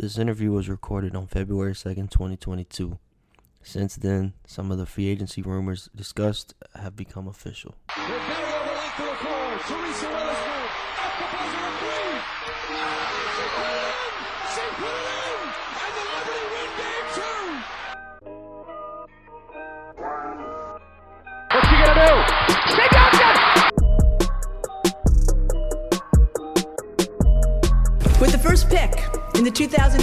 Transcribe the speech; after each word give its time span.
This 0.00 0.16
interview 0.16 0.52
was 0.52 0.68
recorded 0.68 1.16
on 1.16 1.26
February 1.26 1.72
2nd, 1.72 2.08
2022. 2.12 3.00
Since 3.64 3.96
then, 3.96 4.32
some 4.46 4.70
of 4.70 4.78
the 4.78 4.86
free 4.86 5.08
agency 5.08 5.42
rumors 5.42 5.90
discussed 5.92 6.54
have 6.76 6.94
become 6.94 7.26
official. 7.26 7.74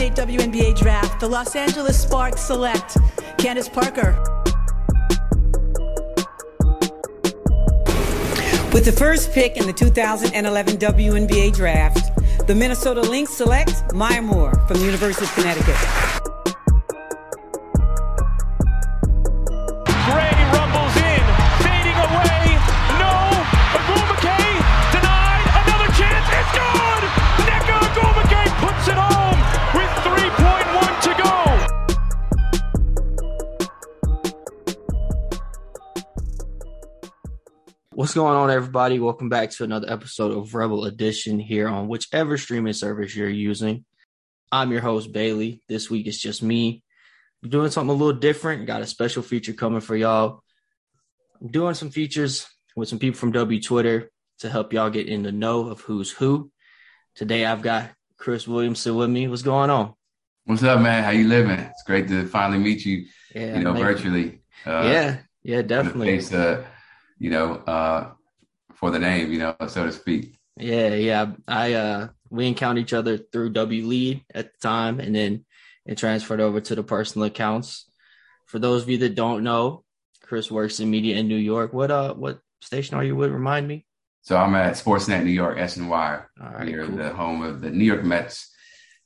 2008 0.10 0.52
WNBA 0.52 0.78
draft, 0.78 1.20
the 1.20 1.28
Los 1.28 1.56
Angeles 1.56 2.00
Sparks 2.00 2.42
select 2.42 2.98
Candace 3.38 3.70
Parker. 3.70 4.12
With 8.74 8.86
the 8.86 8.94
first 8.96 9.32
pick 9.32 9.58
in 9.58 9.66
the 9.66 9.74
2011 9.74 10.78
WNBA 10.78 11.54
draft, 11.54 12.12
the 12.48 12.54
Minnesota 12.54 13.02
Lynx 13.02 13.32
select 13.32 13.94
Maya 13.94 14.22
Moore 14.22 14.54
from 14.68 14.78
the 14.80 14.86
University 14.86 15.26
of 15.26 15.34
Connecticut. 15.34 16.05
Going 38.16 38.38
on, 38.38 38.50
everybody? 38.50 38.98
Welcome 38.98 39.28
back 39.28 39.50
to 39.52 39.66
another 39.66 39.92
episode 39.92 40.32
of 40.32 40.56
Rebel 40.56 40.86
Edition 40.86 41.38
here 41.38 41.68
on 41.68 41.90
whichever 41.90 42.38
streaming 42.38 42.72
service 42.72 43.14
you're 43.14 43.28
using. 43.28 43.84
I'm 44.50 44.72
your 44.72 44.80
host, 44.80 45.12
Bailey. 45.12 45.62
This 45.68 45.90
week 45.90 46.08
it's 46.08 46.18
just 46.18 46.42
me. 46.42 46.82
I'm 47.44 47.50
doing 47.50 47.72
something 47.72 47.94
a 47.94 47.98
little 47.98 48.18
different. 48.18 48.68
Got 48.68 48.82
a 48.82 48.88
special 48.88 49.22
feature 49.22 49.52
coming 49.52 49.82
for 49.82 49.98
y'all. 49.98 50.42
I'm 51.42 51.50
doing 51.50 51.74
some 51.74 51.90
features 51.90 52.48
with 52.74 52.88
some 52.88 53.00
people 53.00 53.20
from 53.20 53.34
W 53.34 53.62
Twitter 53.62 54.10
to 54.40 54.50
help 54.50 54.72
y'all 54.72 54.90
get 54.90 55.10
in 55.10 55.24
the 55.24 55.34
know 55.34 55.68
of 55.68 55.82
who's 55.82 56.10
who. 56.10 56.50
Today 57.16 57.46
I've 57.46 57.62
got 57.62 57.90
Chris 58.16 58.48
Williamson 58.48 58.96
with 58.96 59.10
me. 59.10 59.28
What's 59.28 59.42
going 59.42 59.70
on? 59.70 59.94
What's 60.46 60.64
up, 60.64 60.80
man? 60.80 61.04
How 61.04 61.10
you 61.10 61.28
living? 61.28 61.60
It's 61.60 61.84
great 61.86 62.08
to 62.08 62.26
finally 62.28 62.60
meet 62.60 62.86
you. 62.86 63.08
Yeah, 63.36 63.58
you 63.58 63.64
know, 63.66 63.74
man. 63.74 63.84
virtually. 63.84 64.40
Uh, 64.66 64.84
yeah, 64.86 65.18
yeah, 65.44 65.62
definitely. 65.64 66.08
face, 66.16 66.32
uh, 66.32 66.64
you 67.18 67.30
know, 67.30 67.56
uh, 67.56 68.12
for 68.76 68.92
the 68.92 69.00
name, 69.00 69.32
you 69.32 69.40
know, 69.40 69.56
so 69.68 69.86
to 69.86 69.92
speak. 69.92 70.38
Yeah, 70.58 70.94
yeah. 70.96 71.32
I 71.48 71.74
uh 71.74 72.08
we 72.30 72.48
encountered 72.48 72.82
each 72.82 72.94
other 72.94 73.18
through 73.18 73.52
W 73.52 73.86
Lead 73.86 74.24
at 74.34 74.52
the 74.54 74.58
time 74.62 75.00
and 75.00 75.16
then 75.16 75.46
it 75.86 75.98
transferred 75.98 76.42
over 76.42 76.60
to 76.62 76.76
the 76.76 76.84
personal 76.84 77.28
accounts. 77.28 77.90
For 78.48 78.60
those 78.60 78.84
of 78.84 78.90
you 78.90 78.98
that 79.00 79.16
don't 79.16 79.44
know, 79.44 79.84
Chris 80.22 80.50
works 80.50 80.80
in 80.80 80.90
media 80.90 81.18
in 81.18 81.28
New 81.28 81.36
York. 81.38 81.74
What 81.74 81.92
uh 81.92 82.14
what 82.14 82.40
station 82.62 82.96
are 82.96 83.04
you 83.04 83.16
with? 83.16 83.32
Remind 83.32 83.68
me. 83.68 83.86
So 84.22 84.38
I'm 84.38 84.56
at 84.56 84.74
Sportsnet 84.74 85.24
New 85.24 85.30
York, 85.32 85.58
SNY, 85.58 86.26
All 86.42 86.50
right, 86.50 86.66
near 86.66 86.86
cool. 86.88 86.98
the 86.98 87.10
home 87.10 87.44
of 87.44 87.62
the 87.62 87.70
New 87.70 87.86
York 87.86 88.04
Mets 88.04 88.52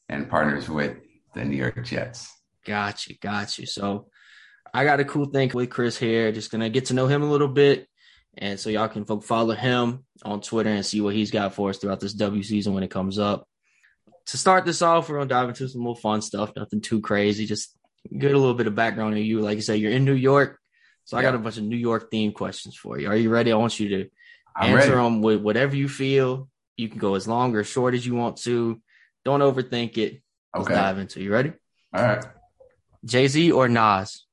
and 0.08 0.30
partners 0.30 0.70
with 0.70 0.96
the 1.36 1.44
New 1.44 1.58
York 1.58 1.84
Jets. 1.84 2.32
Got 2.66 3.08
you, 3.08 3.16
got 3.22 3.58
you. 3.60 3.66
So 3.66 4.08
I 4.74 4.86
got 4.86 5.00
a 5.02 5.06
cool 5.06 5.26
thing 5.26 5.52
with 5.54 5.70
Chris 5.72 5.98
here. 5.98 6.32
Just 6.32 6.52
gonna 6.52 6.70
get 6.70 6.86
to 6.86 6.94
know 6.94 7.08
him 7.08 7.22
a 7.24 7.30
little 7.30 7.48
bit. 7.50 7.89
And 8.42 8.58
so 8.60 8.70
y'all 8.70 8.88
can 8.88 9.06
follow 9.06 9.54
him 9.54 10.06
on 10.24 10.40
Twitter 10.42 10.70
and 10.70 10.86
see 10.86 11.02
what 11.02 11.14
he's 11.14 11.30
got 11.30 11.54
for 11.54 11.70
us 11.70 11.78
throughout 11.78 12.00
this 12.00 12.14
W 12.14 12.42
season 12.42 12.74
when 12.74 12.84
it 12.84 12.90
comes 12.90 13.20
up. 13.20 13.46
To 14.28 14.38
start 14.38 14.66
this 14.66 14.82
off, 14.82 15.10
we're 15.10 15.18
gonna 15.18 15.28
dive 15.30 15.50
into 15.50 15.68
some 15.68 15.82
more 15.82 15.96
fun 15.96 16.22
stuff, 16.22 16.54
nothing 16.56 16.80
too 16.82 17.02
crazy. 17.02 17.46
Just 17.46 17.78
get 18.18 18.32
a 18.34 18.38
little 18.38 18.54
bit 18.54 18.68
of 18.68 18.76
background 18.76 19.14
on 19.14 19.20
you. 19.22 19.42
Like 19.42 19.58
you 19.58 19.62
said, 19.62 19.80
you're 19.80 19.92
in 19.92 20.06
New 20.06 20.14
York. 20.14 20.58
So 21.04 21.18
I 21.18 21.22
got 21.22 21.36
a 21.36 21.40
bunch 21.40 21.58
of 21.58 21.64
New 21.64 21.76
York 21.76 22.10
themed 22.12 22.34
questions 22.36 22.78
for 22.78 22.98
you. 23.00 23.08
Are 23.10 23.16
you 23.16 23.30
ready? 23.30 23.52
I 23.52 23.56
want 23.56 23.80
you 23.80 23.90
to 23.90 24.10
I'm 24.56 24.76
answer 24.78 24.92
ready. 24.96 25.02
them 25.04 25.22
with 25.22 25.42
whatever 25.42 25.76
you 25.76 25.90
feel. 25.90 26.48
You 26.78 26.88
can 26.88 27.00
go 27.00 27.16
as 27.16 27.28
long 27.28 27.56
or 27.56 27.64
short 27.64 27.94
as 27.94 28.06
you 28.06 28.16
want 28.16 28.38
to. 28.44 28.80
Don't 29.26 29.42
overthink 29.42 29.98
it. 29.98 30.22
Let's 30.56 30.68
Okay. 30.68 30.76
dive 30.76 30.98
into 31.00 31.20
it. 31.20 31.24
You 31.24 31.32
ready? 31.34 31.52
All 31.94 32.04
right. 32.04 32.24
Jay 33.04 33.28
Z 33.28 33.52
or 33.52 33.68
Nas? 33.68 34.26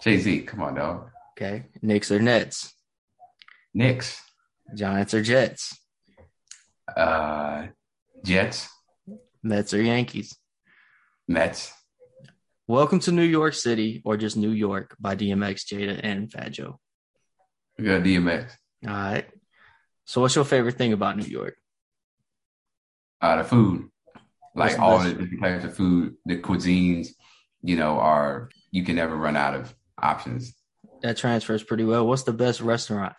Jay 0.00 0.16
Z, 0.18 0.42
come 0.42 0.62
on, 0.62 0.76
dog. 0.76 1.10
Okay. 1.36 1.66
Knicks 1.82 2.10
or 2.10 2.20
Nets? 2.20 2.72
Knicks, 3.74 4.20
Giants 4.74 5.14
or 5.14 5.22
Jets? 5.22 5.76
uh, 6.96 7.66
Jets, 8.24 8.68
Mets 9.42 9.74
or 9.74 9.82
Yankees? 9.82 10.36
Mets, 11.28 11.72
Welcome 12.66 13.00
to 13.00 13.12
New 13.12 13.22
York 13.24 13.54
City 13.54 14.00
or 14.04 14.16
just 14.16 14.36
New 14.36 14.50
York 14.50 14.96
by 15.00 15.16
DMX, 15.16 15.64
Jada, 15.66 15.98
and 16.02 16.30
Fat 16.30 16.52
Joe. 16.52 16.78
we 17.78 17.84
got 17.84 18.02
DMX. 18.02 18.50
All 18.86 18.92
right. 18.94 19.26
So, 20.04 20.20
what's 20.20 20.34
your 20.36 20.44
favorite 20.44 20.78
thing 20.78 20.92
about 20.92 21.16
New 21.16 21.24
York? 21.26 21.56
Uh, 23.20 23.36
the 23.36 23.44
food, 23.44 23.88
like 24.54 24.76
the 24.76 24.82
all 24.82 24.98
the 24.98 25.10
different 25.10 25.40
types 25.42 25.64
of 25.64 25.76
food, 25.76 26.14
the 26.26 26.38
cuisines, 26.38 27.08
you 27.62 27.76
know, 27.76 27.98
are 27.98 28.50
you 28.70 28.84
can 28.84 28.96
never 28.96 29.16
run 29.16 29.36
out 29.36 29.54
of 29.54 29.74
options. 30.00 30.54
That 31.02 31.16
transfers 31.16 31.62
pretty 31.62 31.84
well. 31.84 32.06
What's 32.06 32.22
the 32.24 32.32
best 32.32 32.60
restaurant? 32.60 33.14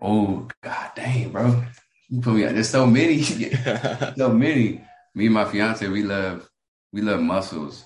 Oh 0.00 0.48
god 0.62 0.90
dang, 0.94 1.30
bro. 1.30 1.62
You 2.08 2.20
put 2.20 2.34
me 2.34 2.46
on. 2.46 2.54
There's 2.54 2.68
so 2.68 2.86
many. 2.86 3.22
so 4.16 4.28
many. 4.32 4.80
Me 5.14 5.26
and 5.26 5.34
my 5.34 5.44
fiance, 5.44 5.86
we 5.88 6.02
love 6.02 6.48
we 6.92 7.00
love 7.00 7.20
mussels. 7.20 7.84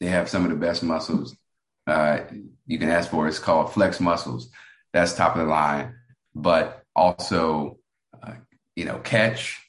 They 0.00 0.06
have 0.06 0.28
some 0.28 0.44
of 0.44 0.50
the 0.50 0.56
best 0.56 0.82
mussels 0.82 1.36
uh, 1.86 2.20
you 2.66 2.78
can 2.78 2.88
ask 2.88 3.10
for. 3.10 3.28
It's 3.28 3.38
called 3.38 3.72
Flex 3.72 4.00
Mussels. 4.00 4.50
That's 4.92 5.14
top 5.14 5.36
of 5.36 5.42
the 5.42 5.48
line. 5.48 5.94
But 6.34 6.82
also, 6.94 7.78
uh, 8.22 8.34
you 8.76 8.84
know, 8.84 8.98
Catch 8.98 9.60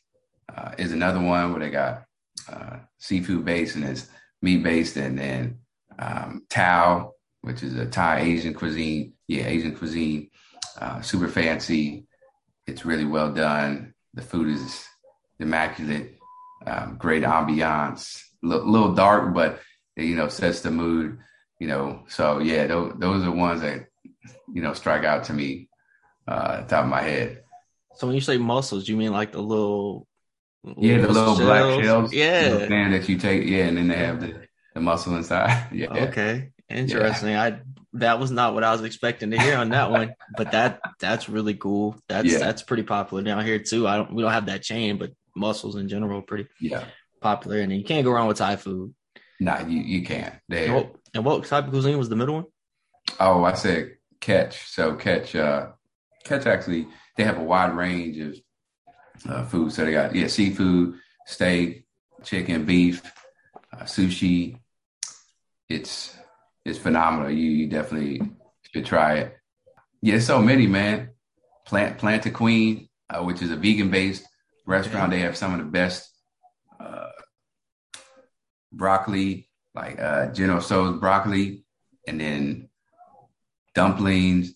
uh, 0.55 0.71
is 0.77 0.91
another 0.91 1.19
one 1.19 1.51
where 1.51 1.61
they 1.61 1.69
got 1.69 2.05
uh, 2.51 2.77
seafood 2.97 3.45
based 3.45 3.75
and 3.75 3.85
it's 3.85 4.07
meat 4.41 4.63
based, 4.63 4.97
and 4.97 5.17
then 5.17 5.59
um, 5.99 6.45
Tao, 6.49 7.13
which 7.41 7.63
is 7.63 7.75
a 7.75 7.85
Thai 7.85 8.21
Asian 8.21 8.53
cuisine. 8.53 9.13
Yeah, 9.27 9.47
Asian 9.47 9.75
cuisine. 9.75 10.29
Uh, 10.79 11.01
super 11.01 11.27
fancy. 11.27 12.05
It's 12.65 12.85
really 12.85 13.05
well 13.05 13.31
done. 13.33 13.93
The 14.13 14.21
food 14.21 14.49
is 14.49 14.85
immaculate. 15.39 16.17
Um, 16.65 16.95
great 16.97 17.23
ambiance. 17.23 18.21
A 18.43 18.47
little 18.47 18.93
dark, 18.93 19.33
but 19.33 19.59
you 19.95 20.15
know 20.15 20.27
sets 20.27 20.61
the 20.61 20.71
mood. 20.71 21.19
You 21.59 21.67
know, 21.67 22.03
so 22.07 22.39
yeah, 22.39 22.67
those, 22.67 22.93
those 22.97 23.23
are 23.23 23.31
ones 23.31 23.61
that 23.61 23.87
you 24.53 24.61
know 24.61 24.73
strike 24.73 25.03
out 25.03 25.25
to 25.25 25.33
me 25.33 25.69
uh, 26.27 26.63
top 26.63 26.83
of 26.85 26.89
my 26.89 27.01
head. 27.01 27.43
So, 27.95 28.07
when 28.07 28.15
you 28.15 28.21
say 28.21 28.37
mussels, 28.37 28.87
you 28.87 28.97
mean 28.97 29.11
like 29.11 29.31
the 29.33 29.41
little. 29.41 30.07
Yeah, 30.77 30.99
the 30.99 31.09
little 31.09 31.35
black 31.35 31.83
shells. 31.83 32.13
Yeah. 32.13 32.67
know, 32.67 32.91
that 32.91 33.09
you 33.09 33.17
take. 33.17 33.45
Yeah, 33.45 33.65
and 33.65 33.77
then 33.77 33.89
they 33.89 33.97
have 33.97 34.21
the, 34.21 34.47
the 34.73 34.79
muscle 34.79 35.15
inside. 35.15 35.67
Yeah, 35.73 36.07
Okay, 36.07 36.51
interesting. 36.69 37.35
I 37.35 37.59
that 37.93 38.19
was 38.19 38.31
not 38.31 38.53
what 38.53 38.63
I 38.63 38.71
was 38.71 38.81
expecting 38.83 39.31
to 39.31 39.39
hear 39.39 39.57
on 39.57 39.69
that 39.69 39.91
one, 39.91 40.13
but 40.35 40.51
that 40.51 40.81
that's 40.99 41.29
really 41.29 41.53
cool. 41.53 41.95
That's 42.09 42.31
Yeah. 42.31 42.39
that's 42.39 42.63
pretty 42.63 42.83
popular 42.83 43.23
down 43.23 43.45
here 43.45 43.59
too. 43.59 43.87
I 43.87 43.97
don't 43.97 44.13
we 44.13 44.23
don't 44.23 44.31
have 44.31 44.47
that 44.47 44.63
chain, 44.63 44.97
but 44.97 45.11
mussels 45.35 45.75
in 45.75 45.87
general 45.87 46.19
are 46.19 46.23
pretty 46.23 46.47
yeah. 46.59 46.85
popular, 47.21 47.57
and 47.59 47.71
you 47.71 47.83
can't 47.83 48.03
go 48.03 48.11
wrong 48.11 48.27
with 48.27 48.37
Thai 48.37 48.55
food. 48.55 48.93
Nah, 49.39 49.65
you 49.65 49.79
you 49.79 50.05
can't. 50.05 50.35
They, 50.49 50.65
And 50.65 50.75
what, 50.75 50.95
and 51.13 51.25
what 51.25 51.45
type 51.45 51.65
of 51.65 51.71
cuisine 51.71 51.97
was 51.97 52.09
the 52.09 52.15
middle 52.15 52.35
one? 52.35 52.45
Oh, 53.19 53.43
I 53.43 53.53
said 53.53 53.97
catch. 54.21 54.67
So 54.69 54.95
catch, 54.95 55.35
uh, 55.35 55.67
catch 56.23 56.45
actually, 56.45 56.87
they 57.17 57.23
have 57.23 57.37
a 57.37 57.43
wide 57.43 57.75
range 57.75 58.17
of 58.17 58.37
uh, 59.29 59.43
food. 59.45 59.71
So 59.73 59.85
they 59.85 59.91
got, 59.91 60.15
yeah, 60.15 60.27
seafood, 60.27 60.95
steak, 61.27 61.85
chicken, 62.23 62.65
beef, 62.65 63.01
uh, 63.73 63.83
sushi. 63.83 64.59
It's, 65.67 66.15
it's 66.65 66.79
phenomenal. 66.79 67.29
You, 67.29 67.49
you 67.49 67.67
definitely 67.67 68.21
should 68.71 68.85
try 68.85 69.15
it. 69.15 69.37
Yeah, 70.01 70.19
so 70.19 70.41
many, 70.41 70.67
man. 70.67 71.09
Plant, 71.65 71.97
Planta 71.97 72.33
Queen, 72.33 72.89
uh, 73.09 73.23
which 73.23 73.41
is 73.41 73.51
a 73.51 73.55
vegan 73.55 73.89
based 73.89 74.25
restaurant. 74.65 75.11
They 75.11 75.19
have 75.19 75.37
some 75.37 75.53
of 75.53 75.59
the 75.59 75.71
best, 75.71 76.09
uh, 76.79 77.09
broccoli, 78.71 79.49
like, 79.75 79.99
uh, 79.99 80.27
General 80.33 80.61
Tso's 80.61 80.99
broccoli 80.99 81.65
and 82.07 82.19
then 82.19 82.69
dumplings. 83.73 84.53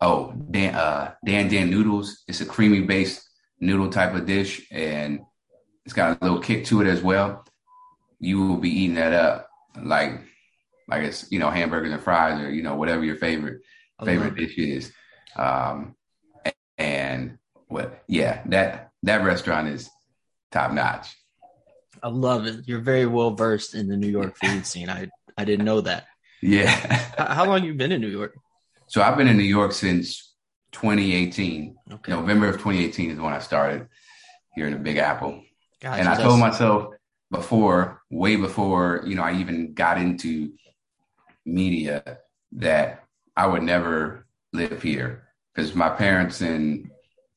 Oh, 0.00 0.32
Dan, 0.50 0.74
uh, 0.74 1.14
Dan 1.24 1.48
Dan 1.48 1.70
noodles. 1.70 2.22
It's 2.26 2.40
a 2.40 2.46
creamy 2.46 2.80
based 2.82 3.28
noodle 3.60 3.90
type 3.90 4.14
of 4.14 4.24
dish, 4.24 4.66
and 4.70 5.20
it's 5.84 5.92
got 5.94 6.20
a 6.20 6.24
little 6.24 6.40
kick 6.40 6.64
to 6.66 6.80
it 6.80 6.86
as 6.86 7.02
well. 7.02 7.44
you 8.20 8.46
will 8.46 8.58
be 8.58 8.70
eating 8.70 8.94
that 8.96 9.12
up 9.12 9.48
like 9.82 10.20
like 10.90 11.04
it's 11.04 11.30
you 11.30 11.38
know 11.38 11.50
hamburgers 11.50 11.92
and 11.92 12.02
fries 12.02 12.40
or 12.40 12.50
you 12.50 12.62
know 12.62 12.74
whatever 12.74 13.04
your 13.04 13.16
favorite 13.16 13.62
favorite 14.04 14.34
dish 14.34 14.58
is. 14.58 14.92
Um, 15.36 15.94
and 16.76 17.38
what? 17.68 18.02
Yeah, 18.08 18.42
that 18.46 18.90
that 19.04 19.24
restaurant 19.24 19.68
is 19.68 19.88
top 20.50 20.72
notch. 20.72 21.16
I 22.02 22.08
love 22.08 22.46
it. 22.46 22.66
You're 22.66 22.80
very 22.80 23.06
well 23.06 23.30
versed 23.32 23.74
in 23.74 23.88
the 23.88 23.96
New 23.96 24.08
York 24.08 24.36
food 24.42 24.66
scene. 24.66 24.90
I 24.90 25.08
I 25.38 25.44
didn't 25.44 25.64
know 25.64 25.80
that. 25.82 26.06
Yeah. 26.42 26.70
How 27.18 27.46
long 27.46 27.64
you 27.64 27.74
been 27.74 27.92
in 27.92 28.00
New 28.00 28.08
York? 28.08 28.34
So 28.88 29.02
I've 29.02 29.16
been 29.16 29.28
in 29.28 29.36
New 29.36 29.44
York 29.44 29.72
since 29.72 30.34
2018. 30.72 31.76
Okay. 31.92 32.12
November 32.12 32.48
of 32.48 32.54
2018 32.54 33.10
is 33.10 33.20
when 33.20 33.32
I 33.32 33.38
started 33.38 33.86
here 34.54 34.66
in 34.66 34.72
the 34.72 34.78
Big 34.78 34.96
Apple. 34.96 35.42
Gotcha. 35.80 36.00
and 36.00 36.08
I 36.08 36.20
told 36.20 36.40
myself 36.40 36.92
before, 37.30 38.02
way 38.10 38.36
before, 38.36 39.02
you 39.06 39.14
know, 39.14 39.22
I 39.22 39.34
even 39.34 39.74
got 39.74 39.98
into 39.98 40.52
media 41.50 42.18
that 42.52 43.04
I 43.36 43.46
would 43.46 43.62
never 43.62 44.26
live 44.52 44.82
here 44.82 45.28
because 45.54 45.74
my 45.74 45.88
parents 45.88 46.40
and 46.40 46.90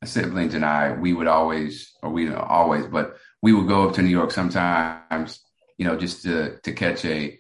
siblings 0.04 0.54
and 0.54 0.66
I, 0.66 0.94
we 0.94 1.14
would 1.14 1.28
always, 1.28 1.94
or 2.02 2.10
we 2.10 2.34
always, 2.34 2.88
but 2.88 3.18
we 3.42 3.54
would 3.54 3.68
go 3.68 3.88
up 3.88 3.96
to 3.96 4.02
New 4.02 4.10
York 4.10 4.32
sometimes, 4.32 5.40
you 5.78 5.86
know, 5.86 5.98
just 5.98 6.24
to 6.24 6.58
to 6.64 6.72
catch 6.74 7.06
a 7.06 7.40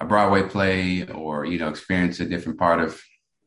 a 0.00 0.04
Broadway 0.04 0.42
play 0.42 1.06
or 1.06 1.44
you 1.44 1.58
know 1.58 1.68
experience 1.68 2.20
a 2.20 2.26
different 2.26 2.58
part 2.58 2.80
of 2.80 3.00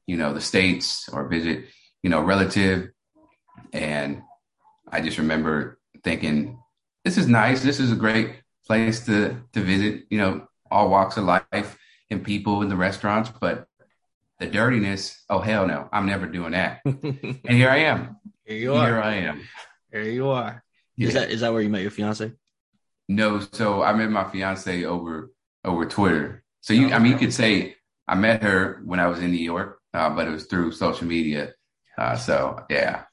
you 0.06 0.18
know 0.18 0.34
the 0.34 0.42
states 0.42 1.10
or 1.10 1.28
visit 1.28 1.66
you 2.04 2.10
know 2.10 2.22
relative, 2.22 2.90
and 3.74 4.22
I 4.90 5.02
just 5.02 5.18
remember 5.18 5.80
thinking, 6.04 6.60
this 7.04 7.18
is 7.18 7.28
nice. 7.28 7.62
This 7.64 7.80
is 7.80 7.92
a 7.92 7.96
great 7.96 8.42
place 8.66 9.06
to 9.06 9.42
to 9.54 9.62
visit. 9.62 10.06
You 10.10 10.18
know, 10.20 10.48
all 10.72 10.90
walks 10.90 11.18
of 11.18 11.26
life 11.26 11.78
and 12.10 12.24
people 12.24 12.62
in 12.62 12.70
the 12.70 12.76
restaurants, 12.76 13.32
but 13.40 13.68
the 14.40 14.48
dirtiness. 14.48 15.24
Oh 15.30 15.40
hell 15.40 15.68
no, 15.68 15.90
I'm 15.92 16.06
never 16.06 16.26
doing 16.28 16.52
that. 16.52 16.82
and 16.86 17.42
here 17.44 17.70
I 17.70 17.78
am. 17.78 18.18
Here 18.46 18.58
you 18.58 18.74
are. 18.76 18.86
Here. 18.88 19.02
I 19.02 19.14
am. 19.16 19.42
Here 19.92 20.04
you 20.04 20.28
are. 20.30 20.64
Is 20.98 21.14
that 21.14 21.30
is 21.32 21.42
that 21.42 21.54
where 21.54 21.62
you 21.62 21.70
met 21.70 21.82
your 21.82 21.92
fiance? 21.92 22.32
No, 23.10 23.40
so 23.52 23.84
I 23.84 23.94
met 23.94 24.10
my 24.10 24.30
fiance 24.30 24.84
over 24.86 25.32
over 25.64 25.86
Twitter. 25.86 26.44
So 26.62 26.74
you, 26.74 26.92
I 26.92 27.00
mean, 27.00 27.14
you 27.14 27.18
could 27.18 27.34
say 27.34 27.76
I 28.08 28.16
met 28.16 28.44
her 28.44 28.82
when 28.86 29.00
I 29.00 29.08
was 29.08 29.20
in 29.20 29.32
New 29.32 29.38
York, 29.38 29.80
uh, 29.94 30.10
but 30.10 30.28
it 30.28 30.32
was 30.32 30.46
through 30.46 30.72
social 30.74 31.08
media. 31.08 31.54
Uh, 31.98 32.16
so 32.16 32.64
yeah, 32.70 33.04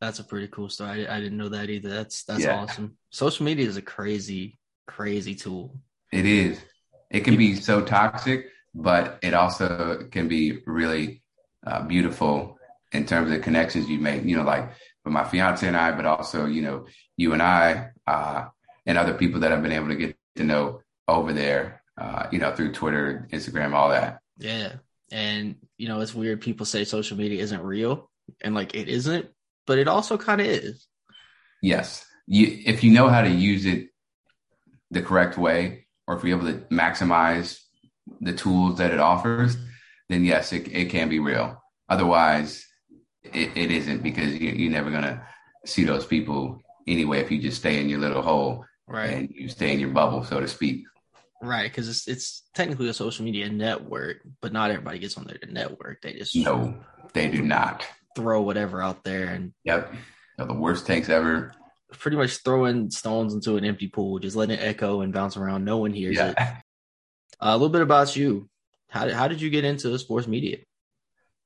That's 0.00 0.18
a 0.18 0.24
pretty 0.24 0.48
cool 0.48 0.68
story. 0.68 1.06
I, 1.06 1.16
I 1.16 1.20
didn't 1.20 1.38
know 1.38 1.48
that 1.50 1.70
either. 1.70 1.88
That's 1.88 2.24
that's 2.24 2.42
Yeah. 2.44 2.60
awesome. 2.60 2.96
Social 3.10 3.44
media 3.44 3.66
is 3.66 3.76
a 3.76 3.82
crazy, 3.82 4.58
crazy 4.86 5.34
tool. 5.34 5.78
it 6.12 6.26
is. 6.26 6.58
It 7.14 7.22
can 7.22 7.36
be 7.36 7.54
so 7.54 7.80
toxic, 7.80 8.46
but 8.74 9.20
it 9.22 9.34
also 9.34 10.08
can 10.10 10.26
be 10.26 10.58
really 10.66 11.22
uh, 11.64 11.82
beautiful 11.82 12.58
in 12.90 13.06
terms 13.06 13.30
of 13.30 13.36
the 13.36 13.38
connections 13.38 13.88
you 13.88 14.00
make. 14.00 14.24
You 14.24 14.36
know, 14.36 14.42
like 14.42 14.68
with 15.04 15.14
my 15.14 15.22
fiance 15.22 15.64
and 15.64 15.76
I, 15.76 15.92
but 15.92 16.06
also 16.06 16.46
you 16.46 16.62
know 16.62 16.86
you 17.16 17.32
and 17.32 17.40
I 17.40 17.90
uh, 18.04 18.46
and 18.84 18.98
other 18.98 19.14
people 19.14 19.40
that 19.40 19.52
I've 19.52 19.62
been 19.62 19.70
able 19.70 19.88
to 19.88 19.94
get 19.94 20.16
to 20.34 20.42
know 20.42 20.80
over 21.06 21.32
there. 21.32 21.82
Uh, 21.96 22.26
you 22.32 22.40
know, 22.40 22.52
through 22.52 22.72
Twitter, 22.72 23.28
Instagram, 23.32 23.74
all 23.74 23.90
that. 23.90 24.18
Yeah. 24.38 24.72
And 25.12 25.54
you 25.78 25.86
know, 25.86 26.00
it's 26.00 26.16
weird 26.16 26.40
people 26.40 26.66
say 26.66 26.84
social 26.84 27.16
media 27.16 27.40
isn't 27.40 27.62
real 27.62 28.10
and 28.40 28.56
like 28.56 28.74
it 28.74 28.88
isn't, 28.88 29.28
but 29.68 29.78
it 29.78 29.86
also 29.86 30.18
kind 30.18 30.40
of 30.40 30.48
is. 30.48 30.88
Yes. 31.62 32.04
You, 32.26 32.58
if 32.66 32.82
you 32.82 32.90
know 32.90 33.08
how 33.08 33.22
to 33.22 33.30
use 33.30 33.66
it 33.66 33.90
the 34.90 35.02
correct 35.02 35.38
way, 35.38 35.83
or 36.06 36.16
if 36.16 36.24
you're 36.24 36.38
able 36.38 36.50
to 36.50 36.58
maximize 36.66 37.58
the 38.20 38.32
tools 38.32 38.78
that 38.78 38.92
it 38.92 39.00
offers, 39.00 39.56
then 40.08 40.24
yes, 40.24 40.52
it, 40.52 40.68
it 40.68 40.90
can 40.90 41.08
be 41.08 41.18
real. 41.18 41.62
Otherwise, 41.88 42.64
it, 43.22 43.56
it 43.56 43.70
isn't 43.70 44.02
because 44.02 44.34
you, 44.34 44.50
you're 44.50 44.70
never 44.72 44.90
going 44.90 45.02
to 45.02 45.22
see 45.64 45.84
those 45.84 46.04
people 46.06 46.60
anyway 46.86 47.20
if 47.20 47.30
you 47.30 47.40
just 47.40 47.58
stay 47.58 47.80
in 47.80 47.88
your 47.88 47.98
little 48.00 48.22
hole 48.22 48.64
Right. 48.86 49.10
and 49.10 49.30
you 49.30 49.48
stay 49.48 49.72
in 49.72 49.80
your 49.80 49.88
bubble, 49.90 50.24
so 50.24 50.40
to 50.40 50.48
speak. 50.48 50.84
Right. 51.42 51.72
Cause 51.72 51.88
it's 51.88 52.06
it's 52.08 52.42
technically 52.54 52.88
a 52.88 52.94
social 52.94 53.24
media 53.24 53.48
network, 53.50 54.18
but 54.42 54.52
not 54.52 54.70
everybody 54.70 54.98
gets 54.98 55.16
on 55.16 55.24
there 55.24 55.38
to 55.38 55.52
network. 55.52 56.00
They 56.02 56.12
just 56.14 56.34
No, 56.36 56.74
they 57.14 57.28
do 57.28 57.42
not. 57.42 57.84
throw 58.14 58.42
whatever 58.42 58.82
out 58.82 59.04
there 59.04 59.28
and 59.28 59.52
Yep. 59.64 59.92
They're 60.36 60.46
the 60.46 60.54
worst 60.54 60.86
takes 60.86 61.08
ever. 61.08 61.52
Pretty 61.98 62.16
much 62.16 62.38
throwing 62.44 62.90
stones 62.90 63.34
into 63.34 63.56
an 63.56 63.64
empty 63.64 63.88
pool, 63.88 64.18
just 64.18 64.36
letting 64.36 64.58
it 64.58 64.62
echo 64.62 65.00
and 65.00 65.12
bounce 65.12 65.36
around. 65.36 65.64
No 65.64 65.78
one 65.78 65.92
hears 65.92 66.18
it. 66.18 66.36
Uh, 66.38 66.54
a 67.40 67.52
little 67.52 67.68
bit 67.68 67.82
about 67.82 68.14
you. 68.16 68.48
How 68.88 69.06
did, 69.06 69.14
how 69.14 69.28
did 69.28 69.40
you 69.40 69.50
get 69.50 69.64
into 69.64 69.98
sports 69.98 70.26
media? 70.26 70.58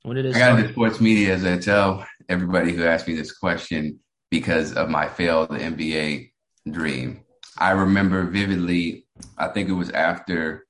When 0.02 0.16
did 0.16 0.26
it 0.26 0.36
I 0.36 0.38
got 0.38 0.44
start? 0.44 0.60
into 0.60 0.72
sports 0.72 1.00
media, 1.00 1.34
as 1.34 1.44
I 1.44 1.58
tell 1.58 2.06
everybody 2.28 2.72
who 2.72 2.84
asks 2.84 3.08
me 3.08 3.14
this 3.14 3.32
question, 3.32 4.00
because 4.30 4.74
of 4.74 4.90
my 4.90 5.08
failed 5.08 5.50
NBA 5.50 6.30
dream. 6.70 7.24
I 7.58 7.70
remember 7.70 8.24
vividly, 8.24 9.06
I 9.36 9.48
think 9.48 9.68
it 9.68 9.72
was 9.72 9.90
after, 9.90 10.66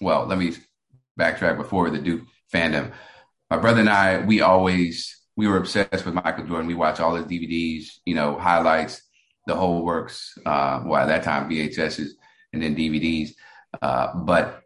well, 0.00 0.26
let 0.26 0.38
me 0.38 0.54
backtrack 1.18 1.56
before 1.56 1.88
the 1.90 1.98
Duke 1.98 2.22
fandom. 2.52 2.92
My 3.48 3.56
brother 3.56 3.80
and 3.80 3.88
I, 3.88 4.20
we 4.24 4.40
always, 4.40 5.20
we 5.36 5.46
were 5.46 5.56
obsessed 5.56 6.04
with 6.04 6.14
Michael 6.14 6.46
Jordan. 6.46 6.66
We 6.66 6.74
watched 6.74 7.00
all 7.00 7.14
his 7.14 7.26
DVDs, 7.26 8.00
you 8.04 8.14
know, 8.14 8.36
highlights, 8.38 9.02
the 9.46 9.54
whole 9.54 9.84
works. 9.84 10.36
Uh, 10.44 10.82
well, 10.84 11.02
at 11.02 11.06
that 11.06 11.22
time, 11.22 11.48
VHSs 11.48 12.10
and 12.52 12.62
then 12.62 12.76
DVDs. 12.76 13.30
Uh, 13.80 14.14
but 14.14 14.62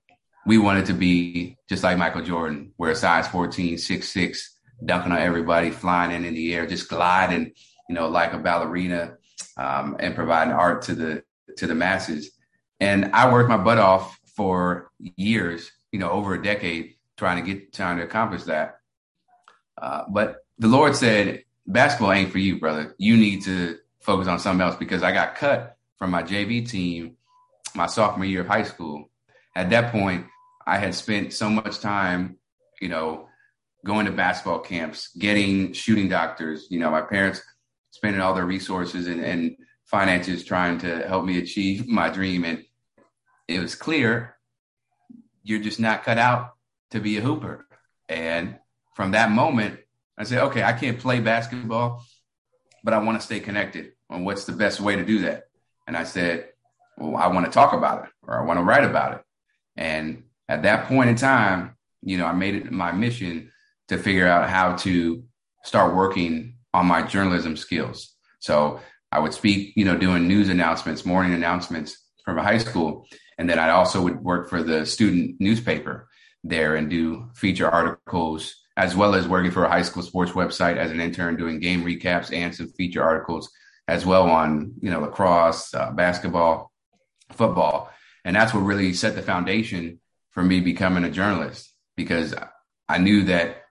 we 0.46 0.58
wanted 0.58 0.86
to 0.86 0.94
be 0.94 1.56
just 1.68 1.82
like 1.82 1.98
Michael 1.98 2.22
Jordan, 2.22 2.72
a 2.80 2.94
size 2.94 3.28
14, 3.28 3.76
6'6, 3.76 4.38
dunking 4.84 5.12
on 5.12 5.18
everybody, 5.18 5.70
flying 5.70 6.12
in 6.12 6.24
in 6.24 6.34
the 6.34 6.54
air, 6.54 6.66
just 6.66 6.88
gliding, 6.88 7.52
you 7.88 7.94
know, 7.94 8.08
like 8.08 8.32
a 8.32 8.38
ballerina, 8.38 9.16
um, 9.56 9.96
and 10.00 10.14
providing 10.14 10.52
art 10.52 10.82
to 10.82 10.94
the 10.94 11.22
to 11.56 11.66
the 11.66 11.74
masses. 11.74 12.30
And 12.78 13.10
I 13.12 13.30
worked 13.30 13.50
my 13.50 13.58
butt 13.58 13.78
off 13.78 14.18
for 14.34 14.90
years, 14.98 15.70
you 15.92 15.98
know, 15.98 16.10
over 16.10 16.34
a 16.34 16.42
decade, 16.42 16.94
trying 17.18 17.44
to 17.44 17.52
get 17.52 17.72
trying 17.72 17.98
to 17.98 18.04
accomplish 18.04 18.44
that. 18.44 18.76
Uh, 19.80 20.04
but 20.08 20.36
the 20.58 20.68
Lord 20.68 20.96
said, 20.96 21.44
basketball 21.66 22.12
ain't 22.12 22.32
for 22.32 22.38
you, 22.38 22.58
brother. 22.58 22.94
You 22.98 23.16
need 23.16 23.44
to 23.44 23.78
focus 24.00 24.28
on 24.28 24.38
something 24.38 24.66
else 24.66 24.76
because 24.76 25.02
I 25.02 25.12
got 25.12 25.36
cut 25.36 25.76
from 25.98 26.10
my 26.10 26.22
JV 26.22 26.68
team 26.68 27.16
my 27.74 27.86
sophomore 27.86 28.24
year 28.24 28.40
of 28.40 28.46
high 28.46 28.62
school. 28.62 29.10
At 29.54 29.70
that 29.70 29.92
point, 29.92 30.26
I 30.66 30.78
had 30.78 30.94
spent 30.94 31.32
so 31.32 31.48
much 31.48 31.80
time, 31.80 32.38
you 32.80 32.88
know, 32.88 33.28
going 33.84 34.06
to 34.06 34.12
basketball 34.12 34.60
camps, 34.60 35.10
getting 35.18 35.72
shooting 35.72 36.08
doctors. 36.08 36.66
You 36.70 36.80
know, 36.80 36.90
my 36.90 37.02
parents 37.02 37.42
spending 37.90 38.20
all 38.20 38.34
their 38.34 38.46
resources 38.46 39.06
and, 39.06 39.24
and 39.24 39.56
finances 39.84 40.44
trying 40.44 40.78
to 40.78 41.06
help 41.06 41.24
me 41.24 41.38
achieve 41.38 41.86
my 41.88 42.10
dream. 42.10 42.44
And 42.44 42.64
it 43.48 43.60
was 43.60 43.74
clear 43.74 44.36
you're 45.42 45.60
just 45.60 45.80
not 45.80 46.04
cut 46.04 46.18
out 46.18 46.54
to 46.90 47.00
be 47.00 47.16
a 47.16 47.22
hooper. 47.22 47.66
And 48.08 48.58
from 48.94 49.12
that 49.12 49.30
moment, 49.30 49.80
I 50.18 50.24
said, 50.24 50.42
okay, 50.44 50.62
I 50.62 50.74
can't 50.74 50.98
play 50.98 51.20
basketball, 51.20 52.04
but 52.84 52.92
I 52.92 52.98
want 52.98 53.18
to 53.18 53.24
stay 53.24 53.40
connected 53.40 53.92
what's 54.18 54.44
the 54.44 54.52
best 54.52 54.80
way 54.80 54.96
to 54.96 55.04
do 55.04 55.20
that. 55.20 55.44
And 55.86 55.96
I 55.96 56.04
said, 56.04 56.48
well, 56.98 57.16
I 57.16 57.28
want 57.28 57.46
to 57.46 57.52
talk 57.52 57.72
about 57.72 58.04
it 58.04 58.10
or 58.22 58.38
I 58.38 58.44
want 58.44 58.58
to 58.58 58.64
write 58.64 58.84
about 58.84 59.14
it. 59.14 59.20
And 59.76 60.24
at 60.48 60.62
that 60.62 60.86
point 60.86 61.10
in 61.10 61.16
time, 61.16 61.76
you 62.02 62.18
know, 62.18 62.26
I 62.26 62.32
made 62.32 62.54
it 62.54 62.70
my 62.70 62.92
mission 62.92 63.50
to 63.88 63.98
figure 63.98 64.26
out 64.26 64.48
how 64.48 64.76
to 64.76 65.24
start 65.64 65.94
working 65.94 66.56
on 66.72 66.86
my 66.86 67.02
journalism 67.02 67.56
skills. 67.56 68.14
So 68.40 68.80
I 69.12 69.18
would 69.18 69.34
speak, 69.34 69.72
you 69.76 69.84
know, 69.84 69.96
doing 69.96 70.28
news 70.28 70.48
announcements, 70.48 71.04
morning 71.04 71.34
announcements 71.34 71.96
from 72.24 72.38
a 72.38 72.42
high 72.42 72.58
school. 72.58 73.06
And 73.38 73.48
then 73.48 73.58
I 73.58 73.70
also 73.70 74.02
would 74.02 74.20
work 74.20 74.48
for 74.48 74.62
the 74.62 74.86
student 74.86 75.40
newspaper 75.40 76.08
there 76.44 76.76
and 76.76 76.88
do 76.88 77.30
feature 77.34 77.68
articles, 77.68 78.54
as 78.76 78.96
well 78.96 79.14
as 79.14 79.28
working 79.28 79.50
for 79.50 79.64
a 79.64 79.70
high 79.70 79.82
school 79.82 80.02
sports 80.02 80.32
website 80.32 80.76
as 80.76 80.90
an 80.90 81.00
intern, 81.00 81.36
doing 81.36 81.60
game 81.60 81.84
recaps 81.84 82.32
and 82.32 82.54
some 82.54 82.68
feature 82.68 83.02
articles 83.02 83.50
as 83.90 84.06
well 84.06 84.30
on, 84.30 84.74
you 84.80 84.88
know, 84.88 85.00
lacrosse, 85.00 85.74
uh, 85.74 85.90
basketball, 85.90 86.70
football. 87.32 87.90
And 88.24 88.36
that's 88.36 88.54
what 88.54 88.60
really 88.60 88.92
set 88.92 89.16
the 89.16 89.22
foundation 89.22 89.98
for 90.30 90.44
me 90.44 90.60
becoming 90.60 91.02
a 91.02 91.10
journalist 91.10 91.74
because 91.96 92.32
I 92.88 92.98
knew 92.98 93.24
that 93.24 93.62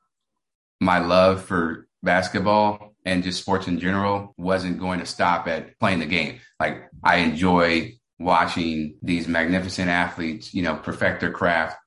my 0.81 0.99
love 0.99 1.45
for 1.45 1.87
basketball 2.03 2.95
and 3.05 3.23
just 3.23 3.39
sports 3.39 3.67
in 3.67 3.79
general 3.79 4.33
wasn't 4.37 4.79
going 4.79 4.99
to 4.99 5.05
stop 5.05 5.47
at 5.47 5.79
playing 5.79 5.99
the 5.99 6.05
game. 6.05 6.41
Like 6.59 6.89
I 7.01 7.17
enjoy 7.17 7.97
watching 8.19 8.97
these 9.01 9.25
magnificent 9.25 9.87
athletes, 9.87 10.53
you 10.53 10.63
know, 10.63 10.75
perfect 10.75 11.21
their 11.21 11.31
craft. 11.31 11.77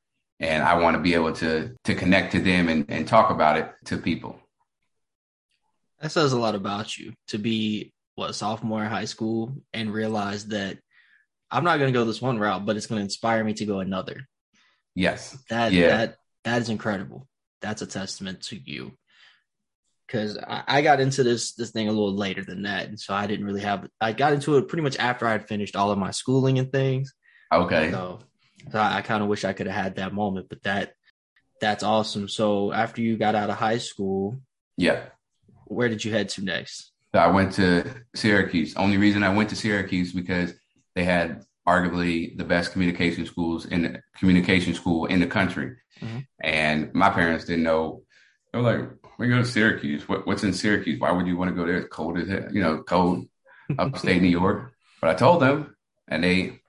And 0.41 0.63
I 0.63 0.79
want 0.79 0.97
to 0.97 1.03
be 1.03 1.13
able 1.13 1.35
to 1.35 1.77
to 1.85 1.95
connect 1.95 2.33
to 2.33 2.41
them 2.41 2.71
and, 2.71 2.87
and 2.89 3.07
talk 3.07 3.31
about 3.31 3.59
it 3.59 3.71
to 3.87 3.99
people. 3.99 4.41
That 6.01 6.13
says 6.13 6.33
a 6.33 6.39
lot 6.39 6.55
about 6.55 6.97
you 6.97 7.13
to 7.29 7.39
be 7.39 7.93
what 8.15 8.35
sophomore 8.35 8.83
in 8.85 8.91
high 8.91 9.07
school 9.07 9.57
and 9.73 9.93
realized 9.93 10.51
that 10.51 10.79
I'm 11.51 11.65
not 11.65 11.79
going 11.79 11.93
to 11.93 11.99
go 11.99 12.05
this 12.05 12.23
one 12.23 12.39
route, 12.39 12.65
but 12.67 12.77
it's 12.77 12.87
going 12.87 12.99
to 12.99 13.05
inspire 13.05 13.43
me 13.45 13.55
to 13.55 13.67
go 13.67 13.81
another. 13.81 14.27
Yes. 14.95 15.37
That 15.51 15.73
Yeah. 15.73 15.89
that 15.89 16.17
that 16.45 16.61
is 16.63 16.69
incredible. 16.69 17.29
That's 17.61 17.83
a 17.83 17.87
testament 17.87 18.43
to 18.45 18.57
you. 18.57 18.93
Because 20.07 20.37
I, 20.37 20.63
I 20.67 20.83
got 20.83 21.01
into 21.01 21.23
this 21.23 21.55
this 21.55 21.71
thing 21.71 21.89
a 21.89 21.93
little 21.93 22.15
later 22.15 22.45
than 22.45 22.63
that, 22.65 22.87
and 22.89 23.01
so 23.01 23.15
I 23.15 23.27
didn't 23.27 23.47
really 23.47 23.63
have. 23.63 23.89
I 24.01 24.13
got 24.13 24.33
into 24.35 24.57
it 24.59 24.69
pretty 24.69 24.83
much 24.83 24.99
after 24.99 25.27
I 25.27 25.33
had 25.33 25.49
finished 25.49 25.75
all 25.77 25.91
of 25.91 25.99
my 25.99 26.11
schooling 26.11 26.59
and 26.59 26.71
things. 26.71 27.15
Okay. 27.53 27.91
So, 27.91 28.19
so 28.71 28.79
I, 28.79 28.99
I 28.99 29.03
kind 29.03 29.23
of 29.23 29.29
wish 29.31 29.45
I 29.45 29.53
could 29.55 29.67
have 29.69 29.83
had 29.85 29.97
that 29.97 30.13
moment, 30.13 30.49
but 30.51 30.63
that 30.65 30.93
that's 31.63 31.83
awesome. 31.83 32.29
So 32.29 32.73
after 32.73 33.01
you 33.01 33.17
got 33.17 33.35
out 33.35 33.49
of 33.49 33.57
high 33.57 33.79
school, 33.79 34.37
Yeah. 34.77 35.05
where 35.67 35.89
did 35.89 36.05
you 36.05 36.13
head 36.13 36.29
to 36.31 36.45
next? 36.45 36.92
So 37.15 37.21
I 37.21 37.27
went 37.29 37.53
to 37.55 37.85
Syracuse. 38.15 38.75
Only 38.77 38.97
reason 38.97 39.23
I 39.23 39.35
went 39.35 39.51
to 39.51 39.57
Syracuse 39.57 40.13
because 40.13 40.55
they 40.95 41.05
had 41.05 41.45
arguably 41.69 42.37
the 42.37 42.45
best 42.45 42.73
communication 42.73 43.27
schools 43.27 43.67
in 43.67 43.83
the 43.83 44.03
communication 44.17 44.75
school 44.75 45.07
in 45.07 45.21
the 45.21 45.27
country. 45.27 45.77
Mhm. 46.01 46.27
And 46.41 46.95
my 46.95 47.11
parents 47.11 47.45
didn't 47.45 47.65
know. 47.65 48.03
They 48.53 48.59
were 48.59 48.65
like, 48.65 48.91
"We 49.19 49.29
go 49.29 49.39
to 49.39 49.45
Syracuse. 49.45 50.09
What, 50.09 50.27
what's 50.27 50.43
in 50.43 50.53
Syracuse? 50.53 50.99
Why 50.99 51.13
would 51.13 51.27
you 51.27 51.37
want 51.37 51.51
to 51.51 51.55
go 51.55 51.67
there? 51.67 51.77
It's 51.77 51.89
cold 51.89 52.19
as 52.19 52.29
hell, 52.29 52.49
you 52.51 52.63
know, 52.63 52.83
cold 52.83 53.27
upstate 53.79 54.23
New 54.23 54.29
York." 54.29 54.73
But 55.01 55.11
I 55.11 55.15
told 55.15 55.43
them, 55.43 55.77
and 56.09 56.25
they 56.25 56.61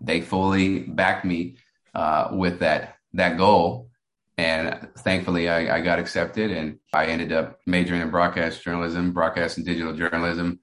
they 0.00 0.20
fully 0.20 0.80
backed 0.80 1.24
me 1.24 1.56
uh, 1.94 2.28
with 2.32 2.58
that 2.60 2.96
that 3.14 3.38
goal. 3.38 3.90
And 4.36 4.88
thankfully, 4.98 5.48
I, 5.48 5.76
I 5.76 5.80
got 5.80 5.98
accepted, 5.98 6.50
and 6.50 6.78
I 6.92 7.06
ended 7.06 7.32
up 7.32 7.60
majoring 7.66 8.00
in 8.00 8.10
broadcast 8.10 8.62
journalism, 8.62 9.12
broadcast 9.12 9.58
and 9.58 9.66
digital 9.66 9.94
journalism 9.94 10.60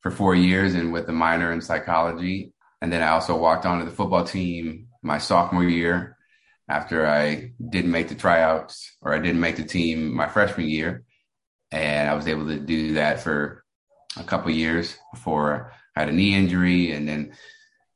for 0.00 0.10
four 0.10 0.34
years, 0.34 0.74
and 0.74 0.92
with 0.92 1.08
a 1.08 1.12
minor 1.12 1.52
in 1.52 1.60
psychology. 1.60 2.52
And 2.80 2.92
then 2.92 3.02
I 3.02 3.10
also 3.10 3.36
walked 3.36 3.64
onto 3.64 3.84
the 3.84 3.92
football 3.92 4.24
team 4.24 4.88
my 5.02 5.18
sophomore 5.18 5.64
year 5.64 6.16
after 6.68 7.06
I 7.06 7.52
didn't 7.70 7.90
make 7.90 8.08
the 8.08 8.14
tryouts 8.14 8.96
or 9.00 9.14
I 9.14 9.18
didn't 9.18 9.40
make 9.40 9.56
the 9.56 9.64
team 9.64 10.14
my 10.14 10.28
freshman 10.28 10.68
year. 10.68 11.04
And 11.70 12.08
I 12.08 12.14
was 12.14 12.26
able 12.26 12.46
to 12.46 12.58
do 12.58 12.94
that 12.94 13.20
for 13.20 13.64
a 14.16 14.24
couple 14.24 14.50
years 14.50 14.96
before 15.12 15.72
I 15.96 16.00
had 16.00 16.08
a 16.08 16.12
knee 16.12 16.34
injury. 16.34 16.92
And 16.92 17.08
then 17.08 17.34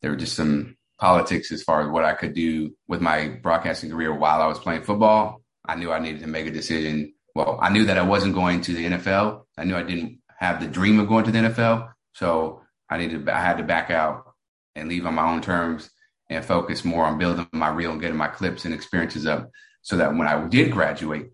there 0.00 0.10
were 0.10 0.16
just 0.16 0.36
some 0.36 0.75
politics 0.98 1.52
as 1.52 1.62
far 1.62 1.82
as 1.82 1.88
what 1.88 2.04
I 2.04 2.14
could 2.14 2.34
do 2.34 2.74
with 2.88 3.00
my 3.00 3.28
broadcasting 3.28 3.90
career 3.90 4.14
while 4.14 4.40
I 4.40 4.46
was 4.46 4.58
playing 4.58 4.82
football. 4.82 5.42
I 5.64 5.76
knew 5.76 5.92
I 5.92 5.98
needed 5.98 6.22
to 6.22 6.26
make 6.26 6.46
a 6.46 6.50
decision. 6.50 7.12
Well, 7.34 7.58
I 7.60 7.70
knew 7.70 7.84
that 7.86 7.98
I 7.98 8.02
wasn't 8.02 8.34
going 8.34 8.62
to 8.62 8.72
the 8.72 8.86
NFL. 8.86 9.42
I 9.58 9.64
knew 9.64 9.76
I 9.76 9.82
didn't 9.82 10.20
have 10.38 10.60
the 10.60 10.66
dream 10.66 10.98
of 10.98 11.08
going 11.08 11.24
to 11.24 11.30
the 11.30 11.38
NFL. 11.38 11.90
So 12.14 12.62
I 12.88 12.98
needed, 12.98 13.28
I 13.28 13.40
had 13.40 13.58
to 13.58 13.64
back 13.64 13.90
out 13.90 14.34
and 14.74 14.88
leave 14.88 15.06
on 15.06 15.14
my 15.14 15.30
own 15.30 15.42
terms 15.42 15.90
and 16.28 16.44
focus 16.44 16.84
more 16.84 17.04
on 17.04 17.18
building 17.18 17.46
my 17.52 17.68
reel 17.68 17.92
and 17.92 18.00
getting 18.00 18.16
my 18.16 18.28
clips 18.28 18.64
and 18.64 18.74
experiences 18.74 19.26
up 19.26 19.50
so 19.82 19.96
that 19.96 20.14
when 20.14 20.26
I 20.26 20.46
did 20.48 20.72
graduate, 20.72 21.30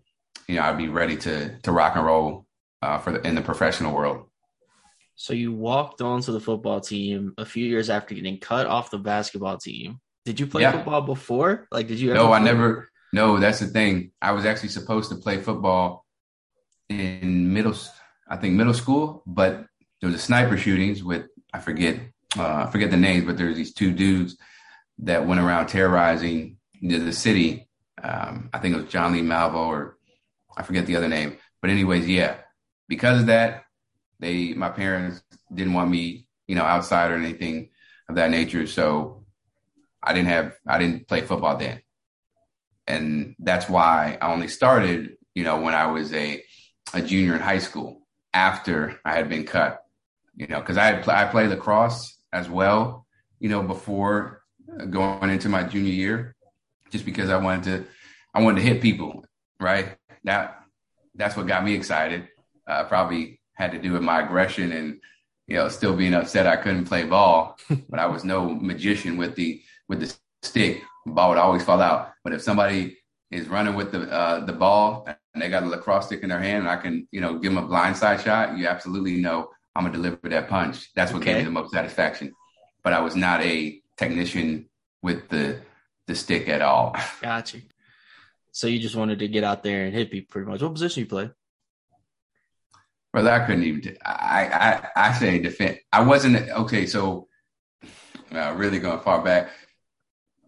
you 0.47 0.55
know, 0.55 0.61
I'd 0.63 0.77
be 0.77 0.89
ready 0.89 1.17
to, 1.17 1.57
to 1.59 1.71
rock 1.71 1.95
and 1.95 2.05
roll 2.05 2.45
uh, 2.81 2.99
for 2.99 3.11
the, 3.11 3.27
in 3.27 3.35
the 3.35 3.41
professional 3.41 3.93
world. 3.93 4.27
So 5.15 5.33
you 5.33 5.51
walked 5.51 6.01
onto 6.01 6.31
the 6.31 6.39
football 6.39 6.81
team 6.81 7.33
a 7.37 7.45
few 7.45 7.65
years 7.65 7.89
after 7.89 8.15
getting 8.15 8.39
cut 8.39 8.65
off 8.65 8.91
the 8.91 8.97
basketball 8.97 9.57
team. 9.57 9.99
Did 10.25 10.39
you 10.39 10.47
play 10.47 10.63
Yeah. 10.63 10.71
football 10.71 11.01
before? 11.01 11.67
Like, 11.71 11.87
did 11.87 11.99
you? 11.99 12.11
Ever 12.11 12.19
No, 12.19 12.33
I 12.33 12.39
never. 12.39 12.89
No, 13.11 13.39
that's 13.39 13.59
the 13.59 13.67
thing. 13.67 14.11
I 14.21 14.31
was 14.31 14.45
actually 14.45 14.69
supposed 14.69 15.09
to 15.11 15.17
play 15.17 15.39
football 15.39 16.05
in 16.89 17.53
middle, 17.53 17.75
I 18.27 18.37
think 18.37 18.55
middle 18.55 18.73
school, 18.73 19.21
but 19.27 19.65
there 20.01 20.09
was 20.09 20.15
a 20.15 20.23
sniper 20.23 20.57
shootings 20.57 21.03
with 21.03 21.27
I 21.53 21.59
forget, 21.59 21.99
uh, 22.37 22.65
I 22.67 22.71
forget 22.71 22.89
the 22.89 22.97
names, 22.97 23.25
but 23.25 23.37
there's 23.37 23.55
these 23.55 23.73
two 23.75 23.91
dudes 23.91 24.37
that 24.99 25.27
went 25.27 25.39
around 25.39 25.67
terrorizing 25.67 26.57
the, 26.81 26.97
the 26.97 27.13
city. 27.13 27.69
Um, 28.03 28.49
I 28.51 28.57
think 28.57 28.75
it 28.75 28.81
was 28.81 28.91
John 28.91 29.13
Lee 29.13 29.21
Malvo 29.21 29.67
or 29.67 29.97
I 30.57 30.63
forget 30.63 30.87
the 30.87 30.95
other 30.95 31.07
name. 31.07 31.37
But 31.61 31.69
anyways, 31.69 32.07
yeah, 32.07 32.37
because 32.87 33.21
of 33.21 33.27
that, 33.27 33.62
they 34.23 34.53
my 34.53 34.69
parents 34.69 35.21
didn't 35.53 35.73
want 35.73 35.89
me, 35.89 36.27
you 36.47 36.55
know, 36.55 36.63
outside 36.63 37.11
or 37.11 37.15
anything 37.15 37.69
of 38.09 38.15
that 38.15 38.31
nature. 38.31 38.67
So 38.67 39.25
I 40.01 40.13
didn't 40.13 40.29
have 40.29 40.53
I 40.67 40.79
didn't 40.79 41.07
play 41.07 41.21
football 41.21 41.57
then. 41.57 41.81
And 42.87 43.35
that's 43.39 43.69
why 43.69 44.17
I 44.21 44.31
only 44.33 44.47
started, 44.47 45.17
you 45.35 45.43
know, 45.43 45.61
when 45.61 45.73
I 45.73 45.87
was 45.87 46.13
a 46.13 46.43
a 46.93 47.01
junior 47.01 47.35
in 47.35 47.41
high 47.41 47.59
school 47.59 48.07
after 48.33 48.99
I 49.05 49.13
had 49.13 49.29
been 49.29 49.45
cut. 49.45 49.79
You 50.35 50.47
know, 50.47 50.59
because 50.59 50.77
I 50.77 50.85
had 50.85 51.03
pl- 51.03 51.13
I 51.13 51.25
played 51.25 51.49
lacrosse 51.49 52.17
as 52.31 52.49
well, 52.49 53.05
you 53.39 53.49
know, 53.49 53.61
before 53.61 54.41
going 54.89 55.29
into 55.29 55.47
my 55.47 55.63
junior 55.63 55.93
year, 55.93 56.35
just 56.89 57.05
because 57.05 57.29
I 57.29 57.37
wanted 57.37 57.63
to 57.65 57.85
I 58.33 58.41
wanted 58.41 58.61
to 58.61 58.67
hit 58.67 58.81
people, 58.81 59.25
right? 59.59 59.95
That 60.23 60.63
that's 61.15 61.37
what 61.37 61.47
got 61.47 61.63
me 61.63 61.75
excited. 61.75 62.27
Uh, 62.67 62.85
probably 62.85 63.39
had 63.55 63.71
to 63.71 63.79
do 63.79 63.91
with 63.91 64.01
my 64.01 64.21
aggression 64.21 64.71
and 64.71 64.99
you 65.47 65.55
know 65.55 65.69
still 65.69 65.95
being 65.95 66.13
upset 66.13 66.47
I 66.47 66.57
couldn't 66.57 66.85
play 66.85 67.05
ball, 67.05 67.57
but 67.89 67.99
I 67.99 68.05
was 68.07 68.23
no 68.23 68.49
magician 68.49 69.17
with 69.17 69.35
the 69.35 69.61
with 69.87 69.99
the 69.99 70.15
stick. 70.41 70.81
Ball 71.05 71.29
would 71.29 71.37
always 71.37 71.63
fall 71.63 71.81
out. 71.81 72.13
But 72.23 72.33
if 72.33 72.41
somebody 72.41 72.97
is 73.31 73.47
running 73.47 73.75
with 73.75 73.91
the 73.91 74.09
uh, 74.11 74.45
the 74.45 74.53
ball 74.53 75.05
and 75.33 75.41
they 75.41 75.49
got 75.49 75.63
a 75.63 75.67
lacrosse 75.67 76.07
stick 76.07 76.21
in 76.23 76.29
their 76.29 76.39
hand 76.39 76.59
and 76.59 76.69
I 76.69 76.77
can 76.77 77.07
you 77.11 77.21
know 77.21 77.39
give 77.39 77.53
them 77.53 77.63
a 77.63 77.67
blindside 77.67 78.23
shot, 78.23 78.57
you 78.57 78.67
absolutely 78.67 79.17
know 79.17 79.49
I'm 79.75 79.83
gonna 79.83 79.95
deliver 79.95 80.29
that 80.29 80.49
punch. 80.49 80.93
That's 80.93 81.11
what 81.11 81.23
gave 81.23 81.37
me 81.37 81.43
the 81.43 81.51
most 81.51 81.71
satisfaction. 81.71 82.33
But 82.83 82.93
I 82.93 82.99
was 82.99 83.15
not 83.15 83.41
a 83.41 83.81
technician 83.97 84.69
with 85.01 85.29
the 85.29 85.61
the 86.07 86.15
stick 86.15 86.47
at 86.49 86.61
all. 86.61 86.95
Got 87.21 87.53
you. 87.53 87.61
So 88.51 88.67
you 88.67 88.79
just 88.79 88.95
wanted 88.95 89.19
to 89.19 89.27
get 89.27 89.43
out 89.43 89.63
there 89.63 89.85
and 89.85 89.93
hit 89.93 90.11
people 90.11 90.31
pretty 90.31 90.49
much. 90.49 90.61
What 90.61 90.73
position 90.73 91.01
you 91.01 91.07
play? 91.07 91.31
Brother, 93.13 93.31
I 93.31 93.45
couldn't 93.45 93.63
even. 93.63 93.97
I 94.03 94.49
I 94.95 95.09
I 95.09 95.13
say 95.13 95.39
defend. 95.39 95.79
I 95.93 96.01
wasn't 96.01 96.49
okay. 96.49 96.87
So, 96.87 97.27
uh, 98.33 98.53
really 98.55 98.79
going 98.79 98.99
far 99.01 99.23
back. 99.23 99.49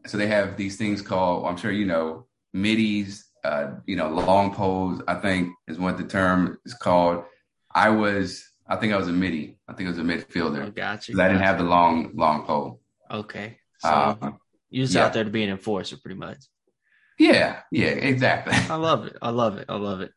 So 0.07 0.17
they 0.17 0.27
have 0.27 0.57
these 0.57 0.77
things 0.77 1.01
called. 1.01 1.45
I'm 1.47 1.57
sure 1.57 1.71
you 1.71 1.85
know 1.85 2.27
middies. 2.53 3.25
Uh, 3.43 3.75
you 3.85 3.95
know, 3.95 4.09
long 4.09 4.53
poles. 4.55 5.01
I 5.07 5.15
think 5.15 5.49
is 5.67 5.77
what 5.77 5.97
the 5.99 6.03
term 6.05 6.57
is 6.65 6.73
called. 6.73 7.23
I 7.73 7.89
was. 7.89 8.43
I 8.67 8.77
think 8.77 8.93
I 8.93 8.97
was 8.97 9.07
a 9.07 9.13
midi. 9.13 9.59
I 9.67 9.73
think 9.73 9.87
I 9.87 9.91
was 9.91 9.99
a 9.99 10.01
Oh, 10.01 10.05
midfielder 10.05 10.73
got 10.73 11.07
you. 11.07 11.13
because 11.13 11.19
I 11.23 11.27
didn't 11.27 11.43
have 11.43 11.59
the 11.59 11.63
long 11.65 12.11
long 12.15 12.45
pole. 12.45 12.81
Okay. 13.11 13.59
So 13.77 13.89
Uh, 13.89 14.31
you 14.71 14.83
just 14.83 14.95
yeah. 14.95 15.05
out 15.05 15.13
there 15.13 15.23
to 15.23 15.29
be 15.29 15.43
an 15.43 15.51
enforcer, 15.51 15.97
pretty 15.97 16.19
much. 16.19 16.37
Yeah, 17.19 17.61
yeah, 17.71 17.89
exactly. 17.89 18.53
I 18.53 18.75
love 18.75 19.05
it. 19.05 19.15
I 19.21 19.29
love 19.29 19.57
it. 19.57 19.65
I 19.69 19.75
love 19.75 20.01
it. 20.01 20.11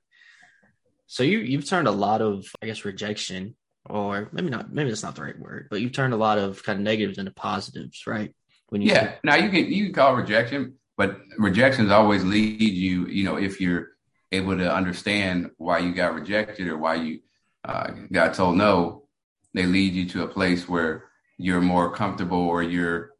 So 1.08 1.22
you 1.22 1.38
you've 1.38 1.66
turned 1.66 1.88
a 1.88 1.92
lot 1.92 2.20
of 2.20 2.46
I 2.62 2.66
guess 2.66 2.84
rejection, 2.84 3.56
or 3.88 4.28
maybe 4.30 4.50
not. 4.50 4.72
Maybe 4.72 4.90
that's 4.90 5.02
not 5.02 5.16
the 5.16 5.22
right 5.22 5.38
word, 5.38 5.68
but 5.70 5.80
you've 5.80 5.92
turned 5.92 6.14
a 6.14 6.18
lot 6.18 6.38
of 6.38 6.62
kind 6.62 6.78
of 6.78 6.84
negatives 6.84 7.18
into 7.18 7.32
positives, 7.32 8.06
right? 8.06 8.34
When 8.68 8.82
you 8.82 8.92
Yeah. 8.92 9.14
Now 9.24 9.36
you 9.36 9.48
can 9.50 9.72
you 9.72 9.86
can 9.86 9.94
call 9.94 10.14
rejection, 10.14 10.74
but 10.96 11.18
rejections 11.38 11.90
always 11.90 12.24
lead 12.24 12.60
you. 12.60 13.06
You 13.06 13.24
know, 13.24 13.36
if 13.36 13.58
you're 13.60 13.88
able 14.30 14.56
to 14.58 14.72
understand 14.72 15.50
why 15.56 15.78
you 15.78 15.94
got 15.94 16.14
rejected 16.14 16.68
or 16.68 16.76
why 16.76 16.96
you 16.96 17.20
uh, 17.64 17.90
got 18.12 18.34
told 18.34 18.56
no, 18.56 19.08
they 19.54 19.64
lead 19.64 19.94
you 19.94 20.06
to 20.10 20.24
a 20.24 20.28
place 20.28 20.68
where 20.68 21.04
you're 21.38 21.62
more 21.62 21.90
comfortable 21.90 22.38
or 22.38 22.62
you're 22.62 23.12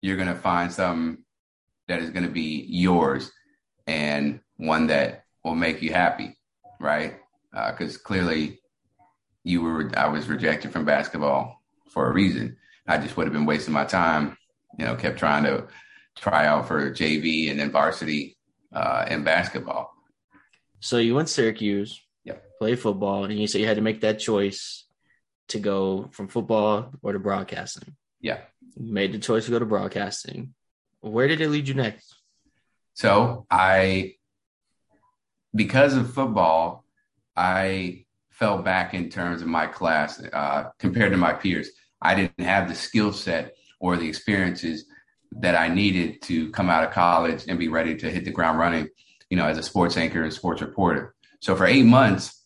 you're 0.00 0.16
gonna 0.16 0.34
find 0.34 0.72
something 0.72 1.22
that 1.86 2.00
is 2.00 2.10
gonna 2.10 2.28
be 2.28 2.66
yours 2.68 3.30
and 3.86 4.40
one 4.56 4.88
that 4.88 5.24
will 5.44 5.54
make 5.54 5.82
you 5.82 5.92
happy, 5.92 6.36
right? 6.82 7.14
Because 7.52 7.96
clearly 7.96 8.60
you 9.44 9.62
were 9.62 9.90
I 9.96 10.08
was 10.08 10.28
rejected 10.28 10.72
from 10.72 10.84
basketball 10.84 11.62
for 11.90 12.08
a 12.08 12.12
reason. 12.12 12.56
I 12.86 12.98
just 12.98 13.16
would 13.16 13.26
have 13.26 13.32
been 13.32 13.46
wasting 13.46 13.74
my 13.74 13.84
time, 13.84 14.36
you 14.78 14.84
know, 14.84 14.96
kept 14.96 15.18
trying 15.18 15.44
to 15.44 15.68
try 16.16 16.46
out 16.46 16.66
for 16.68 16.90
JV 16.90 17.50
and 17.50 17.58
then 17.60 17.70
varsity 17.70 18.36
uh, 18.72 19.06
in 19.08 19.24
basketball. 19.24 19.92
So 20.80 20.98
you 20.98 21.14
went 21.14 21.28
to 21.28 21.34
Syracuse, 21.34 22.00
Yep. 22.24 22.42
play 22.58 22.74
football, 22.76 23.24
and 23.24 23.38
you 23.38 23.46
said 23.46 23.60
you 23.60 23.66
had 23.66 23.76
to 23.76 23.82
make 23.82 24.00
that 24.00 24.18
choice 24.18 24.84
to 25.48 25.58
go 25.58 26.08
from 26.12 26.28
football 26.28 26.90
or 27.02 27.12
to 27.12 27.18
broadcasting. 27.18 27.94
Yeah. 28.20 28.40
You 28.76 28.92
made 28.92 29.12
the 29.12 29.18
choice 29.18 29.44
to 29.44 29.50
go 29.50 29.58
to 29.58 29.66
broadcasting. 29.66 30.54
Where 31.00 31.28
did 31.28 31.40
it 31.40 31.50
lead 31.50 31.68
you 31.68 31.74
next? 31.74 32.14
So 32.94 33.46
I, 33.50 34.14
because 35.54 35.94
of 35.94 36.12
football, 36.12 36.84
I 37.36 38.04
fell 38.30 38.62
back 38.62 38.94
in 38.94 39.08
terms 39.08 39.42
of 39.42 39.48
my 39.48 39.66
class 39.66 40.22
uh, 40.32 40.70
compared 40.78 41.12
to 41.12 41.18
my 41.18 41.32
peers. 41.32 41.68
I 42.00 42.14
didn't 42.14 42.40
have 42.40 42.68
the 42.68 42.74
skill 42.74 43.12
set 43.12 43.54
or 43.78 43.96
the 43.96 44.08
experiences 44.08 44.86
that 45.40 45.54
I 45.54 45.68
needed 45.68 46.22
to 46.22 46.50
come 46.50 46.68
out 46.68 46.84
of 46.84 46.92
college 46.92 47.44
and 47.48 47.58
be 47.58 47.68
ready 47.68 47.96
to 47.96 48.10
hit 48.10 48.24
the 48.24 48.30
ground 48.30 48.58
running, 48.58 48.88
you 49.30 49.36
know, 49.36 49.46
as 49.46 49.58
a 49.58 49.62
sports 49.62 49.96
anchor 49.96 50.22
and 50.22 50.32
sports 50.32 50.60
reporter. 50.60 51.14
So 51.40 51.54
for 51.56 51.66
eight 51.66 51.84
months, 51.84 52.44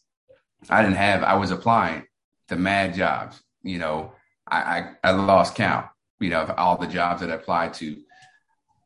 I 0.68 0.82
didn't 0.82 0.96
have, 0.96 1.22
I 1.22 1.34
was 1.34 1.50
applying 1.50 2.04
to 2.48 2.56
mad 2.56 2.94
jobs. 2.94 3.42
You 3.62 3.78
know, 3.78 4.12
I, 4.46 4.58
I, 5.02 5.10
I 5.10 5.10
lost 5.12 5.54
count. 5.54 5.86
you 6.20 6.30
know, 6.30 6.42
of 6.42 6.50
all 6.56 6.76
the 6.76 6.86
jobs 6.86 7.20
that 7.20 7.30
I 7.30 7.34
applied 7.34 7.74
to. 7.74 7.96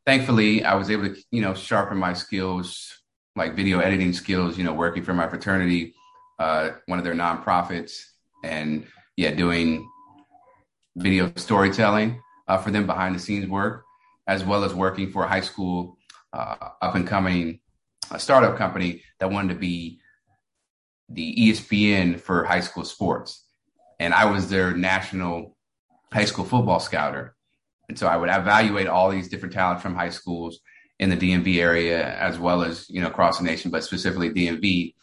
Thankfully, 0.07 0.65
I 0.65 0.75
was 0.75 0.91
able 0.91 1.15
to, 1.15 1.17
you 1.31 1.43
know, 1.43 1.55
sharpen 1.55 1.99
my 1.99 2.15
skills, 2.15 3.00
like 3.41 3.57
video 3.57 3.81
editing 3.81 4.13
skills, 4.13 4.59
you 4.59 4.65
know, 4.65 4.75
working 4.75 5.03
for 5.03 5.15
my 5.15 5.27
fraternity, 5.27 5.95
uh, 6.39 6.73
one 6.85 6.99
of 6.99 7.07
their 7.07 7.15
nonprofits, 7.15 8.03
and 8.45 8.87
yeah, 9.17 9.31
doing 9.31 9.89
video 10.97 11.33
storytelling 11.37 12.21
uh, 12.49 12.59
for 12.59 12.71
them 12.71 12.85
behind 12.87 13.15
the 13.15 13.19
scenes 13.19 13.49
work, 13.49 13.83
as 14.27 14.45
well 14.45 14.63
as 14.63 14.75
working 14.75 15.11
for 15.11 15.25
a 15.25 15.29
high 15.29 15.41
school 15.41 15.97
uh, 16.35 16.55
up 16.83 16.95
and 16.95 17.07
coming 17.07 17.61
startup 18.19 18.59
company 18.59 19.03
that 19.21 19.31
wanted 19.31 19.55
to 19.55 19.59
be 19.59 20.01
the 21.09 21.35
ESPN 21.37 22.21
for 22.21 22.45
high 22.45 22.61
school 22.61 22.85
sports. 22.85 23.47
And 23.99 24.13
I 24.13 24.27
was 24.27 24.51
their 24.51 24.77
national 24.77 25.57
high 26.13 26.27
school 26.27 26.45
football 26.45 26.79
scouter. 26.79 27.35
And 27.89 27.99
so 27.99 28.07
I 28.07 28.19
would 28.19 28.29
evaluate 28.29 28.87
all 28.87 29.09
these 29.09 29.31
different 29.31 29.55
talents 29.55 29.83
from 29.83 29.95
high 29.95 30.11
schools 30.11 30.61
in 31.01 31.09
the 31.09 31.17
DMV 31.17 31.57
area, 31.57 32.15
as 32.19 32.39
well 32.39 32.63
as, 32.63 32.89
you 32.91 33.01
know, 33.01 33.09
across 33.09 33.39
the 33.39 33.45
nation, 33.45 33.71
but 33.71 33.83
specifically 33.83 34.31
DMV. 34.31 34.95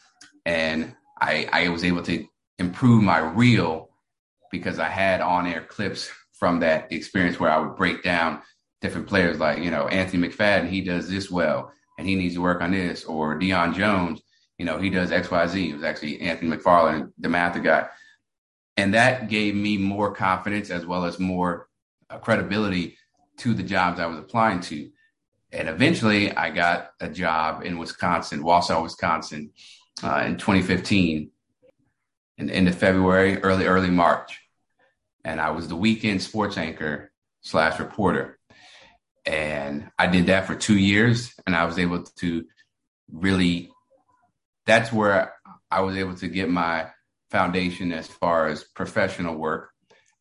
And 0.46 0.96
I, 1.20 1.50
I 1.52 1.70
was 1.70 1.84
able 1.84 2.04
to 2.04 2.26
improve 2.60 3.02
my 3.02 3.18
reel 3.18 3.90
because 4.52 4.78
I 4.78 4.90
had 4.90 5.22
on 5.22 5.48
air 5.48 5.66
clips 5.68 6.12
from 6.34 6.60
that 6.60 6.92
experience 6.92 7.40
where 7.40 7.50
I 7.50 7.58
would 7.58 7.76
break 7.76 8.04
down 8.04 8.44
different 8.80 9.08
players 9.08 9.40
like, 9.40 9.58
you 9.58 9.72
know, 9.72 9.88
Anthony 9.88 10.28
McFadden, 10.28 10.70
he 10.70 10.82
does 10.82 11.10
this 11.10 11.32
well 11.32 11.74
and 11.98 12.08
he 12.08 12.16
needs 12.16 12.36
to 12.36 12.42
work 12.42 12.62
on 12.62 12.72
this, 12.72 13.04
or 13.04 13.40
Deion 13.40 13.74
Jones, 13.74 14.22
you 14.60 14.66
know, 14.66 14.78
he 14.78 14.92
does 14.92 15.10
XYZ. 15.10 15.70
It 15.72 15.74
was 15.74 15.84
actually 15.84 16.22
Anthony 16.22 16.56
McFarland, 16.56 17.12
the 17.18 17.28
math 17.28 17.62
guy. 17.64 17.88
And 18.78 18.94
that 18.94 19.30
gave 19.30 19.56
me 19.56 19.80
more 19.80 20.14
confidence 20.14 20.70
as 20.70 20.86
well 20.86 21.06
as 21.06 21.18
more 21.18 21.70
uh, 22.12 22.20
credibility 22.20 22.98
to 23.38 23.56
the 23.56 23.64
jobs 23.64 24.00
I 24.00 24.06
was 24.06 24.20
applying 24.20 24.60
to. 24.62 24.92
And 25.52 25.70
eventually 25.70 26.36
I 26.36 26.50
got 26.50 26.92
a 27.00 27.08
job 27.08 27.64
in 27.64 27.78
Wisconsin, 27.78 28.44
Wausau, 28.44 28.84
Wisconsin, 28.84 29.52
uh, 30.04 30.24
in 30.26 30.38
2015, 30.38 31.32
in 32.38 32.46
the 32.48 32.54
end 32.54 32.68
of 32.68 32.76
February, 32.76 33.42
early, 33.42 33.66
early 33.66 33.90
March. 33.90 34.42
And 35.24 35.40
I 35.42 35.52
was 35.52 35.68
the 35.68 35.76
weekend 35.76 36.22
sports 36.22 36.58
anchor 36.58 37.12
slash 37.42 37.80
reporter. 37.80 38.38
And 39.26 39.90
I 39.98 40.08
did 40.08 40.28
that 40.28 40.48
for 40.48 40.56
two 40.56 40.78
years. 40.78 41.34
And 41.46 41.56
I 41.56 41.66
was 41.66 41.80
able 41.80 42.04
to 42.04 42.46
really, 43.12 43.72
that's 44.66 44.92
where 44.92 45.34
I 45.72 45.82
was 45.82 45.98
able 45.98 46.16
to 46.16 46.28
get 46.28 46.50
my 46.50 46.88
foundation 47.32 47.92
as 47.92 48.08
far 48.08 48.48
as 48.48 48.64
professional 48.64 49.36
work 49.36 49.72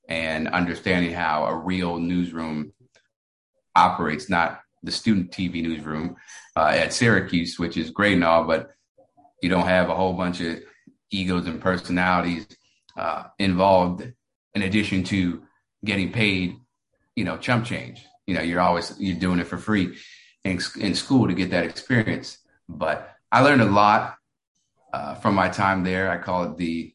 and 0.09 0.49
understanding 0.49 1.13
how 1.13 1.47
a 1.47 1.55
real 1.55 1.99
newsroom 1.99 2.73
operates, 3.75 4.29
not 4.31 4.61
the 4.83 4.93
student 4.93 5.31
TV 5.31 5.63
newsroom 5.63 6.17
uh, 6.57 6.73
at 6.75 6.93
Syracuse, 6.93 7.59
which 7.59 7.77
is 7.77 7.91
great 7.91 8.15
and 8.15 8.25
all, 8.25 8.45
but 8.45 8.71
you 9.43 9.49
don't 9.49 9.67
have 9.67 9.91
a 9.91 9.95
whole 9.95 10.13
bunch 10.13 10.41
of 10.41 10.61
egos 11.11 11.47
and 11.47 11.61
personalities 11.61 12.47
uh, 12.97 13.25
involved 13.39 14.13
in 14.55 14.63
addition 14.63 15.05
to 15.05 15.43
getting 15.85 16.13
paid, 16.13 16.57
you 17.15 17.25
know, 17.25 17.37
chump 17.37 17.65
change. 17.65 18.05
You 18.27 18.35
know, 18.35 18.43
you're 18.43 18.61
always 18.61 18.95
you're 18.99 19.19
doing 19.19 19.39
it 19.39 19.47
for 19.47 19.59
free 19.59 19.97
in, 20.45 20.59
in 20.81 20.95
school 20.95 21.29
to 21.29 21.35
get 21.35 21.51
that 21.51 21.65
experience. 21.65 22.39
But 22.69 23.11
I 23.31 23.43
learned 23.43 23.63
a 23.63 23.67
lot 23.67 24.17
uh, 24.93 25.15
from 25.17 25.35
my 25.35 25.49
time 25.49 25.85
there. 25.85 26.11
I 26.11 26.19
call 26.19 26.45
it 26.45 26.57
the 26.57 26.95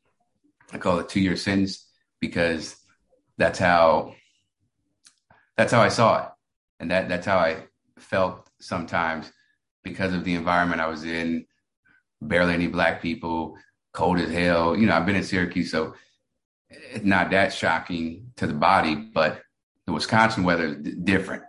I 0.74 0.78
call 0.78 1.00
it 1.00 1.10
two 1.10 1.22
year 1.22 1.36
sentence 1.36 1.88
because 2.20 2.76
that's 3.38 3.60
how 3.60 4.16
that's 5.58 5.72
how 5.72 5.82
I 5.82 5.90
saw 5.90 6.24
it, 6.24 6.30
and 6.80 6.92
that 6.92 7.10
that's 7.10 7.26
how 7.26 7.38
I 7.38 7.68
felt 8.02 8.50
sometimes 8.60 9.32
because 9.84 10.14
of 10.14 10.24
the 10.24 10.36
environment 10.36 10.82
I 10.82 10.88
was 10.88 11.04
in. 11.04 11.46
Barely 12.22 12.54
any 12.54 12.68
black 12.68 13.02
people, 13.02 13.58
cold 13.94 14.20
as 14.20 14.32
hell. 14.32 14.78
You 14.78 14.86
know, 14.86 14.94
I've 14.94 15.06
been 15.06 15.16
in 15.16 15.24
Syracuse, 15.24 15.72
so 15.72 15.96
it's 16.70 17.04
not 17.04 17.32
that 17.32 17.54
shocking 17.54 18.32
to 18.38 18.46
the 18.46 18.54
body, 18.54 18.96
but 18.96 19.42
the 19.88 19.94
Wisconsin 19.94 20.44
weather 20.44 20.66
is 20.66 20.96
different. 21.04 21.44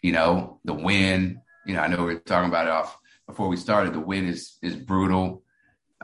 You 0.00 0.12
know, 0.12 0.60
the 0.64 0.74
wind. 0.74 1.38
You 1.66 1.74
know, 1.74 1.80
I 1.80 1.88
know 1.88 2.04
we 2.04 2.14
are 2.14 2.18
talking 2.20 2.48
about 2.48 2.66
it 2.66 2.70
off 2.70 2.96
before 3.26 3.48
we 3.48 3.56
started. 3.56 3.94
The 3.94 4.00
wind 4.00 4.28
is 4.28 4.58
is 4.62 4.76
brutal. 4.76 5.42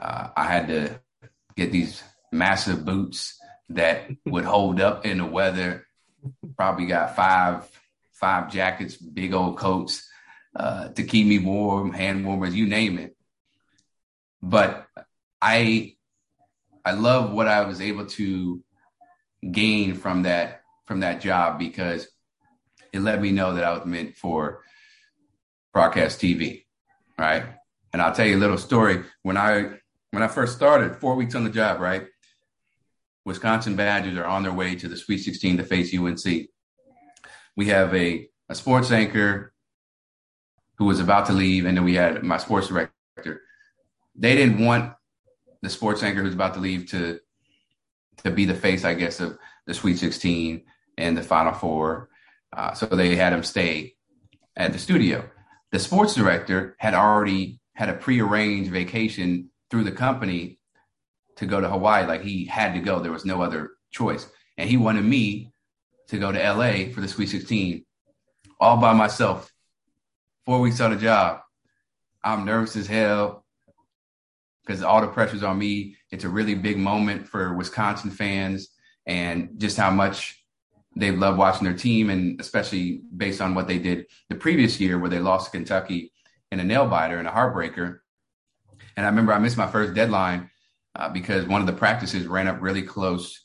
Uh, 0.01 0.29
I 0.37 0.45
had 0.45 0.69
to 0.69 1.01
get 1.57 1.73
these 1.73 2.03
massive 2.33 2.85
boots 2.85 3.39
that 3.71 4.09
would 4.27 4.45
hold 4.45 4.81
up 4.81 5.05
in 5.05 5.19
the 5.19 5.27
weather. 5.27 5.87
Probably 6.57 6.87
got 6.87 7.17
five 7.17 7.69
five 8.19 8.51
jackets, 8.51 8.97
big 8.97 9.33
old 9.33 9.59
coats 9.59 10.09
uh, 10.57 10.89
to 10.89 11.03
keep 11.03 11.27
me 11.27 11.39
warm, 11.39 11.93
hand 11.93 12.27
warmers, 12.27 12.55
you 12.55 12.67
name 12.67 12.99
it. 12.99 13.17
But 14.43 14.87
I 15.41 15.95
I 16.85 16.93
love 16.93 17.33
what 17.33 17.49
I 17.49 17.65
was 17.65 17.81
able 17.81 18.07
to 18.07 18.63
gain 19.51 19.95
from 19.95 20.23
that 20.23 20.63
from 20.87 21.01
that 21.01 21.21
job 21.21 21.59
because 21.59 22.09
it 22.93 23.01
let 23.01 23.21
me 23.21 23.31
know 23.31 23.55
that 23.55 23.65
I 23.65 23.73
was 23.73 23.85
meant 23.85 24.17
for 24.17 24.63
broadcast 25.73 26.21
TV, 26.21 26.65
right? 27.19 27.45
And 27.93 28.01
I'll 28.01 28.15
tell 28.15 28.27
you 28.27 28.37
a 28.37 28.39
little 28.39 28.59
story. 28.59 29.05
When 29.23 29.37
I 29.37 29.73
when 30.11 30.23
I 30.23 30.29
first 30.29 30.57
started, 30.57 30.97
four 30.97 31.15
weeks 31.15 31.35
on 31.35 31.45
the 31.45 31.51
job, 31.51 31.81
right? 31.81 32.07
Wisconsin 33.25 33.77
Badgers 33.77 34.17
are 34.17 34.25
on 34.25 34.43
their 34.43 34.53
way 34.53 34.75
to 34.75 34.89
the 34.89 34.97
Sweet 34.97 35.19
16 35.19 35.59
to 35.59 35.65
face 35.65 35.95
UNC. 35.95 36.49
We 37.59 37.67
have 37.67 37.93
a, 37.93 38.29
a 38.49 38.55
sports 38.55 38.93
anchor 38.93 39.53
who 40.77 40.85
was 40.85 41.01
about 41.01 41.27
to 41.27 41.33
leave, 41.33 41.67
and 41.67 41.77
then 41.77 41.85
we 41.85 41.97
had 41.97 42.23
my 42.23 42.37
sports 42.37 42.69
director. 42.69 43.43
They 44.15 44.37
didn't 44.37 44.65
want 44.65 44.93
the 45.61 45.69
sports 45.69 46.05
anchor 46.05 46.23
who's 46.23 46.35
about 46.35 46.55
to 46.55 46.61
leave 46.61 46.89
to 46.91 47.19
to 48.19 48.31
be 48.31 48.45
the 48.45 48.55
face, 48.55 48.85
I 48.85 48.95
guess, 48.95 49.19
of 49.19 49.37
the 49.67 49.75
Sweet 49.75 49.99
16 49.99 50.63
and 50.99 51.19
the 51.19 51.23
Final 51.23 51.53
Four. 51.53 52.11
Uh, 52.57 52.75
so 52.75 52.87
they 52.87 53.17
had 53.17 53.33
him 53.33 53.43
stay 53.43 53.97
at 54.57 54.73
the 54.73 54.79
studio. 54.79 55.29
The 55.73 55.81
sports 55.81 56.15
director 56.15 56.77
had 56.79 56.95
already 56.95 57.59
had 57.73 57.89
a 57.89 57.95
prearranged 57.95 58.71
vacation 58.71 59.51
through 59.69 59.83
the 59.83 59.91
company 59.91 60.61
to 61.39 61.47
go 61.47 61.61
to 61.61 61.69
Hawaii. 61.69 62.07
Like 62.07 62.23
he 62.23 62.45
had 62.45 62.75
to 62.75 62.81
go. 62.81 63.01
There 63.01 63.11
was 63.11 63.25
no 63.25 63.43
other 63.43 63.73
choice. 63.91 64.31
And 64.57 64.71
he 64.71 64.77
wanted 64.77 65.05
me 65.05 65.53
to 66.09 66.19
go 66.19 66.33
to 66.33 66.39
LA 66.39 66.93
for 66.93 67.01
the 67.01 67.09
Sweet 67.09 67.29
16 67.29 67.85
all 68.61 68.77
by 68.77 68.93
myself. 68.93 69.53
Four 70.45 70.61
weeks 70.61 70.81
on 70.81 70.91
the 70.91 70.97
job. 70.97 71.41
I'm 72.25 72.45
nervous 72.45 72.77
as 72.77 72.87
hell 72.87 73.45
because 74.65 74.83
all 74.83 75.01
the 75.01 75.09
pressure's 75.09 75.43
on 75.43 75.59
me. 75.59 75.97
It's 76.11 76.25
a 76.25 76.29
really 76.29 76.55
big 76.55 76.79
moment 76.79 77.29
for 77.29 77.55
Wisconsin 77.55 78.11
fans 78.11 78.69
and 79.07 79.51
just 79.59 79.77
how 79.77 79.91
much 79.91 80.43
they 80.97 81.11
love 81.13 81.37
watching 81.39 81.65
their 81.65 81.77
team, 81.77 82.11
and 82.11 82.41
especially 82.41 83.03
based 83.17 83.41
on 83.41 83.55
what 83.55 83.69
they 83.69 83.79
did 83.79 84.07
the 84.29 84.35
previous 84.35 84.81
year 84.81 84.99
where 84.99 85.11
they 85.11 85.21
lost 85.21 85.47
to 85.47 85.51
Kentucky 85.53 86.13
in 86.51 86.61
a 86.61 86.65
nail 86.65 86.87
biter 86.87 87.19
and 87.19 87.29
a 87.29 87.31
heartbreaker. 87.31 87.99
And 88.97 89.07
I 89.07 89.09
remember 89.09 89.33
I 89.33 89.39
missed 89.39 89.57
my 89.57 89.71
first 89.71 89.95
deadline 89.95 90.51
uh, 90.97 91.09
because 91.09 91.47
one 91.47 91.61
of 91.61 91.67
the 91.67 91.73
practices 91.73 92.27
ran 92.27 92.49
up 92.49 92.61
really 92.61 92.83
close 92.83 93.45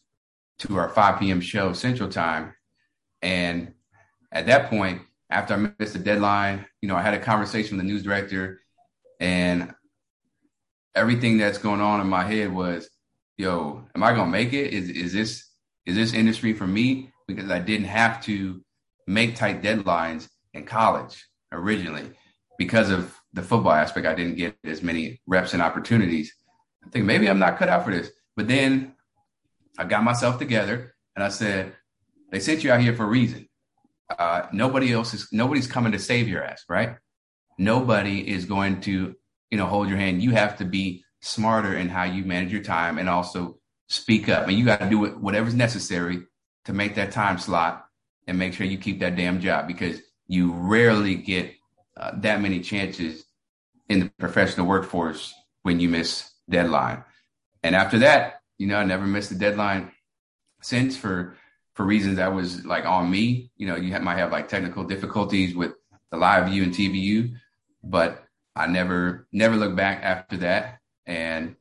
to 0.60 0.78
our 0.78 0.90
5 0.90 1.20
p.m. 1.20 1.42
show 1.42 1.74
Central 1.74 2.10
Time. 2.10 2.54
And 3.22 3.74
at 4.32 4.46
that 4.48 4.70
point, 4.70 5.02
after 5.30 5.54
I 5.54 5.74
missed 5.80 5.94
the 5.94 6.00
deadline, 6.00 6.66
you 6.82 6.88
know, 6.88 6.96
I 6.96 7.02
had 7.02 7.14
a 7.14 7.20
conversation 7.20 7.78
with 7.78 7.86
the 7.86 7.92
news 7.92 8.04
director, 8.04 8.62
and 9.20 9.74
everything 10.96 11.38
that's 11.38 11.58
going 11.58 11.82
on 11.82 12.02
in 12.02 12.08
my 12.08 12.24
head 12.24 12.54
was, 12.54 12.90
"Yo, 13.38 13.88
am 13.96 14.04
I 14.04 14.14
gonna 14.14 14.30
make 14.30 14.54
it? 14.54 14.74
Is 14.74 14.90
is 14.90 15.14
this 15.14 15.50
is 15.86 15.96
this 15.96 16.14
industry 16.14 16.54
for 16.54 16.68
me?" 16.68 17.12
Because 17.28 17.50
I 17.50 17.60
didn't 17.60 17.88
have 17.88 18.22
to 18.26 18.64
make 19.08 19.36
tight 19.36 19.62
deadlines 19.64 20.30
in 20.54 20.66
college 20.66 21.26
originally 21.52 22.12
because 22.58 22.90
of 22.90 23.16
the 23.34 23.42
football 23.42 23.72
aspect. 23.72 24.06
I 24.06 24.14
didn't 24.14 24.36
get 24.36 24.56
as 24.64 24.84
many 24.84 25.22
reps 25.26 25.54
and 25.54 25.62
opportunities. 25.62 26.34
I 26.86 26.90
think 26.90 27.06
maybe 27.06 27.28
I'm 27.28 27.40
not 27.40 27.58
cut 27.58 27.70
out 27.70 27.86
for 27.86 27.92
this. 27.92 28.12
But 28.36 28.48
then 28.48 28.93
I 29.78 29.86
got 29.86 30.04
myself 30.04 30.40
together 30.40 30.96
and 31.16 31.24
I 31.24 31.30
said, 31.30 31.74
they 32.32 32.40
sent 32.40 32.64
you 32.64 32.72
out 32.72 32.82
here 32.82 32.96
for 32.96 33.04
a 33.04 33.08
reason. 33.08 33.48
Uh, 34.10 34.48
nobody 34.52 34.94
else 34.94 35.14
is, 35.14 35.28
nobody's 35.32 35.68
coming 35.68 35.92
to 35.92 36.00
save 36.00 36.28
your 36.28 36.44
ass, 36.44 36.64
right? 36.70 36.98
Nobody 37.58 38.28
is 38.28 38.46
going 38.46 38.82
to, 38.82 39.16
you 39.52 39.58
know, 39.58 39.66
hold 39.66 39.88
your 39.88 39.98
hand. 39.98 40.22
You 40.22 40.32
have 40.32 40.58
to 40.58 40.66
be 40.66 41.04
smarter 41.22 41.76
in 41.76 41.90
how 41.90 42.04
you 42.04 42.24
manage 42.26 42.52
your 42.52 42.64
time 42.64 42.98
and 42.98 43.08
also 43.08 43.60
speak 43.88 44.30
up. 44.30 44.48
And 44.48 44.58
you 44.58 44.66
got 44.66 44.80
to 44.82 44.90
do 44.90 45.06
whatever's 45.06 45.54
necessary 45.54 46.24
to 46.66 46.74
make 46.74 46.96
that 46.96 47.12
time 47.12 47.38
slot 47.38 47.86
and 48.28 48.38
make 48.38 48.54
sure 48.54 48.66
you 48.66 48.78
keep 48.78 49.00
that 49.00 49.16
damn 49.16 49.40
job 49.40 49.68
because 49.68 50.00
you 50.28 50.54
rarely 50.54 51.16
get 51.16 51.54
uh, 51.98 52.12
that 52.18 52.42
many 52.42 52.60
chances 52.62 53.26
in 53.90 54.00
the 54.00 54.12
professional 54.18 54.66
workforce 54.66 55.34
when 55.62 55.80
you 55.80 55.90
miss 55.90 56.32
deadline. 56.50 57.04
And 57.62 57.76
after 57.76 58.00
that, 58.00 58.42
you 58.64 58.70
know, 58.70 58.78
I 58.78 58.86
never 58.86 59.06
missed 59.06 59.30
a 59.32 59.36
deadline 59.36 59.92
since 60.62 60.96
for 60.96 61.36
for 61.74 61.86
reasons 61.86 62.16
that 62.16 62.34
was 62.34 62.64
like 62.66 62.86
on 62.86 63.12
me. 63.12 63.52
You 63.58 63.68
know, 63.68 63.76
you 63.76 63.92
might 64.00 64.20
have 64.20 64.32
like 64.32 64.48
technical 64.48 64.86
difficulties 64.86 65.54
with 65.54 65.74
the 66.12 66.18
LiveU 66.18 66.64
and 66.64 66.74
TVU, 66.74 67.34
but 67.84 68.24
I 68.56 68.68
never 68.68 69.28
never 69.34 69.58
looked 69.58 69.76
back 69.76 70.02
after 70.02 70.38
that. 70.38 70.80
And 71.06 71.58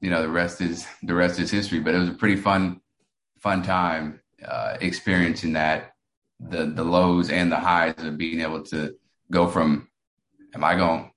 you 0.00 0.08
know, 0.08 0.22
the 0.22 0.28
rest 0.28 0.60
is 0.60 0.86
the 1.02 1.16
rest 1.16 1.40
is 1.40 1.50
history. 1.50 1.80
But 1.80 1.96
it 1.96 1.98
was 1.98 2.10
a 2.10 2.20
pretty 2.22 2.36
fun 2.36 2.80
fun 3.40 3.64
time 3.64 4.20
uh, 4.46 4.76
experiencing 4.80 5.54
that 5.54 5.94
the 6.38 6.66
the 6.66 6.84
lows 6.84 7.28
and 7.28 7.50
the 7.50 7.56
highs 7.56 7.98
of 7.98 8.16
being 8.16 8.40
able 8.40 8.62
to 8.66 8.94
go 9.32 9.48
from 9.48 9.88
am 10.54 10.62
I 10.62 10.76
going 10.76 11.10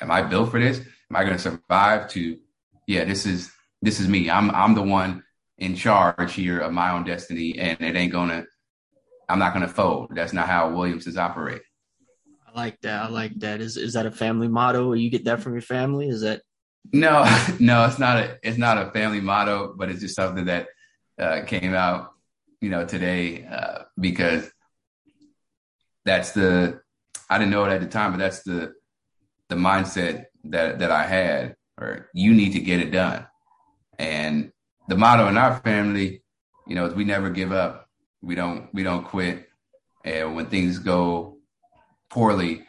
am 0.00 0.12
I 0.12 0.22
built 0.22 0.52
for 0.52 0.60
this? 0.60 0.78
Am 0.78 1.16
I 1.16 1.24
going 1.24 1.36
to 1.36 1.42
survive 1.42 2.08
to 2.10 2.38
yeah, 2.86 3.02
this 3.04 3.26
is 3.26 3.50
this 3.82 4.00
is 4.00 4.08
me. 4.08 4.30
I'm 4.30 4.50
I'm 4.50 4.74
the 4.74 4.82
one 4.82 5.22
in 5.58 5.76
charge 5.76 6.32
here 6.34 6.58
of 6.58 6.72
my 6.72 6.90
own 6.92 7.04
destiny, 7.04 7.58
and 7.58 7.80
it 7.80 7.96
ain't 7.96 8.12
gonna. 8.12 8.44
I'm 9.28 9.38
not 9.38 9.52
gonna 9.52 9.68
fold. 9.68 10.10
That's 10.14 10.32
not 10.32 10.48
how 10.48 10.70
Williamsons 10.70 11.16
operate. 11.16 11.62
I 12.46 12.58
like 12.58 12.80
that. 12.80 13.04
I 13.04 13.08
like 13.08 13.38
that. 13.40 13.60
Is 13.60 13.76
is 13.76 13.92
that 13.92 14.06
a 14.06 14.10
family 14.10 14.48
motto? 14.48 14.92
You 14.92 15.10
get 15.10 15.24
that 15.24 15.40
from 15.40 15.52
your 15.52 15.62
family? 15.62 16.08
Is 16.08 16.22
that? 16.22 16.42
No, 16.92 17.24
no, 17.60 17.84
it's 17.84 17.98
not 17.98 18.16
a 18.16 18.38
it's 18.42 18.58
not 18.58 18.78
a 18.78 18.90
family 18.90 19.20
motto, 19.20 19.74
but 19.76 19.90
it's 19.90 20.00
just 20.00 20.16
something 20.16 20.46
that 20.46 20.68
uh, 21.18 21.42
came 21.46 21.74
out, 21.74 22.12
you 22.60 22.70
know, 22.70 22.84
today 22.84 23.46
uh, 23.46 23.84
because 23.98 24.50
that's 26.04 26.32
the 26.32 26.80
I 27.28 27.38
didn't 27.38 27.52
know 27.52 27.64
it 27.64 27.72
at 27.72 27.80
the 27.80 27.86
time, 27.86 28.12
but 28.12 28.18
that's 28.18 28.42
the 28.42 28.72
the 29.48 29.56
mindset 29.56 30.24
that 30.44 30.80
that 30.80 30.90
I 30.90 31.04
had. 31.04 31.56
Or 31.78 32.10
you 32.12 32.34
need 32.34 32.52
to 32.52 32.60
get 32.60 32.80
it 32.80 32.90
done, 32.90 33.26
and 34.00 34.50
the 34.88 34.96
motto 34.96 35.28
in 35.28 35.36
our 35.36 35.60
family, 35.60 36.22
you 36.66 36.74
know, 36.74 36.86
is 36.86 36.94
we 36.94 37.04
never 37.04 37.28
give 37.28 37.52
up. 37.52 37.86
We 38.22 38.34
don't 38.34 38.72
we 38.72 38.82
don't 38.82 39.04
quit. 39.04 39.46
And 40.04 40.34
when 40.34 40.46
things 40.46 40.78
go 40.78 41.36
poorly, 42.08 42.66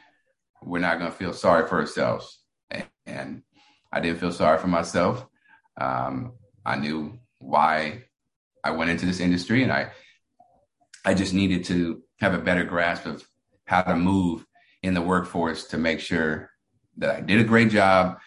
we're 0.62 0.80
not 0.80 1.00
going 1.00 1.10
to 1.10 1.18
feel 1.18 1.32
sorry 1.32 1.68
for 1.68 1.80
ourselves. 1.80 2.40
And, 2.70 2.86
and 3.06 3.44
I 3.94 4.02
didn't 4.02 4.20
feel 4.20 4.34
sorry 4.34 4.60
for 4.60 4.68
myself. 4.68 5.26
Um, 5.80 6.34
I 6.66 6.76
knew 6.76 7.18
why 7.40 8.04
I 8.62 8.72
went 8.72 8.92
into 8.92 9.06
this 9.06 9.22
industry, 9.22 9.64
and 9.64 9.72
I 9.72 9.92
I 11.06 11.14
just 11.14 11.34
needed 11.34 11.64
to 11.66 12.04
have 12.20 12.34
a 12.34 12.40
better 12.40 12.66
grasp 12.66 13.06
of 13.06 13.26
how 13.66 13.84
to 13.84 13.96
move 13.96 14.46
in 14.84 14.94
the 14.94 15.02
workforce 15.02 15.68
to 15.68 15.78
make 15.78 16.02
sure 16.02 16.50
that 16.98 17.16
I 17.16 17.22
did 17.22 17.40
a 17.40 17.46
great 17.46 17.70
job 17.70 18.20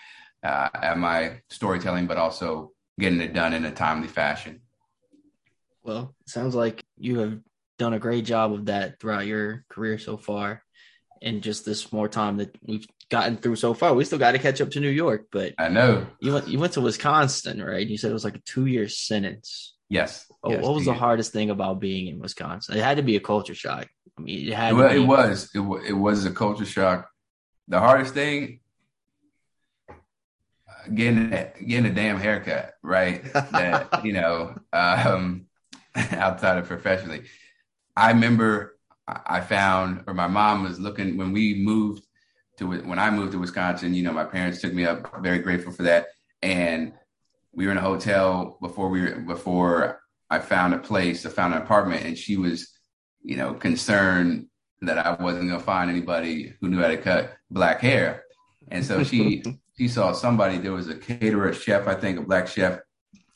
uh, 0.42 0.70
at 0.72 0.96
my 0.96 1.42
storytelling, 1.50 2.06
but 2.06 2.16
also 2.16 2.73
getting 2.98 3.20
it 3.20 3.32
done 3.32 3.52
in 3.52 3.64
a 3.64 3.70
timely 3.70 4.08
fashion. 4.08 4.60
Well, 5.82 6.14
sounds 6.26 6.54
like 6.54 6.82
you 6.96 7.18
have 7.18 7.40
done 7.78 7.92
a 7.92 7.98
great 7.98 8.24
job 8.24 8.52
of 8.52 8.66
that 8.66 9.00
throughout 9.00 9.26
your 9.26 9.64
career 9.68 9.98
so 9.98 10.16
far. 10.16 10.62
And 11.22 11.42
just 11.42 11.64
this 11.64 11.92
more 11.92 12.08
time 12.08 12.38
that 12.38 12.56
we've 12.62 12.86
gotten 13.10 13.36
through 13.36 13.56
so 13.56 13.74
far, 13.74 13.94
we 13.94 14.04
still 14.04 14.18
got 14.18 14.32
to 14.32 14.38
catch 14.38 14.60
up 14.60 14.70
to 14.72 14.80
New 14.80 14.90
York. 14.90 15.26
But 15.32 15.54
I 15.58 15.68
know 15.68 16.06
you 16.20 16.34
went 16.34 16.48
you 16.48 16.58
went 16.58 16.74
to 16.74 16.80
Wisconsin, 16.80 17.62
right? 17.62 17.86
You 17.86 17.96
said 17.96 18.10
it 18.10 18.14
was 18.14 18.24
like 18.24 18.36
a 18.36 18.42
two 18.44 18.66
year 18.66 18.88
sentence. 18.88 19.74
Yes. 19.88 20.26
Oh, 20.42 20.50
yes 20.50 20.62
what 20.62 20.74
was 20.74 20.84
the 20.84 20.94
hardest 20.94 21.32
thing 21.32 21.50
about 21.50 21.80
being 21.80 22.08
in 22.08 22.18
Wisconsin? 22.18 22.76
It 22.76 22.82
had 22.82 22.96
to 22.96 23.02
be 23.02 23.16
a 23.16 23.20
culture 23.20 23.54
shock. 23.54 23.86
I 24.18 24.22
mean, 24.22 24.48
it 24.48 24.54
had. 24.54 24.74
It, 24.74 24.96
it 24.96 25.06
was. 25.06 25.50
It, 25.54 25.60
it 25.86 25.92
was 25.92 26.24
a 26.24 26.30
culture 26.30 26.66
shock. 26.66 27.08
The 27.68 27.78
hardest 27.78 28.12
thing, 28.14 28.60
getting 30.94 31.30
getting 31.30 31.86
a 31.86 31.94
damn 31.94 32.18
haircut, 32.18 32.74
right? 32.82 33.24
that 33.32 34.00
you 34.04 34.12
know, 34.12 34.56
um, 34.72 35.46
outside 35.94 36.58
of 36.58 36.66
professionally, 36.66 37.22
I 37.96 38.10
remember 38.10 38.78
I 39.06 39.40
found, 39.40 40.04
or 40.06 40.14
my 40.14 40.26
mom 40.26 40.62
was 40.62 40.80
looking 40.80 41.16
when 41.16 41.32
we 41.32 41.54
moved 41.54 42.06
to 42.58 42.66
when 42.66 42.98
I 42.98 43.10
moved 43.10 43.32
to 43.32 43.38
Wisconsin. 43.38 43.94
You 43.94 44.02
know, 44.02 44.12
my 44.12 44.24
parents 44.24 44.60
took 44.60 44.72
me 44.72 44.86
up. 44.86 45.22
Very 45.22 45.40
grateful 45.40 45.72
for 45.72 45.82
that, 45.82 46.08
and 46.42 46.92
we 47.52 47.66
were 47.66 47.72
in 47.72 47.78
a 47.78 47.82
hotel 47.82 48.58
before 48.60 48.88
we 48.88 49.02
were 49.02 49.16
before 49.16 50.00
I 50.30 50.38
found 50.38 50.74
a 50.74 50.78
place. 50.78 51.26
I 51.26 51.30
found 51.30 51.54
an 51.54 51.62
apartment, 51.62 52.04
and 52.04 52.16
she 52.16 52.36
was, 52.36 52.78
you 53.22 53.36
know, 53.36 53.54
concerned 53.54 54.46
that 54.80 54.98
I 54.98 55.22
wasn't 55.22 55.48
gonna 55.48 55.60
find 55.60 55.90
anybody 55.90 56.54
who 56.60 56.68
knew 56.68 56.80
how 56.80 56.88
to 56.88 56.96
cut 56.96 57.34
black 57.50 57.80
hair, 57.80 58.24
and 58.70 58.84
so 58.84 59.04
she 59.04 59.42
she 59.76 59.88
saw 59.88 60.12
somebody, 60.12 60.58
there 60.58 60.72
was 60.72 60.88
a 60.88 60.94
caterer, 60.94 61.52
chef, 61.52 61.86
I 61.86 61.94
think, 61.94 62.18
a 62.18 62.22
black 62.22 62.46
chef 62.46 62.80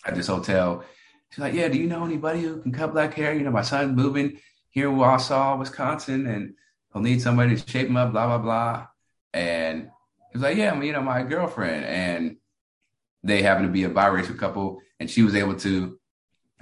at 0.05 0.15
this 0.15 0.29
hotel. 0.29 0.85
She's 1.31 1.41
like, 1.41 1.55
Yeah, 1.55 1.69
do 1.69 1.79
you 1.79 1.87
know 1.87 2.05
anybody 2.05 2.43
who 2.43 2.63
can 2.63 2.73
cut 2.73 2.93
black 2.93 3.15
hair? 3.15 3.35
You 3.35 3.43
know, 3.43 3.51
my 3.51 3.63
son's 3.63 3.97
moving 3.97 4.39
here 4.71 4.89
in 4.89 4.97
Wausau, 4.97 5.59
Wisconsin, 5.59 6.27
and 6.27 6.55
he'll 6.93 7.03
need 7.03 7.21
somebody 7.21 7.57
to 7.57 7.69
shape 7.69 7.89
him 7.89 7.97
up, 7.97 8.13
blah, 8.13 8.27
blah, 8.27 8.39
blah. 8.39 8.87
And 9.35 9.83
he 9.83 10.39
was 10.39 10.43
like, 10.43 10.57
Yeah, 10.57 10.73
I'm 10.73 10.83
you 10.83 10.93
know, 10.93 11.03
my 11.03 11.23
girlfriend. 11.23 11.85
And 11.85 12.37
they 13.25 13.43
happened 13.43 13.67
to 13.67 13.73
be 13.73 13.85
a 13.85 13.91
biracial 13.91 14.39
couple, 14.39 14.81
and 15.01 15.11
she 15.11 15.23
was 15.23 15.35
able 15.35 15.57
to, 15.57 15.99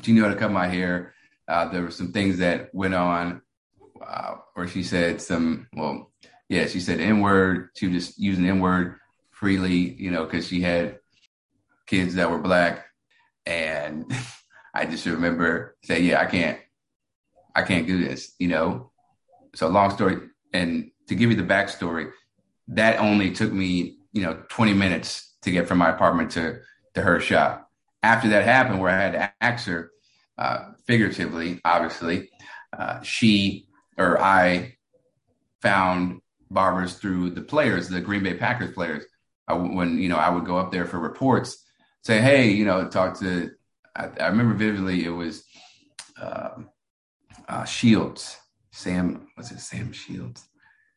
she 0.03 0.13
knew 0.13 0.23
how 0.23 0.31
to 0.31 0.37
cut 0.37 0.51
my 0.51 0.69
hair. 0.69 1.15
Uh, 1.47 1.69
there 1.69 1.83
were 1.83 1.91
some 1.91 2.13
things 2.13 2.39
that 2.39 2.75
went 2.75 2.95
on 2.95 3.43
uh, 4.05 4.37
where 4.55 4.67
she 4.67 4.83
said 4.83 5.21
some, 5.21 5.69
well, 5.75 6.11
yeah, 6.49 6.67
she 6.67 6.81
said 6.81 6.99
N 6.99 7.21
word. 7.21 7.69
She 7.77 7.87
was 7.89 8.07
just 8.07 8.19
using 8.19 8.49
N 8.49 8.61
word 8.61 8.97
freely, 9.37 9.77
you 9.77 10.11
know, 10.11 10.25
because 10.25 10.49
she 10.49 10.63
had 10.63 10.99
kids 11.87 12.15
that 12.15 12.31
were 12.31 12.39
black. 12.39 12.87
And 13.45 14.11
I 14.75 14.87
just 14.87 15.07
remember 15.07 15.77
saying, 15.85 16.05
yeah, 16.05 16.21
I 16.21 16.27
can't, 16.27 16.59
I 17.55 17.63
can't 17.63 17.87
do 17.87 18.03
this, 18.03 18.35
you 18.39 18.49
know? 18.49 18.91
So 19.55 19.69
long 19.69 19.91
story. 19.91 20.19
And 20.53 20.91
to 21.09 21.15
give 21.15 21.31
you 21.31 21.37
the 21.37 21.43
backstory, 21.43 22.11
that 22.69 22.99
only 22.99 23.31
took 23.31 23.53
me, 23.53 23.99
you 24.13 24.23
know, 24.23 24.43
20 24.49 24.75
minutes 24.75 25.37
to 25.43 25.51
get 25.51 25.69
from 25.69 25.79
my 25.79 25.91
apartment 25.91 26.31
to, 26.33 26.61
to 26.95 27.03
her 27.03 27.21
shop. 27.21 27.71
After 28.03 28.29
that 28.31 28.45
happened, 28.45 28.81
where 28.81 28.91
I 28.91 29.01
had 29.01 29.13
to 29.13 29.33
ask 29.41 29.67
her, 29.67 29.91
uh, 30.39 30.73
figuratively, 30.87 31.61
obviously, 31.65 32.31
uh, 32.77 33.01
she 33.03 33.69
or 33.99 34.21
I 34.21 34.77
found 35.63 36.21
barbers 36.51 36.95
through 36.95 37.31
the 37.31 37.41
players, 37.43 37.89
the 37.89 38.01
Green 38.01 38.23
Bay 38.23 38.35
Packers 38.35 38.73
players. 38.73 39.05
I, 39.49 39.55
when 39.55 39.99
you 39.99 40.09
know 40.09 40.17
I 40.17 40.31
would 40.31 40.45
go 40.45 40.59
up 40.59 40.73
there 40.73 40.87
for 40.87 40.99
reports, 40.99 41.65
say, 42.03 42.21
hey, 42.21 42.51
you 42.51 42.65
know, 42.65 42.89
talk 42.89 43.19
to. 43.21 43.51
I, 43.95 44.09
I 44.21 44.27
remember 44.29 44.55
vividly 44.55 45.05
it 45.05 45.11
was 45.11 45.45
uh, 46.21 46.51
uh, 47.49 47.65
Shields, 47.65 48.37
Sam. 48.73 49.29
Was 49.37 49.51
it 49.53 49.61
Sam 49.61 49.93
Shields? 49.93 50.47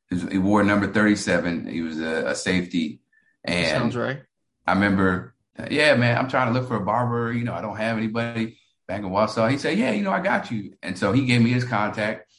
He, 0.09 0.15
was, 0.15 0.23
he 0.31 0.37
wore 0.37 0.63
number 0.63 0.91
thirty-seven. 0.91 1.67
He 1.67 1.81
was 1.81 1.99
a, 1.99 2.29
a 2.29 2.35
safety, 2.35 3.01
and 3.43 3.67
sounds 3.67 3.95
right. 3.95 4.21
I 4.65 4.73
remember, 4.73 5.35
yeah, 5.69 5.95
man, 5.95 6.17
I'm 6.17 6.29
trying 6.29 6.53
to 6.53 6.59
look 6.59 6.67
for 6.67 6.77
a 6.77 6.85
barber. 6.85 7.31
You 7.31 7.43
know, 7.43 7.53
I 7.53 7.61
don't 7.61 7.77
have 7.77 7.97
anybody 7.97 8.59
back 8.87 9.01
in 9.01 9.09
Wausau. 9.09 9.49
He 9.49 9.57
said, 9.57 9.77
yeah, 9.77 9.91
you 9.91 10.03
know, 10.03 10.11
I 10.11 10.21
got 10.21 10.51
you, 10.51 10.73
and 10.81 10.97
so 10.97 11.11
he 11.11 11.25
gave 11.25 11.41
me 11.41 11.51
his 11.51 11.65
contact, 11.65 12.31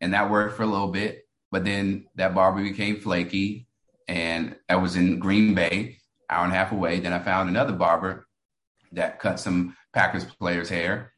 and 0.00 0.14
that 0.14 0.30
worked 0.30 0.56
for 0.56 0.62
a 0.62 0.66
little 0.66 0.92
bit. 0.92 1.26
But 1.50 1.64
then 1.64 2.06
that 2.16 2.34
barber 2.34 2.62
became 2.62 3.00
flaky 3.00 3.65
and 4.08 4.56
I 4.68 4.76
was 4.76 4.96
in 4.96 5.18
Green 5.18 5.54
Bay, 5.54 5.98
hour 6.30 6.44
and 6.44 6.52
a 6.52 6.56
half 6.56 6.72
away. 6.72 7.00
Then 7.00 7.12
I 7.12 7.18
found 7.18 7.48
another 7.48 7.72
barber 7.72 8.26
that 8.92 9.18
cut 9.18 9.40
some 9.40 9.76
Packers 9.92 10.24
players' 10.24 10.68
hair. 10.68 11.12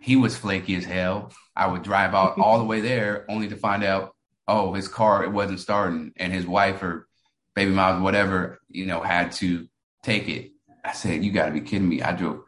He 0.00 0.16
was 0.16 0.36
flaky 0.36 0.76
as 0.76 0.84
hell. 0.84 1.32
I 1.56 1.66
would 1.66 1.82
drive 1.82 2.14
out 2.14 2.38
all 2.38 2.58
the 2.58 2.64
way 2.64 2.80
there 2.80 3.24
only 3.28 3.48
to 3.48 3.56
find 3.56 3.84
out, 3.84 4.14
oh, 4.46 4.74
his 4.74 4.88
car 4.88 5.24
it 5.24 5.32
wasn't 5.32 5.60
starting, 5.60 6.12
and 6.16 6.32
his 6.32 6.46
wife 6.46 6.82
or 6.82 7.08
baby 7.54 7.70
mom, 7.70 8.02
whatever, 8.02 8.60
you 8.68 8.86
know, 8.86 9.00
had 9.00 9.32
to 9.32 9.66
take 10.02 10.28
it. 10.28 10.50
I 10.84 10.92
said, 10.92 11.24
"You 11.24 11.32
got 11.32 11.46
to 11.46 11.52
be 11.52 11.62
kidding 11.62 11.88
me!" 11.88 12.02
I 12.02 12.12
drove. 12.12 12.42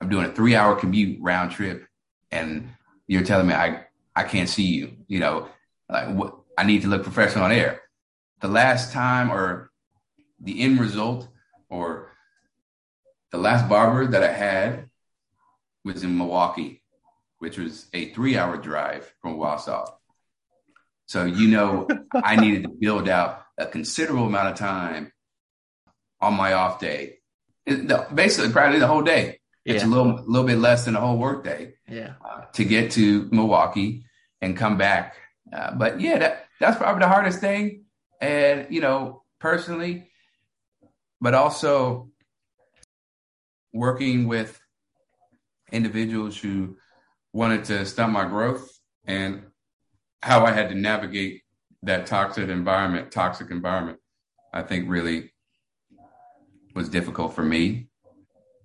I'm 0.00 0.08
doing 0.08 0.26
a 0.26 0.32
three 0.32 0.56
hour 0.56 0.74
commute 0.74 1.20
round 1.20 1.52
trip, 1.52 1.86
and 2.32 2.70
you're 3.06 3.22
telling 3.22 3.46
me 3.46 3.54
I 3.54 3.84
I 4.16 4.24
can't 4.24 4.48
see 4.48 4.64
you. 4.64 4.96
You 5.06 5.20
know, 5.20 5.48
like 5.88 6.08
what? 6.08 6.36
I 6.58 6.64
need 6.64 6.82
to 6.82 6.88
look 6.88 7.04
professional 7.04 7.44
on 7.44 7.52
air 7.52 7.80
the 8.40 8.48
last 8.48 8.92
time 8.92 9.30
or 9.30 9.70
the 10.40 10.60
end 10.60 10.80
result 10.80 11.28
or 11.68 12.10
the 13.30 13.38
last 13.38 13.68
barber 13.68 14.06
that 14.06 14.22
I 14.22 14.32
had 14.32 14.90
was 15.84 16.02
in 16.02 16.16
Milwaukee, 16.16 16.82
which 17.38 17.58
was 17.58 17.86
a 17.92 18.10
three 18.12 18.36
hour 18.36 18.56
drive 18.56 19.12
from 19.20 19.36
Wausau. 19.36 19.86
So, 21.06 21.24
you 21.24 21.48
know, 21.48 21.88
I 22.14 22.36
needed 22.36 22.64
to 22.64 22.68
build 22.68 23.08
out 23.08 23.42
a 23.58 23.66
considerable 23.66 24.26
amount 24.26 24.48
of 24.48 24.56
time 24.56 25.12
on 26.20 26.34
my 26.34 26.54
off 26.54 26.80
day. 26.80 27.18
Basically, 27.66 28.52
probably 28.52 28.78
the 28.78 28.86
whole 28.86 29.02
day. 29.02 29.38
Yeah. 29.64 29.74
It's 29.74 29.84
a 29.84 29.86
little, 29.86 30.24
little 30.26 30.46
bit 30.46 30.58
less 30.58 30.86
than 30.86 30.96
a 30.96 31.00
whole 31.00 31.18
work 31.18 31.44
day. 31.44 31.74
Yeah. 31.88 32.14
Uh, 32.24 32.42
to 32.54 32.64
get 32.64 32.92
to 32.92 33.28
Milwaukee 33.30 34.04
and 34.40 34.56
come 34.56 34.78
back. 34.78 35.16
Uh, 35.52 35.74
but 35.74 36.00
yeah, 36.00 36.18
that, 36.18 36.46
that's 36.58 36.78
probably 36.78 37.00
the 37.00 37.08
hardest 37.08 37.40
thing 37.40 37.84
and 38.20 38.66
you 38.70 38.80
know 38.80 39.22
personally 39.38 40.10
but 41.20 41.34
also 41.34 42.10
working 43.72 44.26
with 44.26 44.60
individuals 45.72 46.36
who 46.36 46.76
wanted 47.32 47.64
to 47.64 47.84
stunt 47.86 48.12
my 48.12 48.24
growth 48.24 48.68
and 49.06 49.42
how 50.22 50.44
I 50.44 50.52
had 50.52 50.68
to 50.70 50.74
navigate 50.74 51.42
that 51.82 52.06
toxic 52.06 52.48
environment, 52.48 53.10
toxic 53.10 53.50
environment, 53.50 53.98
I 54.52 54.62
think 54.62 54.88
really 54.88 55.32
was 56.74 56.88
difficult 56.88 57.34
for 57.34 57.42
me 57.42 57.88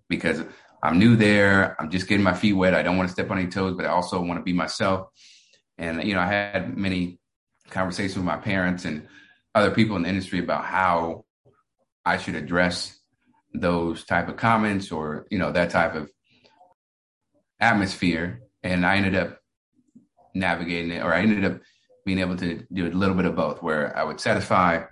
because 0.10 0.44
I'm 0.84 1.00
new 1.00 1.16
there. 1.16 1.80
I'm 1.80 1.90
just 1.90 2.08
getting 2.08 2.24
my 2.24 2.34
feet 2.34 2.54
wet. 2.54 2.74
I 2.74 2.84
don't 2.84 2.98
want 2.98 3.10
to 3.10 3.14
step 3.14 3.32
on 3.32 3.38
any 3.38 3.48
toes, 3.48 3.76
but 3.76 3.86
I 3.86 3.90
also 3.90 4.22
want 4.22 4.40
to 4.40 4.44
be 4.44 4.54
myself. 4.54 5.08
And, 5.78 6.04
you 6.04 6.14
know, 6.14 6.20
I 6.20 6.28
had 6.28 6.78
many 6.78 7.20
conversations 7.70 8.16
with 8.16 8.26
my 8.26 8.38
parents 8.38 8.86
and 8.86 9.08
other 9.56 9.72
people 9.72 9.96
in 9.96 10.04
the 10.04 10.10
industry 10.10 10.40
about 10.40 10.66
how 10.66 11.26
I 12.06 12.18
should 12.18 12.36
address 12.36 13.00
those 13.54 14.04
type 14.04 14.28
of 14.28 14.36
comments 14.36 14.92
or, 14.92 15.26
you 15.32 15.40
know, 15.40 15.54
that 15.54 15.70
type 15.70 15.96
of 15.96 16.12
atmosphere. 17.60 18.42
And 18.62 18.86
I 18.86 18.98
ended 18.98 19.16
up 19.16 19.40
navigating 20.34 20.92
it, 20.92 21.04
or 21.04 21.14
I 21.14 21.22
ended 21.22 21.46
up 21.46 21.62
being 22.06 22.20
able 22.20 22.36
to 22.36 22.66
do 22.72 22.86
a 22.86 22.90
little 22.90 23.16
bit 23.16 23.26
of 23.26 23.36
both, 23.36 23.64
where 23.64 23.98
I 23.98 24.04
would 24.04 24.20
satisfy, 24.20 24.84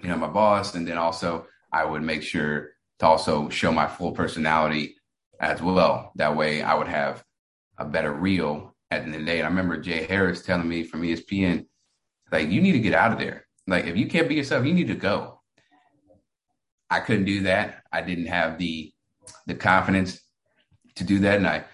you 0.00 0.08
know, 0.08 0.16
my 0.16 0.28
boss, 0.28 0.74
and 0.76 0.86
then 0.86 0.96
also 0.96 1.46
I 1.72 1.84
would 1.84 2.02
make 2.02 2.22
sure 2.22 2.70
to 3.00 3.06
also 3.06 3.48
show 3.48 3.72
my 3.72 3.88
full 3.88 4.12
personality 4.12 4.94
as 5.40 5.60
well. 5.60 6.12
That 6.14 6.36
way, 6.36 6.62
I 6.62 6.74
would 6.74 6.88
have 6.88 7.24
a 7.76 7.84
better 7.84 8.12
reel 8.12 8.76
at 8.90 9.00
the 9.00 9.06
end 9.06 9.14
of 9.16 9.20
the 9.20 9.26
day. 9.26 9.38
And 9.38 9.46
I 9.46 9.50
remember 9.50 9.76
Jay 9.78 10.04
Harris 10.04 10.42
telling 10.42 10.68
me 10.68 10.84
from 10.84 11.02
ESPN, 11.02 11.66
like, 12.30 12.48
you 12.48 12.62
need 12.62 12.72
to 12.72 12.78
get 12.78 12.94
out 12.94 13.12
of 13.12 13.18
there. 13.18 13.47
Like, 13.68 13.84
if 13.84 13.96
you 13.98 14.06
can't 14.06 14.28
be 14.28 14.34
yourself, 14.34 14.64
you 14.64 14.72
need 14.72 14.88
to 14.88 14.94
go. 14.94 15.40
I 16.88 17.00
couldn't 17.00 17.26
do 17.26 17.42
that. 17.42 17.82
I 17.92 18.00
didn't 18.00 18.26
have 18.26 18.58
the 18.58 18.92
the 19.46 19.54
confidence 19.54 20.20
to 20.94 21.04
do 21.04 21.18
that, 21.20 21.36
and 21.36 21.46
I 21.46 21.64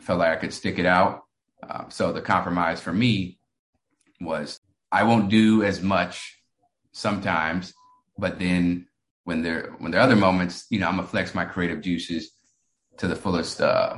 felt 0.00 0.20
like 0.20 0.30
I 0.30 0.40
could 0.40 0.54
stick 0.54 0.78
it 0.78 0.86
out. 0.86 1.22
Um, 1.68 1.86
so 1.88 2.12
the 2.12 2.20
compromise 2.20 2.80
for 2.80 2.92
me 2.92 3.40
was 4.20 4.60
I 4.92 5.02
won't 5.02 5.28
do 5.28 5.64
as 5.64 5.82
much 5.82 6.38
sometimes, 6.92 7.74
but 8.16 8.38
then 8.38 8.86
when 9.24 9.42
there 9.42 9.74
when 9.78 9.90
there 9.90 10.00
are 10.00 10.04
other 10.04 10.14
moments, 10.14 10.66
you 10.70 10.78
know, 10.78 10.86
I'm 10.86 10.96
gonna 10.96 11.08
flex 11.08 11.34
my 11.34 11.44
creative 11.44 11.80
juices 11.80 12.30
to 12.98 13.08
the 13.08 13.16
fullest, 13.16 13.60
uh, 13.60 13.96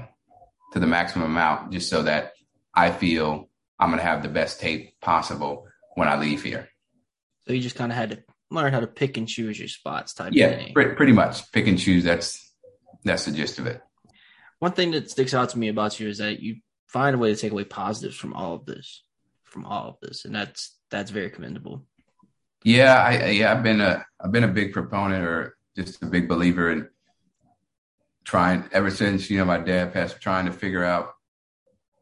to 0.72 0.80
the 0.80 0.86
maximum 0.86 1.30
amount, 1.30 1.70
just 1.70 1.90
so 1.90 2.02
that 2.04 2.32
I 2.74 2.92
feel 2.92 3.50
I'm 3.78 3.90
gonna 3.90 4.00
have 4.00 4.22
the 4.22 4.30
best 4.30 4.58
tape 4.58 4.98
possible 5.02 5.66
when 5.96 6.08
I 6.08 6.16
leave 6.16 6.42
here. 6.42 6.70
So 7.46 7.54
you 7.54 7.60
just 7.60 7.76
kind 7.76 7.92
of 7.92 7.96
had 7.96 8.10
to 8.10 8.22
learn 8.50 8.72
how 8.72 8.80
to 8.80 8.86
pick 8.86 9.16
and 9.16 9.28
choose 9.28 9.58
your 9.58 9.68
spots, 9.68 10.14
type. 10.14 10.32
Yeah, 10.32 10.72
pretty, 10.72 10.94
pretty 10.94 11.12
much 11.12 11.50
pick 11.52 11.66
and 11.66 11.78
choose. 11.78 12.04
That's 12.04 12.52
that's 13.04 13.24
the 13.24 13.32
gist 13.32 13.58
of 13.58 13.66
it. 13.66 13.80
One 14.58 14.72
thing 14.72 14.90
that 14.92 15.10
sticks 15.10 15.34
out 15.34 15.50
to 15.50 15.58
me 15.58 15.68
about 15.68 16.00
you 16.00 16.08
is 16.08 16.18
that 16.18 16.40
you 16.40 16.56
find 16.86 17.14
a 17.14 17.18
way 17.18 17.32
to 17.32 17.40
take 17.40 17.52
away 17.52 17.64
positives 17.64 18.16
from 18.16 18.32
all 18.32 18.54
of 18.54 18.66
this, 18.66 19.02
from 19.44 19.64
all 19.64 19.88
of 19.88 19.96
this, 20.00 20.24
and 20.24 20.34
that's 20.34 20.76
that's 20.90 21.10
very 21.10 21.30
commendable. 21.30 21.84
Yeah, 22.64 22.94
I 22.94 23.30
yeah, 23.30 23.52
I've 23.52 23.62
been 23.62 23.80
a 23.80 24.04
I've 24.20 24.32
been 24.32 24.44
a 24.44 24.48
big 24.48 24.72
proponent 24.72 25.24
or 25.24 25.56
just 25.76 26.02
a 26.02 26.06
big 26.06 26.28
believer 26.28 26.70
in 26.70 26.88
trying 28.24 28.64
ever 28.72 28.90
since 28.90 29.30
you 29.30 29.38
know 29.38 29.44
my 29.44 29.58
dad 29.58 29.92
passed, 29.92 30.20
trying 30.20 30.46
to 30.46 30.52
figure 30.52 30.82
out 30.82 31.12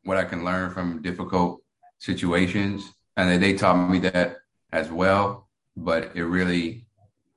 what 0.05 0.17
I 0.17 0.25
can 0.25 0.45
learn 0.45 0.71
from 0.71 1.03
difficult 1.03 1.61
situations, 1.99 2.91
and 3.17 3.43
they 3.43 3.55
taught 3.55 3.91
me 3.91 3.99
that 4.01 4.37
as 4.75 4.91
well. 4.91 5.49
But 5.77 6.13
it 6.15 6.25
really 6.25 6.87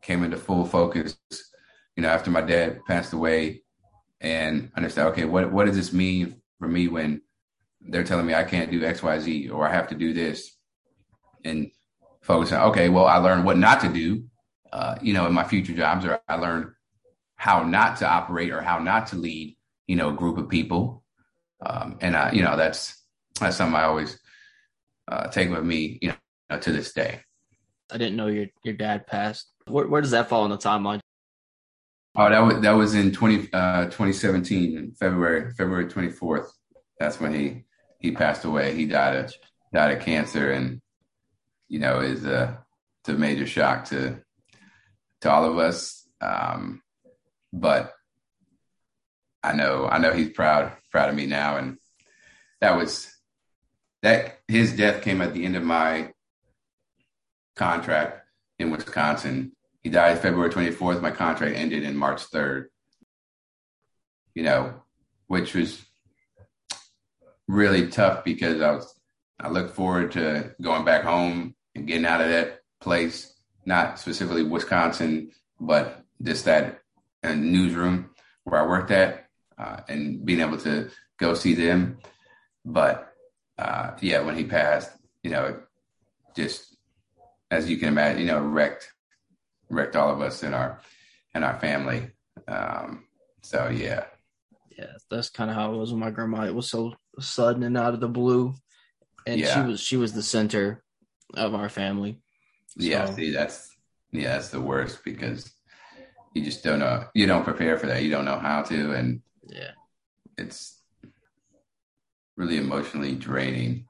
came 0.01 0.23
into 0.23 0.37
full 0.37 0.65
focus, 0.65 1.17
you 1.95 2.03
know, 2.03 2.09
after 2.09 2.31
my 2.31 2.41
dad 2.41 2.81
passed 2.85 3.13
away, 3.13 3.63
and 4.19 4.71
understand 4.75 5.09
okay, 5.09 5.25
what 5.25 5.51
what 5.51 5.65
does 5.65 5.75
this 5.75 5.93
mean 5.93 6.41
for 6.59 6.67
me 6.67 6.87
when 6.87 7.21
they're 7.81 8.03
telling 8.03 8.25
me 8.25 8.33
I 8.33 8.43
can't 8.43 8.71
do 8.71 8.83
X, 8.83 9.01
Y, 9.03 9.19
Z, 9.19 9.49
or 9.49 9.67
I 9.67 9.73
have 9.73 9.89
to 9.89 9.95
do 9.95 10.13
this, 10.13 10.55
and 11.45 11.71
focus 12.21 12.51
on 12.51 12.69
okay, 12.69 12.89
well, 12.89 13.05
I 13.05 13.17
learned 13.17 13.45
what 13.45 13.57
not 13.57 13.81
to 13.81 13.89
do, 13.89 14.23
uh, 14.73 14.95
you 15.01 15.13
know, 15.13 15.25
in 15.27 15.33
my 15.33 15.43
future 15.43 15.73
jobs, 15.73 16.05
or 16.05 16.19
I 16.27 16.35
learned 16.35 16.71
how 17.35 17.63
not 17.63 17.97
to 17.97 18.07
operate 18.09 18.51
or 18.51 18.61
how 18.61 18.79
not 18.79 19.07
to 19.07 19.15
lead, 19.15 19.55
you 19.85 19.95
know, 19.95 20.09
a 20.09 20.13
group 20.13 20.37
of 20.37 20.49
people, 20.49 21.03
um, 21.65 21.97
and 22.01 22.15
I, 22.15 22.31
you 22.31 22.43
know, 22.43 22.57
that's 22.57 23.01
that's 23.39 23.57
something 23.57 23.75
I 23.75 23.83
always 23.83 24.19
uh, 25.07 25.27
take 25.27 25.49
with 25.49 25.63
me, 25.63 25.99
you 26.01 26.13
know, 26.49 26.59
to 26.59 26.71
this 26.71 26.93
day. 26.93 27.21
I 27.91 27.97
didn't 27.97 28.15
know 28.15 28.27
your 28.27 28.47
your 28.63 28.73
dad 28.73 29.07
passed. 29.07 29.47
Where, 29.67 29.87
where 29.87 30.01
does 30.01 30.11
that 30.11 30.29
fall 30.29 30.45
in 30.45 30.51
the 30.51 30.57
timeline? 30.57 30.99
Oh, 32.15 32.29
that 32.29 32.39
was 32.39 32.61
that 32.61 32.71
was 32.71 32.95
in 32.95 33.11
20, 33.11 33.49
uh, 33.53 33.85
2017, 33.85 34.77
in 34.77 34.91
February, 34.93 35.51
February 35.51 35.85
24th. 35.85 36.47
That's 36.99 37.19
when 37.19 37.33
he 37.33 37.63
he 37.99 38.11
passed 38.11 38.43
away. 38.43 38.75
He 38.75 38.85
died 38.87 39.15
of 39.15 39.33
died 39.73 39.95
of 39.95 40.03
cancer, 40.03 40.51
and 40.51 40.81
you 41.67 41.79
know 41.79 41.99
is 41.99 42.25
a 42.25 42.63
it's 43.01 43.09
a 43.09 43.13
major 43.13 43.45
shock 43.45 43.85
to 43.85 44.19
to 45.21 45.31
all 45.31 45.45
of 45.45 45.57
us. 45.57 46.07
Um, 46.19 46.81
but 47.53 47.93
I 49.43 49.53
know 49.53 49.87
I 49.87 49.99
know 49.99 50.13
he's 50.13 50.31
proud 50.31 50.73
proud 50.91 51.09
of 51.09 51.15
me 51.15 51.27
now, 51.27 51.57
and 51.57 51.77
that 52.61 52.77
was 52.77 53.07
that 54.01 54.39
his 54.47 54.75
death 54.75 55.03
came 55.03 55.21
at 55.21 55.33
the 55.33 55.45
end 55.45 55.55
of 55.55 55.63
my 55.63 56.13
contract 57.57 58.21
in 58.59 58.71
Wisconsin. 58.71 59.51
He 59.81 59.89
died 59.89 60.19
February 60.19 60.49
24th. 60.49 61.01
My 61.01 61.11
contract 61.11 61.55
ended 61.55 61.83
in 61.83 61.97
March 61.97 62.29
3rd. 62.29 62.67
You 64.33 64.43
know, 64.43 64.81
which 65.27 65.53
was 65.53 65.83
really 67.47 67.87
tough 67.87 68.23
because 68.23 68.61
I 68.61 68.71
was 68.71 68.93
I 69.39 69.49
look 69.49 69.73
forward 69.73 70.13
to 70.13 70.55
going 70.61 70.83
back 70.83 71.03
home 71.03 71.55
and 71.75 71.87
getting 71.87 72.05
out 72.05 72.21
of 72.21 72.29
that 72.29 72.61
place, 72.81 73.33
not 73.65 73.99
specifically 73.99 74.43
Wisconsin, 74.43 75.31
but 75.59 76.03
just 76.23 76.45
that 76.45 76.81
uh, 77.23 77.33
newsroom 77.33 78.09
where 78.43 78.61
I 78.61 78.67
worked 78.67 78.91
at 78.91 79.27
uh, 79.57 79.81
and 79.87 80.25
being 80.25 80.39
able 80.39 80.57
to 80.59 80.89
go 81.17 81.33
see 81.35 81.53
them. 81.53 81.99
But 82.65 83.13
uh, 83.59 83.91
yeah, 84.01 84.21
when 84.21 84.35
he 84.35 84.43
passed, 84.43 84.91
you 85.23 85.31
know, 85.31 85.59
just 86.35 86.76
as 87.51 87.69
you 87.69 87.77
can 87.77 87.89
imagine, 87.89 88.21
you 88.21 88.27
know, 88.27 88.41
wrecked 88.41 88.91
wrecked 89.69 89.95
all 89.95 90.13
of 90.13 90.21
us 90.21 90.43
in 90.43 90.53
our 90.53 90.79
in 91.33 91.43
our 91.43 91.59
family. 91.59 92.09
Um, 92.47 93.05
so 93.41 93.69
yeah, 93.69 94.05
yeah, 94.77 94.93
that's 95.09 95.29
kind 95.29 95.49
of 95.49 95.55
how 95.55 95.73
it 95.73 95.77
was 95.77 95.91
with 95.91 95.99
my 95.99 96.11
grandma. 96.11 96.45
It 96.45 96.55
was 96.55 96.69
so 96.69 96.93
sudden 97.19 97.63
and 97.63 97.77
out 97.77 97.93
of 97.93 97.99
the 97.99 98.07
blue, 98.07 98.53
and 99.25 99.39
yeah. 99.39 99.53
she 99.53 99.67
was 99.67 99.79
she 99.79 99.97
was 99.97 100.13
the 100.13 100.23
center 100.23 100.83
of 101.33 101.55
our 101.55 101.69
family. 101.69 102.19
So. 102.69 102.85
Yeah, 102.85 103.05
see, 103.05 103.31
that's 103.31 103.75
yeah, 104.11 104.33
that's 104.33 104.49
the 104.49 104.61
worst 104.61 105.03
because 105.03 105.51
you 106.33 106.43
just 106.43 106.63
don't 106.63 106.79
know, 106.79 107.05
you 107.13 107.25
don't 107.25 107.43
prepare 107.43 107.77
for 107.77 107.87
that, 107.87 108.03
you 108.03 108.11
don't 108.11 108.25
know 108.25 108.37
how 108.37 108.61
to, 108.63 108.93
and 108.93 109.21
yeah, 109.47 109.71
it's 110.37 110.79
really 112.35 112.57
emotionally 112.57 113.15
draining, 113.15 113.87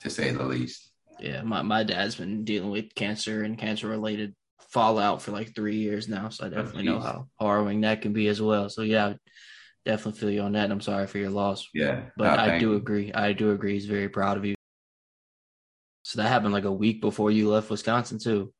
to 0.00 0.08
say 0.08 0.30
the 0.30 0.44
least. 0.44 0.91
Yeah, 1.22 1.42
my 1.42 1.62
my 1.62 1.84
dad's 1.84 2.16
been 2.16 2.44
dealing 2.44 2.70
with 2.70 2.94
cancer 2.96 3.44
and 3.44 3.56
cancer 3.56 3.86
related 3.86 4.34
fallout 4.70 5.22
for 5.22 5.30
like 5.30 5.54
three 5.54 5.76
years 5.76 6.08
now, 6.08 6.30
so 6.30 6.44
I 6.44 6.46
oh, 6.48 6.50
definitely 6.50 6.88
oh, 6.88 6.94
know 6.94 7.00
how 7.00 7.28
harrowing 7.38 7.82
that 7.82 8.02
can 8.02 8.12
be 8.12 8.26
as 8.26 8.42
well. 8.42 8.68
So 8.68 8.82
yeah, 8.82 9.14
definitely 9.84 10.18
feel 10.18 10.30
you 10.30 10.40
on 10.42 10.52
that. 10.52 10.64
And 10.64 10.72
I'm 10.72 10.80
sorry 10.80 11.06
for 11.06 11.18
your 11.18 11.30
loss. 11.30 11.68
Yeah. 11.72 12.02
But 12.16 12.36
no, 12.36 12.42
I 12.42 12.58
do 12.58 12.70
you. 12.70 12.76
agree. 12.76 13.12
I 13.12 13.34
do 13.34 13.52
agree. 13.52 13.74
He's 13.74 13.86
very 13.86 14.08
proud 14.08 14.36
of 14.36 14.44
you. 14.44 14.56
So 16.02 16.20
that 16.20 16.28
happened 16.28 16.52
like 16.52 16.64
a 16.64 16.72
week 16.72 17.00
before 17.00 17.30
you 17.30 17.48
left 17.48 17.70
Wisconsin 17.70 18.18
too. 18.18 18.52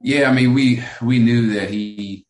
Yeah, 0.00 0.28
I 0.28 0.32
mean 0.32 0.54
we 0.54 0.82
we 1.00 1.20
knew 1.20 1.54
that 1.54 1.70
he 1.70 2.26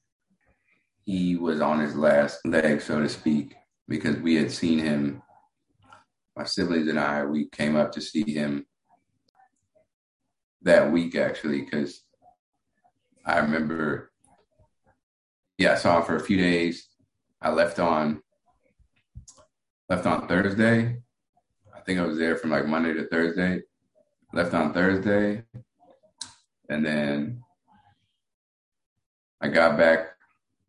he 1.06 1.36
was 1.36 1.62
on 1.62 1.80
his 1.80 1.96
last 1.96 2.44
leg, 2.44 2.82
so 2.82 3.00
to 3.00 3.08
speak, 3.08 3.54
because 3.88 4.16
we 4.16 4.34
had 4.34 4.50
seen 4.50 4.78
him. 4.78 5.22
My 6.36 6.44
siblings 6.44 6.88
and 6.88 6.98
I, 6.98 7.24
we 7.24 7.48
came 7.48 7.76
up 7.76 7.92
to 7.92 8.00
see 8.00 8.30
him 8.32 8.64
that 10.62 10.90
week 10.90 11.14
actually, 11.14 11.62
because 11.62 12.02
I 13.24 13.38
remember, 13.38 14.10
yeah, 15.58 15.72
I 15.72 15.76
saw 15.76 15.98
him 15.98 16.04
for 16.04 16.16
a 16.16 16.20
few 16.20 16.36
days 16.36 16.90
I 17.42 17.50
left 17.50 17.78
on 17.78 18.22
left 19.88 20.06
on 20.06 20.28
Thursday. 20.28 20.98
I 21.74 21.80
think 21.80 21.98
I 21.98 22.04
was 22.04 22.18
there 22.18 22.36
from 22.36 22.50
like 22.50 22.66
Monday 22.66 22.92
to 22.92 23.06
Thursday. 23.06 23.62
Left 24.32 24.54
on 24.54 24.72
Thursday, 24.72 25.42
and 26.68 26.86
then 26.86 27.42
I 29.40 29.48
got 29.48 29.76
back 29.76 30.10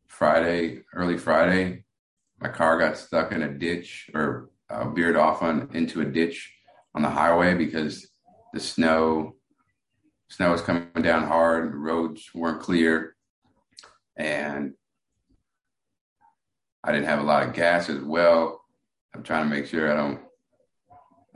Friday, 0.08 0.82
early 0.96 1.18
Friday. 1.18 1.84
My 2.40 2.50
car 2.50 2.80
got 2.80 2.98
stuck 2.98 3.34
in 3.34 3.44
a 3.44 3.54
ditch 3.54 4.10
or 4.16 4.50
uh, 4.70 4.90
veered 4.90 5.18
off 5.18 5.44
on 5.44 5.70
into 5.74 6.02
a 6.02 6.06
ditch 6.06 6.52
on 6.96 7.04
the 7.04 7.10
highway 7.10 7.54
because 7.54 8.10
the 8.54 8.60
snow 8.60 9.36
snow 10.32 10.52
was 10.52 10.62
coming 10.62 10.88
down 11.02 11.28
hard. 11.28 11.74
The 11.74 11.78
roads 11.78 12.30
weren't 12.34 12.62
clear, 12.62 13.16
and 14.16 14.74
I 16.84 16.92
didn't 16.92 17.08
have 17.08 17.20
a 17.20 17.24
lot 17.24 17.44
of 17.44 17.54
gas 17.54 17.90
as 17.90 18.02
well. 18.02 18.62
I'm 19.14 19.24
trying 19.24 19.48
to 19.48 19.56
make 19.56 19.68
sure 19.68 19.92
I 19.92 19.96
don't 19.96 20.22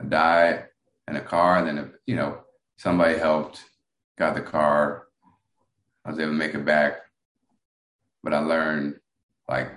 die 0.08 0.64
in 1.06 1.16
a 1.16 1.20
car. 1.20 1.58
And 1.58 1.68
then, 1.68 1.78
if 1.78 1.90
you 2.06 2.16
know, 2.16 2.38
somebody 2.78 3.18
helped, 3.18 3.62
got 4.18 4.34
the 4.34 4.40
car. 4.40 5.08
I 6.04 6.10
was 6.10 6.18
able 6.18 6.32
to 6.32 6.36
make 6.38 6.54
it 6.54 6.64
back. 6.64 7.00
But 8.22 8.32
I 8.32 8.38
learned 8.38 8.96
like 9.48 9.72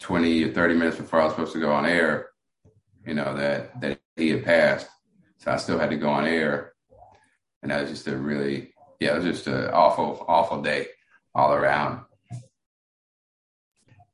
20 0.00 0.44
or 0.44 0.52
30 0.52 0.74
minutes 0.74 0.96
before 0.96 1.20
I 1.20 1.24
was 1.24 1.34
supposed 1.34 1.52
to 1.52 1.60
go 1.60 1.72
on 1.72 1.86
air, 1.86 2.30
you 3.06 3.14
know, 3.14 3.34
that, 3.36 3.80
that 3.80 4.00
he 4.16 4.30
had 4.30 4.44
passed. 4.44 4.88
So 5.38 5.52
I 5.52 5.56
still 5.56 5.78
had 5.78 5.90
to 5.90 5.96
go 5.96 6.10
on 6.10 6.26
air. 6.26 6.73
And 7.64 7.70
that 7.70 7.80
was 7.80 7.90
just 7.90 8.06
a 8.08 8.14
really, 8.14 8.74
yeah, 9.00 9.14
it 9.14 9.22
was 9.22 9.24
just 9.24 9.46
an 9.46 9.70
awful, 9.70 10.22
awful 10.28 10.60
day 10.60 10.88
all 11.34 11.54
around. 11.54 12.02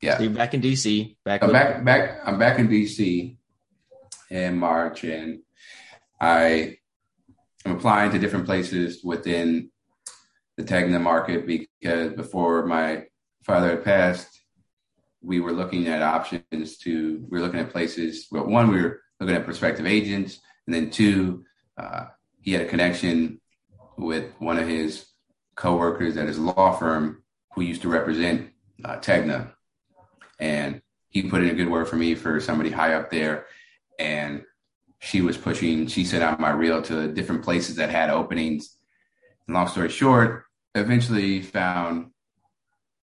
Yeah. 0.01 0.19
So 0.19 0.23
you're 0.23 0.33
back 0.33 0.55
in 0.55 0.61
DC. 0.61 1.17
Back 1.25 1.43
I'm 1.43 1.51
back 1.51 1.85
back 1.85 2.21
I'm 2.25 2.39
back 2.39 2.61
in 2.61 2.69
DC 2.69 3.37
in 4.31 4.57
March 4.57 5.03
and 5.03 5.41
I 6.21 6.79
am 7.67 7.73
applying 7.73 8.13
to 8.13 8.21
different 8.21 8.47
places 8.47 9.03
within 9.03 9.73
the 10.57 10.63
Tegna 10.63 11.01
market 11.01 11.45
because 11.45 12.13
before 12.13 12.65
my 12.67 13.07
father 13.43 13.71
had 13.71 13.85
passed, 13.85 14.43
we 15.23 15.41
were 15.41 15.53
looking 15.53 15.89
at 15.89 16.03
options 16.03 16.79
to 16.79 17.27
we 17.29 17.41
were 17.41 17.45
looking 17.45 17.61
at 17.61 17.71
places 17.71 18.29
well 18.31 18.47
one 18.47 18.71
we 18.71 18.81
were 18.81 19.01
looking 19.19 19.35
at 19.35 19.45
prospective 19.45 19.87
agents 19.87 20.39
and 20.69 20.75
then 20.75 20.89
two 20.89 21.45
uh, 21.77 22.05
he 22.41 22.53
had 22.53 22.63
a 22.63 22.69
connection 22.69 23.40
with 24.01 24.33
one 24.39 24.59
of 24.59 24.67
his 24.67 25.07
coworkers 25.55 26.17
at 26.17 26.27
his 26.27 26.39
law 26.39 26.73
firm 26.73 27.23
who 27.55 27.63
used 27.63 27.83
to 27.83 27.89
represent 27.89 28.51
uh, 28.85 28.97
Tegna 28.97 29.53
and 30.39 30.81
he 31.11 31.23
put 31.23 31.43
in 31.43 31.51
a 31.51 31.55
good 31.55 31.69
word 31.69 31.89
for 31.89 31.97
me 31.97 32.15
for 32.15 32.41
somebody 32.41 32.71
high 32.71 32.95
up 32.95 33.11
there. 33.11 33.47
And 33.99 34.43
she 35.01 35.21
was 35.21 35.37
pushing, 35.37 35.87
she 35.87 36.05
sent 36.05 36.23
out 36.23 36.41
my 36.41 36.51
reel 36.51 36.83
to 36.83 37.13
different 37.13 37.45
places 37.45 37.77
that 37.77 37.91
had 37.91 38.11
openings. 38.11 38.77
And 39.47 39.55
long 39.55 39.69
story 39.69 39.91
short, 39.91 40.45
eventually 40.75 41.43
found 41.43 42.11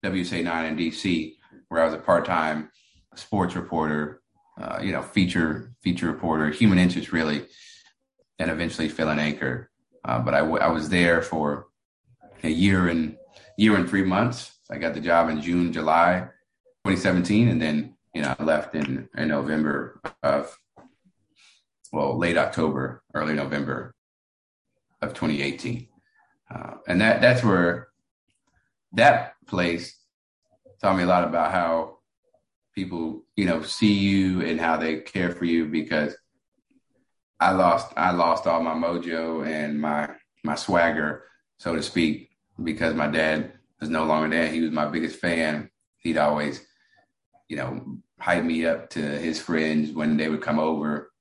WUSA 0.05 0.44
9 0.44 0.64
in 0.66 0.77
DC, 0.77 1.37
where 1.68 1.83
I 1.83 1.87
was 1.87 1.94
a 1.94 1.99
part 1.99 2.27
time 2.27 2.70
sports 3.14 3.57
reporter, 3.57 4.22
uh, 4.61 4.79
you 4.83 4.92
know, 4.92 5.03
feature 5.03 5.72
feature 5.83 6.07
reporter, 6.07 6.51
human 6.51 6.79
interest 6.79 7.12
really, 7.12 7.46
and 8.38 8.51
eventually 8.51 8.88
fill 8.88 9.09
an 9.09 9.18
anchor. 9.18 9.70
Uh, 10.07 10.21
but 10.21 10.35
I, 10.35 10.38
w- 10.38 10.59
I 10.59 10.69
was 10.69 10.88
there 10.88 11.21
for 11.21 11.66
a 12.45 12.49
year 12.49 12.88
and 12.88 13.16
year 13.59 13.75
and 13.77 13.88
three 13.88 14.05
months. 14.05 14.53
I 14.71 14.79
got 14.79 14.95
the 14.95 15.01
job 15.01 15.29
in 15.29 15.42
June, 15.42 15.73
July 15.73 16.29
2017, 16.85 17.49
and 17.49 17.61
then 17.61 17.97
you 18.14 18.23
know 18.23 18.35
I 18.38 18.42
left 18.42 18.75
in 18.75 19.09
in 19.16 19.29
November 19.29 20.01
of 20.23 20.57
well 21.92 22.16
late 22.16 22.37
October, 22.37 23.03
early 23.14 23.35
November 23.35 23.95
of 25.03 25.12
2018, 25.12 25.88
uh, 26.55 26.75
and 26.87 27.01
that 27.01 27.21
that's 27.21 27.42
where 27.42 27.88
that 28.92 29.35
place 29.47 29.99
taught 30.81 30.97
me 30.97 31.03
a 31.03 31.07
lot 31.07 31.25
about 31.25 31.53
how 31.53 31.99
people 32.75 33.25
you 33.35 33.45
know 33.45 33.62
see 33.62 33.92
you 33.92 34.42
and 34.42 34.61
how 34.61 34.77
they 34.77 35.01
care 35.01 35.33
for 35.33 35.47
you 35.47 35.66
because 35.66 36.16
I 37.38 37.53
lost 37.53 37.92
I 37.96 38.12
lost 38.12 38.46
all 38.46 38.62
my 38.62 38.75
mojo 38.75 39.46
and 39.46 39.81
my 39.81 40.11
my 40.42 40.55
swagger 40.55 41.25
so 41.59 41.75
to 41.75 41.83
speak 41.83 42.31
because 42.62 42.94
my 42.94 43.07
dad 43.07 43.53
was 43.81 43.90
no 43.90 44.05
longer 44.05 44.35
there. 44.35 44.49
He 44.49 44.61
was 44.61 44.70
my 44.70 44.87
biggest 44.87 45.18
fan. 45.18 45.70
He'd 45.99 46.18
always 46.18 46.66
you 47.49 47.57
know, 47.57 47.99
hype 48.18 48.44
me 48.44 48.66
up 48.66 48.90
to 48.90 49.01
his 49.01 49.40
friends 49.40 49.92
when 49.92 50.16
they 50.16 50.29
would 50.29 50.42
come 50.42 50.59
over 50.59 51.12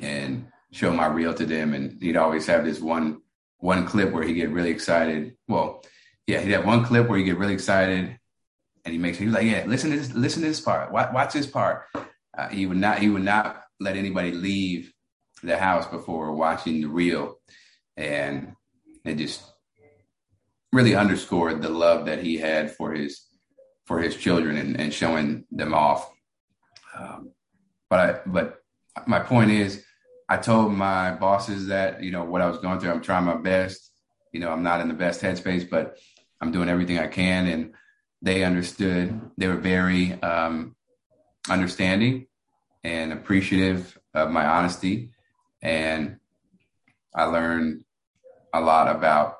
and 0.00 0.46
show 0.72 0.92
my 0.92 1.06
reel 1.06 1.34
to 1.34 1.46
them. 1.46 1.74
And 1.74 2.00
he'd 2.00 2.16
always 2.16 2.46
have 2.46 2.64
this 2.64 2.80
one 2.80 3.20
one 3.58 3.86
clip 3.86 4.12
where 4.12 4.22
he 4.22 4.34
get 4.34 4.50
really 4.50 4.70
excited. 4.70 5.36
Well, 5.48 5.84
yeah, 6.26 6.40
he'd 6.40 6.52
have 6.52 6.66
one 6.66 6.84
clip 6.84 7.08
where 7.08 7.18
he 7.18 7.24
get 7.24 7.38
really 7.38 7.54
excited, 7.54 8.18
and 8.84 8.92
he 8.92 8.98
makes 8.98 9.18
he's 9.18 9.32
like, 9.32 9.46
yeah, 9.46 9.64
listen 9.66 9.90
to 9.90 9.96
this, 9.96 10.12
listen 10.12 10.42
to 10.42 10.48
this 10.48 10.60
part, 10.60 10.92
watch, 10.92 11.12
watch 11.12 11.32
this 11.32 11.46
part. 11.46 11.84
Uh, 12.36 12.48
he 12.48 12.66
would 12.66 12.76
not 12.76 12.98
he 12.98 13.08
would 13.08 13.24
not 13.24 13.62
let 13.80 13.96
anybody 13.96 14.32
leave 14.32 14.92
the 15.46 15.58
house 15.58 15.86
before 15.86 16.32
watching 16.32 16.80
the 16.80 16.88
reel, 16.88 17.38
and 17.96 18.54
it 19.04 19.16
just 19.16 19.42
really 20.72 20.94
underscored 20.94 21.62
the 21.62 21.68
love 21.68 22.06
that 22.06 22.22
he 22.22 22.36
had 22.36 22.70
for 22.70 22.92
his 22.92 23.26
for 23.86 24.00
his 24.00 24.16
children 24.16 24.56
and, 24.56 24.78
and 24.80 24.92
showing 24.92 25.44
them 25.50 25.72
off. 25.72 26.10
Um, 26.98 27.30
but 27.88 28.00
I, 28.00 28.20
but 28.26 28.58
my 29.06 29.20
point 29.20 29.50
is, 29.50 29.84
I 30.28 30.36
told 30.38 30.72
my 30.72 31.12
bosses 31.12 31.68
that 31.68 32.02
you 32.02 32.10
know 32.10 32.24
what 32.24 32.42
I 32.42 32.48
was 32.48 32.58
going 32.58 32.80
through. 32.80 32.90
I'm 32.90 33.02
trying 33.02 33.24
my 33.24 33.36
best. 33.36 33.92
You 34.32 34.40
know, 34.40 34.50
I'm 34.50 34.62
not 34.62 34.80
in 34.80 34.88
the 34.88 34.94
best 34.94 35.22
headspace, 35.22 35.68
but 35.70 35.96
I'm 36.40 36.52
doing 36.52 36.68
everything 36.68 36.98
I 36.98 37.06
can, 37.06 37.46
and 37.46 37.74
they 38.20 38.44
understood. 38.44 39.18
They 39.38 39.48
were 39.48 39.56
very 39.56 40.20
um, 40.22 40.74
understanding 41.48 42.26
and 42.84 43.12
appreciative 43.12 43.98
of 44.14 44.30
my 44.30 44.46
honesty, 44.46 45.10
and 45.62 46.18
I 47.14 47.24
learned 47.24 47.84
a 48.52 48.60
lot 48.60 48.94
about 48.94 49.36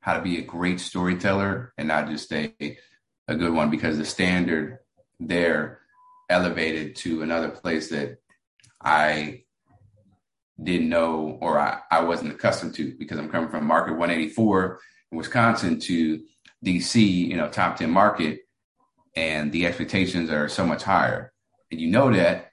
how 0.00 0.14
to 0.14 0.22
be 0.22 0.38
a 0.38 0.42
great 0.42 0.80
storyteller 0.80 1.72
and 1.76 1.88
not 1.88 2.08
just 2.08 2.32
a 2.32 2.54
a 3.28 3.34
good 3.34 3.52
one 3.52 3.70
because 3.70 3.98
the 3.98 4.04
standard 4.04 4.78
there 5.18 5.80
elevated 6.30 6.94
to 6.96 7.22
another 7.22 7.48
place 7.48 7.88
that 7.90 8.18
I 8.80 9.42
didn't 10.62 10.88
know 10.88 11.38
or 11.40 11.58
I, 11.58 11.80
I 11.90 12.00
wasn't 12.04 12.32
accustomed 12.32 12.74
to 12.76 12.94
because 12.96 13.18
I'm 13.18 13.28
coming 13.28 13.50
from 13.50 13.66
market 13.66 13.92
184 13.92 14.80
in 15.12 15.18
Wisconsin 15.18 15.80
to 15.80 16.22
DC, 16.64 17.02
you 17.02 17.36
know, 17.36 17.48
top 17.48 17.76
10 17.76 17.90
market, 17.90 18.40
and 19.14 19.52
the 19.52 19.66
expectations 19.66 20.30
are 20.30 20.48
so 20.48 20.66
much 20.66 20.82
higher. 20.82 21.32
And 21.70 21.80
you 21.80 21.88
know 21.88 22.12
that, 22.12 22.52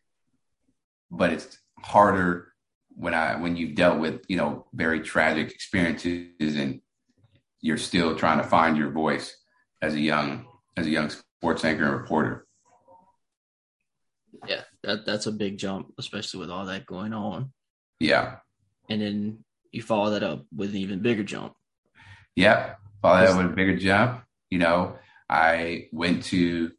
but 1.12 1.32
it's 1.32 1.58
harder 1.80 2.53
when 2.96 3.14
I 3.14 3.36
when 3.36 3.56
you've 3.56 3.76
dealt 3.76 4.00
with, 4.00 4.24
you 4.28 4.38
know, 4.38 4.66
very 4.74 5.02
tragic 5.02 5.52
experiences 5.52 6.56
and 6.56 6.82
you're 7.62 7.78
still 7.78 8.16
trying 8.16 8.38
to 8.38 8.44
find 8.44 8.78
your 8.78 8.92
voice 8.92 9.36
as 9.82 9.94
a 9.94 10.00
young 10.00 10.46
as 10.78 10.86
a 10.86 10.90
young 10.90 11.10
sports 11.10 11.64
anchor 11.64 11.84
and 11.84 11.94
reporter. 11.94 12.46
Yeah, 14.48 14.62
that 14.84 15.06
that's 15.06 15.28
a 15.28 15.32
big 15.32 15.58
jump, 15.58 15.94
especially 15.98 16.40
with 16.40 16.50
all 16.50 16.66
that 16.66 16.86
going 16.86 17.14
on. 17.14 17.52
Yeah. 18.00 18.38
And 18.90 19.02
then 19.02 19.44
you 19.72 19.82
follow 19.82 20.12
that 20.12 20.24
up 20.24 20.46
with 20.56 20.72
an 20.72 20.78
even 20.78 21.00
bigger 21.00 21.24
jump. 21.24 21.54
Yep. 22.36 22.78
Follow 23.02 23.26
that 23.26 23.38
with 23.38 23.52
a 23.52 23.56
bigger 23.56 23.78
jump. 23.78 24.24
You 24.50 24.60
know, 24.60 24.98
I 25.30 25.88
went 25.92 26.24
to 26.26 26.72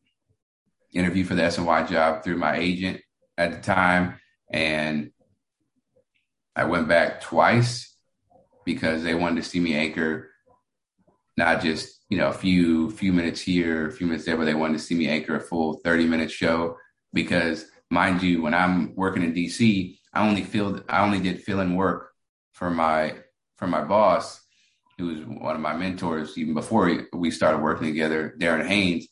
interview 0.92 1.24
for 1.24 1.34
the 1.34 1.42
SNY 1.42 1.88
job 1.88 2.22
through 2.22 2.36
my 2.36 2.56
agent 2.56 3.00
at 3.36 3.52
the 3.52 3.60
time. 3.60 4.20
And 4.52 5.10
I 6.56 6.64
went 6.64 6.88
back 6.88 7.20
twice 7.20 7.94
because 8.64 9.02
they 9.02 9.14
wanted 9.14 9.42
to 9.42 9.48
see 9.48 9.60
me 9.60 9.74
anchor 9.74 10.30
not 11.36 11.62
just 11.62 12.00
you 12.08 12.18
know 12.18 12.28
a 12.28 12.32
few 12.32 12.90
few 12.90 13.12
minutes 13.12 13.40
here, 13.40 13.88
a 13.88 13.92
few 13.92 14.06
minutes 14.06 14.24
there, 14.24 14.36
but 14.36 14.44
they 14.44 14.54
wanted 14.54 14.74
to 14.74 14.84
see 14.84 14.94
me 14.94 15.08
anchor 15.08 15.36
a 15.36 15.40
full 15.40 15.74
thirty 15.84 16.06
minute 16.06 16.30
show 16.30 16.76
because 17.12 17.66
mind 17.90 18.22
you, 18.22 18.42
when 18.42 18.54
I'm 18.54 18.94
working 18.94 19.22
in 19.22 19.34
DC, 19.34 19.98
I 20.12 20.26
only 20.26 20.42
filled 20.42 20.84
I 20.88 21.04
only 21.04 21.20
did 21.20 21.42
fill 21.42 21.60
in 21.60 21.74
work 21.74 22.10
for 22.52 22.70
my 22.70 23.16
for 23.56 23.66
my 23.66 23.82
boss, 23.82 24.40
who 24.98 25.06
was 25.06 25.24
one 25.24 25.54
of 25.54 25.60
my 25.60 25.74
mentors 25.74 26.36
even 26.38 26.54
before 26.54 27.06
we 27.12 27.30
started 27.30 27.62
working 27.62 27.86
together, 27.86 28.34
Darren 28.38 28.66
Haynes, 28.66 29.08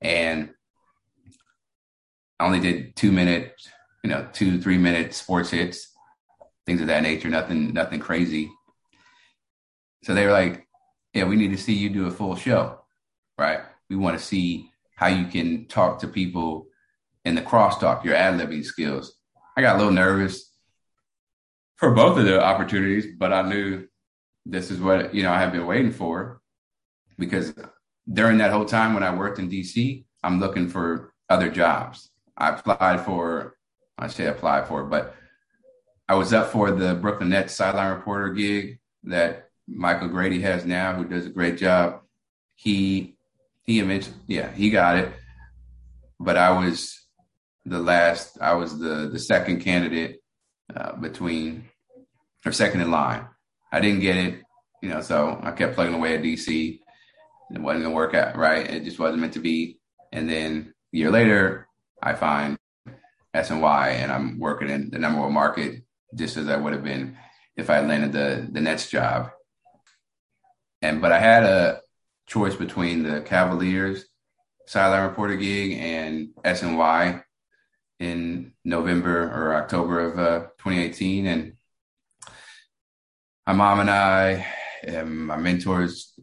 and 0.00 0.50
I 2.38 2.46
only 2.46 2.60
did 2.60 2.96
two 2.96 3.12
minute, 3.12 3.54
you 4.02 4.10
know, 4.10 4.28
two 4.32 4.60
three 4.60 4.78
minute 4.78 5.14
sports 5.14 5.50
hits, 5.50 5.92
things 6.66 6.80
of 6.80 6.88
that 6.88 7.02
nature, 7.02 7.28
nothing 7.28 7.72
nothing 7.72 8.00
crazy. 8.00 8.50
So 10.02 10.14
they 10.14 10.26
were 10.26 10.32
like, 10.32 10.66
yeah, 11.14 11.24
we 11.24 11.36
need 11.36 11.50
to 11.52 11.58
see 11.58 11.72
you 11.72 11.88
do 11.88 12.06
a 12.06 12.10
full 12.10 12.36
show, 12.36 12.80
right? 13.38 13.60
We 13.88 13.96
want 13.96 14.18
to 14.18 14.24
see 14.24 14.70
how 14.96 15.06
you 15.06 15.26
can 15.26 15.66
talk 15.66 16.00
to 16.00 16.08
people 16.08 16.66
in 17.24 17.34
the 17.34 17.42
crosstalk, 17.42 18.04
your 18.04 18.14
ad 18.14 18.38
libbing 18.38 18.64
skills. 18.64 19.16
I 19.56 19.62
got 19.62 19.76
a 19.76 19.78
little 19.78 19.92
nervous 19.92 20.52
for 21.76 21.92
both 21.92 22.18
of 22.18 22.24
the 22.24 22.42
opportunities, 22.42 23.06
but 23.18 23.32
I 23.32 23.42
knew 23.42 23.86
this 24.44 24.70
is 24.70 24.80
what 24.80 25.14
you 25.14 25.22
know 25.22 25.32
I 25.32 25.38
have 25.40 25.52
been 25.52 25.66
waiting 25.66 25.92
for 25.92 26.40
because 27.18 27.54
during 28.12 28.38
that 28.38 28.52
whole 28.52 28.64
time 28.64 28.94
when 28.94 29.02
I 29.02 29.14
worked 29.14 29.38
in 29.38 29.50
DC, 29.50 30.04
I'm 30.22 30.40
looking 30.40 30.68
for 30.68 31.12
other 31.28 31.50
jobs. 31.50 32.10
I 32.36 32.50
applied 32.50 33.00
for, 33.00 33.56
I 33.98 34.06
say 34.08 34.26
applied 34.26 34.68
for, 34.68 34.84
but 34.84 35.14
I 36.08 36.14
was 36.14 36.32
up 36.32 36.52
for 36.52 36.70
the 36.70 36.94
Brooklyn 36.94 37.30
Nets 37.30 37.54
sideline 37.54 37.92
reporter 37.92 38.30
gig 38.30 38.78
that 39.04 39.48
Michael 39.66 40.08
Grady 40.08 40.40
has 40.42 40.64
now, 40.64 40.94
who 40.94 41.04
does 41.04 41.26
a 41.26 41.30
great 41.30 41.58
job. 41.58 42.02
He 42.54 43.16
he 43.64 43.80
eventually, 43.80 44.14
yeah, 44.28 44.52
he 44.52 44.70
got 44.70 44.98
it. 44.98 45.12
But 46.20 46.36
I 46.36 46.50
was 46.50 47.06
the 47.64 47.80
last. 47.80 48.38
I 48.40 48.54
was 48.54 48.78
the 48.78 49.08
the 49.12 49.18
second 49.18 49.60
candidate 49.60 50.20
uh, 50.74 50.92
between 50.92 51.64
or 52.44 52.52
second 52.52 52.80
in 52.80 52.90
line. 52.92 53.26
I 53.72 53.80
didn't 53.80 54.00
get 54.00 54.16
it, 54.16 54.42
you 54.80 54.88
know, 54.88 55.00
so 55.00 55.40
I 55.42 55.50
kept 55.50 55.74
plugging 55.74 55.94
away 55.94 56.14
at 56.14 56.22
DC. 56.22 56.78
It 57.50 57.60
wasn't 57.60 57.84
gonna 57.84 57.94
work 57.94 58.14
out 58.14 58.36
right. 58.36 58.70
It 58.70 58.84
just 58.84 59.00
wasn't 59.00 59.20
meant 59.20 59.32
to 59.32 59.40
be. 59.40 59.80
And 60.12 60.30
then 60.30 60.72
a 60.94 60.96
year 60.96 61.10
later, 61.10 61.66
I 62.00 62.14
find 62.14 62.56
SNY 63.34 63.88
and 63.88 64.12
I'm 64.12 64.38
working 64.38 64.70
in 64.70 64.90
the 64.90 65.00
number 65.00 65.20
one 65.20 65.32
market 65.32 65.82
just 66.16 66.36
as 66.36 66.48
I 66.48 66.56
would 66.56 66.72
have 66.72 66.82
been 66.82 67.16
if 67.56 67.70
I 67.70 67.80
landed 67.80 68.12
the 68.12 68.48
the 68.50 68.60
Nets 68.60 68.90
job. 68.90 69.30
And 70.82 71.00
but 71.00 71.12
I 71.12 71.20
had 71.20 71.44
a 71.44 71.80
choice 72.26 72.56
between 72.56 73.04
the 73.04 73.20
Cavaliers 73.20 74.06
sideline 74.66 75.08
reporter 75.08 75.36
gig 75.36 75.78
and 75.78 76.28
SNY 76.44 77.22
in 78.00 78.52
November 78.64 79.30
or 79.32 79.54
October 79.54 80.00
of 80.00 80.18
uh, 80.18 80.40
2018. 80.58 81.26
And 81.26 81.52
my 83.46 83.52
mom 83.52 83.80
and 83.80 83.90
I, 83.90 84.46
and 84.82 85.26
my 85.26 85.36
mentors, 85.36 86.18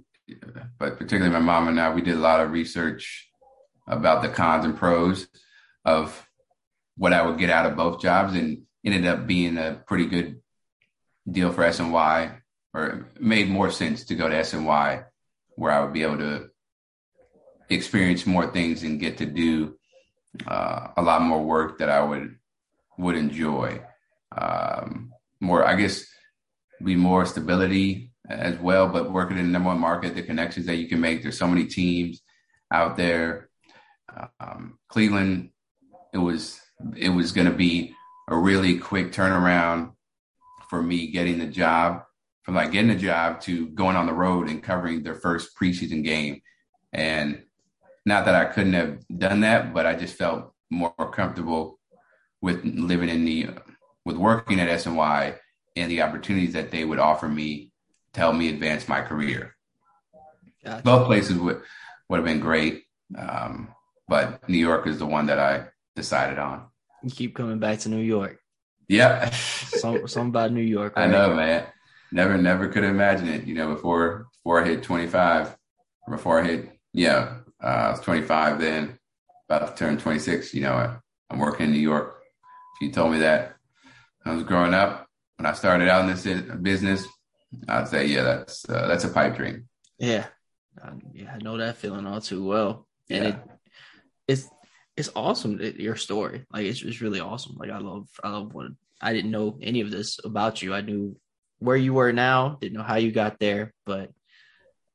but 0.78 0.98
particularly 0.98 1.32
my 1.32 1.40
mom 1.40 1.70
and 1.70 1.80
I, 1.80 1.94
we 1.94 2.02
did 2.02 2.16
a 2.16 2.20
lot 2.20 2.42
of 2.42 2.52
research 2.52 3.30
about 3.88 4.22
the 4.22 4.30
cons 4.30 4.66
and 4.66 4.78
pros 4.78 5.28
of 5.86 6.28
what 6.96 7.14
I 7.14 7.26
would 7.26 7.40
get 7.40 7.50
out 7.50 7.66
of 7.66 7.78
both 7.78 8.02
jobs 8.02 8.36
and 8.36 8.64
ended 8.84 9.06
up 9.06 9.28
being 9.28 9.58
a 9.58 9.82
pretty 9.88 10.06
good 10.06 10.42
deal 11.30 11.52
for 11.52 11.64
SNY 11.64 12.36
or 12.74 13.08
made 13.20 13.50
more 13.50 13.72
sense 13.72 14.04
to 14.06 14.16
go 14.16 14.28
to 14.28 14.36
SNY 14.36 15.06
where 15.56 15.72
I 15.72 15.82
would 15.82 15.94
be 15.94 16.04
able 16.04 16.18
to 16.18 16.50
experience 17.70 18.26
more 18.26 18.48
things 18.48 18.84
and 18.84 19.00
get 19.00 19.18
to 19.18 19.26
do 19.26 19.78
uh, 20.48 20.88
a 20.98 21.02
lot 21.02 21.22
more 21.22 21.44
work 21.44 21.80
that 21.80 21.90
I 21.90 22.04
would 22.04 22.36
would 22.98 23.16
enjoy. 23.16 23.82
Um, 24.36 25.12
more, 25.40 25.66
I 25.66 25.76
guess, 25.76 26.06
be 26.84 26.96
more 26.96 27.26
stability 27.26 28.12
as 28.30 28.58
well. 28.60 28.88
But 28.88 29.12
working 29.12 29.38
in 29.38 29.46
the 29.46 29.52
number 29.52 29.70
one 29.70 29.80
market, 29.80 30.16
the 30.16 30.24
connections 30.24 30.66
that 30.66 30.76
you 30.76 30.88
can 30.88 31.00
make. 31.00 31.22
There's 31.22 31.38
so 31.38 31.48
many 31.48 31.66
teams 31.66 32.22
out 32.72 32.98
there. 32.98 33.50
Um, 34.40 34.80
Cleveland, 34.90 35.50
it 36.14 36.18
was 36.18 36.60
it 36.96 37.10
was 37.10 37.32
going 37.32 37.48
to 37.48 37.54
be 37.54 37.96
a 38.34 38.40
really 38.40 38.78
quick 38.78 39.12
turnaround 39.12 39.94
for 40.70 40.82
me 40.82 41.08
getting 41.08 41.40
the 41.40 41.48
job 41.48 42.04
from 42.44 42.56
like 42.56 42.72
getting 42.72 42.92
a 42.92 42.98
job 42.98 43.40
to 43.42 43.68
going 43.70 43.96
on 43.96 44.06
the 44.06 44.14
road 44.14 44.50
and 44.50 44.62
covering 44.62 45.02
their 45.02 45.16
first 45.16 45.58
preseason 45.58 46.04
game. 46.04 46.42
And 46.92 47.44
not 48.06 48.26
that 48.26 48.36
I 48.36 48.46
couldn't 48.46 48.74
have 48.74 49.00
done 49.08 49.42
that, 49.42 49.74
but 49.74 49.86
I 49.86 49.96
just 49.96 50.16
felt 50.16 50.54
more 50.70 50.94
comfortable 51.12 51.80
with 52.42 52.64
living 52.66 53.10
in 53.10 53.24
the 53.24 53.50
with 54.06 54.18
working 54.18 54.60
at 54.60 54.68
SNY 54.68 55.38
and 55.76 55.90
the 55.90 56.02
opportunities 56.02 56.54
that 56.54 56.72
they 56.72 56.84
would 56.84 57.00
offer 57.00 57.30
me 57.30 57.72
to 58.14 58.20
help 58.20 58.36
me 58.36 58.50
advance 58.50 58.88
my 58.88 59.02
career. 59.02 59.56
Gotcha. 60.64 60.84
Both 60.84 61.06
places 61.08 61.38
would 61.38 61.62
would 62.10 62.18
have 62.18 62.26
been 62.26 62.42
great, 62.42 62.84
um, 63.18 63.70
but 64.08 64.48
New 64.50 64.58
York 64.58 64.86
is 64.88 65.00
the 65.00 65.06
one 65.06 65.28
that 65.28 65.40
I 65.40 65.68
decided 65.96 66.38
on. 66.38 66.68
You 67.04 67.12
keep 67.12 67.36
coming 67.36 67.60
back 67.60 67.80
to 67.80 67.90
New 67.90 68.02
York. 68.02 68.40
Yeah, 68.88 69.30
some 69.32 70.08
something 70.08 70.30
about 70.30 70.52
New 70.52 70.62
York. 70.62 70.94
Right? 70.98 71.08
I 71.08 71.12
know, 71.12 71.34
man. 71.34 71.66
Never, 72.12 72.38
never 72.38 72.68
could 72.68 72.84
imagine 72.84 73.28
it. 73.28 73.46
You 73.46 73.56
know, 73.56 73.74
before 73.74 74.28
before 74.34 74.64
I 74.64 74.68
hit 74.68 74.84
twenty 74.84 75.08
five, 75.08 75.56
before 76.08 76.42
I 76.42 76.48
hit 76.48 76.74
yeah, 76.94 77.38
uh, 77.62 77.68
I 77.68 77.92
was 77.92 78.00
25 78.02 78.60
then, 78.60 78.98
about 79.50 79.76
to 79.76 79.76
turn 79.76 79.98
26. 79.98 80.54
You 80.54 80.62
know, 80.62 80.74
I, 80.74 80.96
am 81.34 81.40
working 81.40 81.68
in 81.68 81.72
New 81.74 81.80
York. 81.80 82.22
If 82.76 82.88
you 82.88 82.94
told 82.94 83.12
me 83.12 83.20
that 83.20 83.56
I 84.26 84.34
was 84.34 84.44
growing 84.44 84.74
up, 84.74 85.08
when 85.38 85.48
I 85.48 85.54
started 85.54 85.90
out 85.90 86.08
in 86.08 86.16
this 86.16 86.24
business, 86.58 87.06
I'd 87.68 87.88
say, 87.88 88.06
yeah, 88.06 88.24
that's 88.24 88.68
uh, 88.70 88.88
that's 88.88 89.04
a 89.04 89.10
pipe 89.10 89.36
dream. 89.36 89.68
Yeah, 89.98 90.26
yeah, 91.14 91.34
I 91.34 91.38
know 91.38 91.58
that 91.58 91.78
feeling 91.78 92.06
all 92.06 92.22
too 92.22 92.46
well, 92.46 92.88
and 93.10 93.24
yeah. 93.24 93.30
it 93.30 93.40
it's 94.96 95.10
awesome 95.16 95.60
your 95.78 95.96
story. 95.96 96.46
Like 96.52 96.66
it's 96.66 96.82
it's 96.82 97.02
really 97.02 97.20
awesome. 97.20 97.56
Like 97.58 97.72
I 97.72 97.80
love 97.80 98.08
I 98.24 98.30
love 98.30 98.54
what 98.54 98.68
I 99.02 99.14
didn't 99.14 99.32
know 99.32 99.58
any 99.62 99.82
of 99.82 99.92
this 99.92 100.20
about 100.24 100.62
you. 100.62 100.74
I 100.74 100.82
knew 100.82 101.18
where 101.60 101.78
you 101.78 101.94
were 101.94 102.14
now, 102.14 102.58
didn't 102.62 102.78
know 102.78 102.84
how 102.84 102.96
you 102.96 103.12
got 103.12 103.40
there, 103.40 103.74
but 103.86 104.12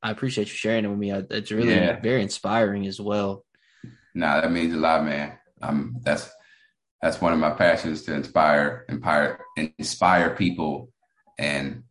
I 0.03 0.11
appreciate 0.11 0.49
you 0.49 0.55
sharing 0.55 0.85
it 0.85 0.89
with 0.89 0.99
me. 0.99 1.11
It's 1.11 1.51
really 1.51 1.75
yeah. 1.75 1.99
very 2.01 2.23
inspiring 2.23 2.87
as 2.87 3.01
well. 3.01 3.45
Nah, 4.15 4.41
that 4.41 4.53
means 4.53 4.75
a 4.75 4.79
lot, 4.79 5.05
man. 5.05 5.39
Um, 5.61 5.97
that's 6.03 6.31
that's 7.03 7.21
one 7.21 7.33
of 7.33 7.39
my 7.39 7.51
passions 7.51 8.03
to 8.03 8.15
inspire, 8.15 8.85
inspire, 8.89 9.45
inspire 9.79 10.35
people, 10.35 10.91
and 11.39 11.85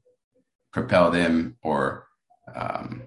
propel 0.72 1.12
them 1.12 1.58
or 1.64 2.08
um, 2.54 3.04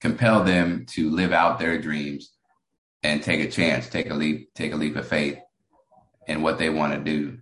compel 0.00 0.44
them 0.44 0.86
to 0.90 1.10
live 1.10 1.32
out 1.32 1.58
their 1.58 1.80
dreams 1.80 2.32
and 3.02 3.22
take 3.22 3.40
a 3.40 3.50
chance, 3.50 3.88
take 3.88 4.10
a 4.10 4.14
leap, 4.14 4.54
take 4.54 4.72
a 4.72 4.76
leap 4.76 4.96
of 4.96 5.06
faith 5.06 5.38
in 6.26 6.42
what 6.42 6.58
they 6.58 6.70
want 6.70 6.92
to 6.92 7.00
do. 7.00 7.38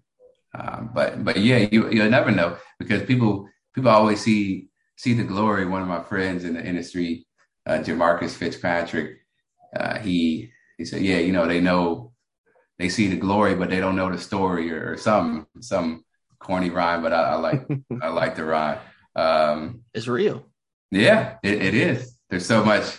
Um, 0.54 0.90
but 0.94 1.24
but 1.24 1.36
yeah, 1.36 1.68
you 1.70 1.90
you'll 1.90 2.10
never 2.10 2.30
know 2.30 2.56
because 2.78 3.04
people 3.04 3.48
people 3.74 3.90
always 3.90 4.20
see 4.20 4.68
see 4.96 5.14
the 5.14 5.24
glory. 5.24 5.66
One 5.66 5.82
of 5.82 5.88
my 5.88 6.02
friends 6.02 6.44
in 6.44 6.54
the 6.54 6.64
industry, 6.64 7.26
uh, 7.66 7.78
Jamarcus 7.78 8.30
Fitzpatrick, 8.30 9.18
uh, 9.76 9.98
he 9.98 10.50
he 10.76 10.84
said, 10.84 11.02
"Yeah, 11.02 11.18
you 11.18 11.32
know, 11.32 11.46
they 11.46 11.60
know 11.60 12.12
they 12.78 12.88
see 12.88 13.08
the 13.08 13.16
glory, 13.16 13.54
but 13.54 13.70
they 13.70 13.78
don't 13.78 13.96
know 13.96 14.10
the 14.10 14.18
story 14.18 14.72
or, 14.72 14.92
or 14.92 14.96
some 14.96 15.46
some 15.60 16.04
corny 16.40 16.70
rhyme." 16.70 17.02
But 17.02 17.12
I, 17.12 17.22
I 17.22 17.34
like 17.36 17.68
I 18.02 18.08
like 18.08 18.34
the 18.34 18.44
rhyme. 18.44 18.78
Um, 19.14 19.82
it's 19.94 20.08
real. 20.08 20.46
Yeah, 20.90 21.36
it, 21.44 21.62
it 21.62 21.74
is. 21.74 22.18
There's 22.28 22.46
so 22.46 22.64
much 22.64 22.98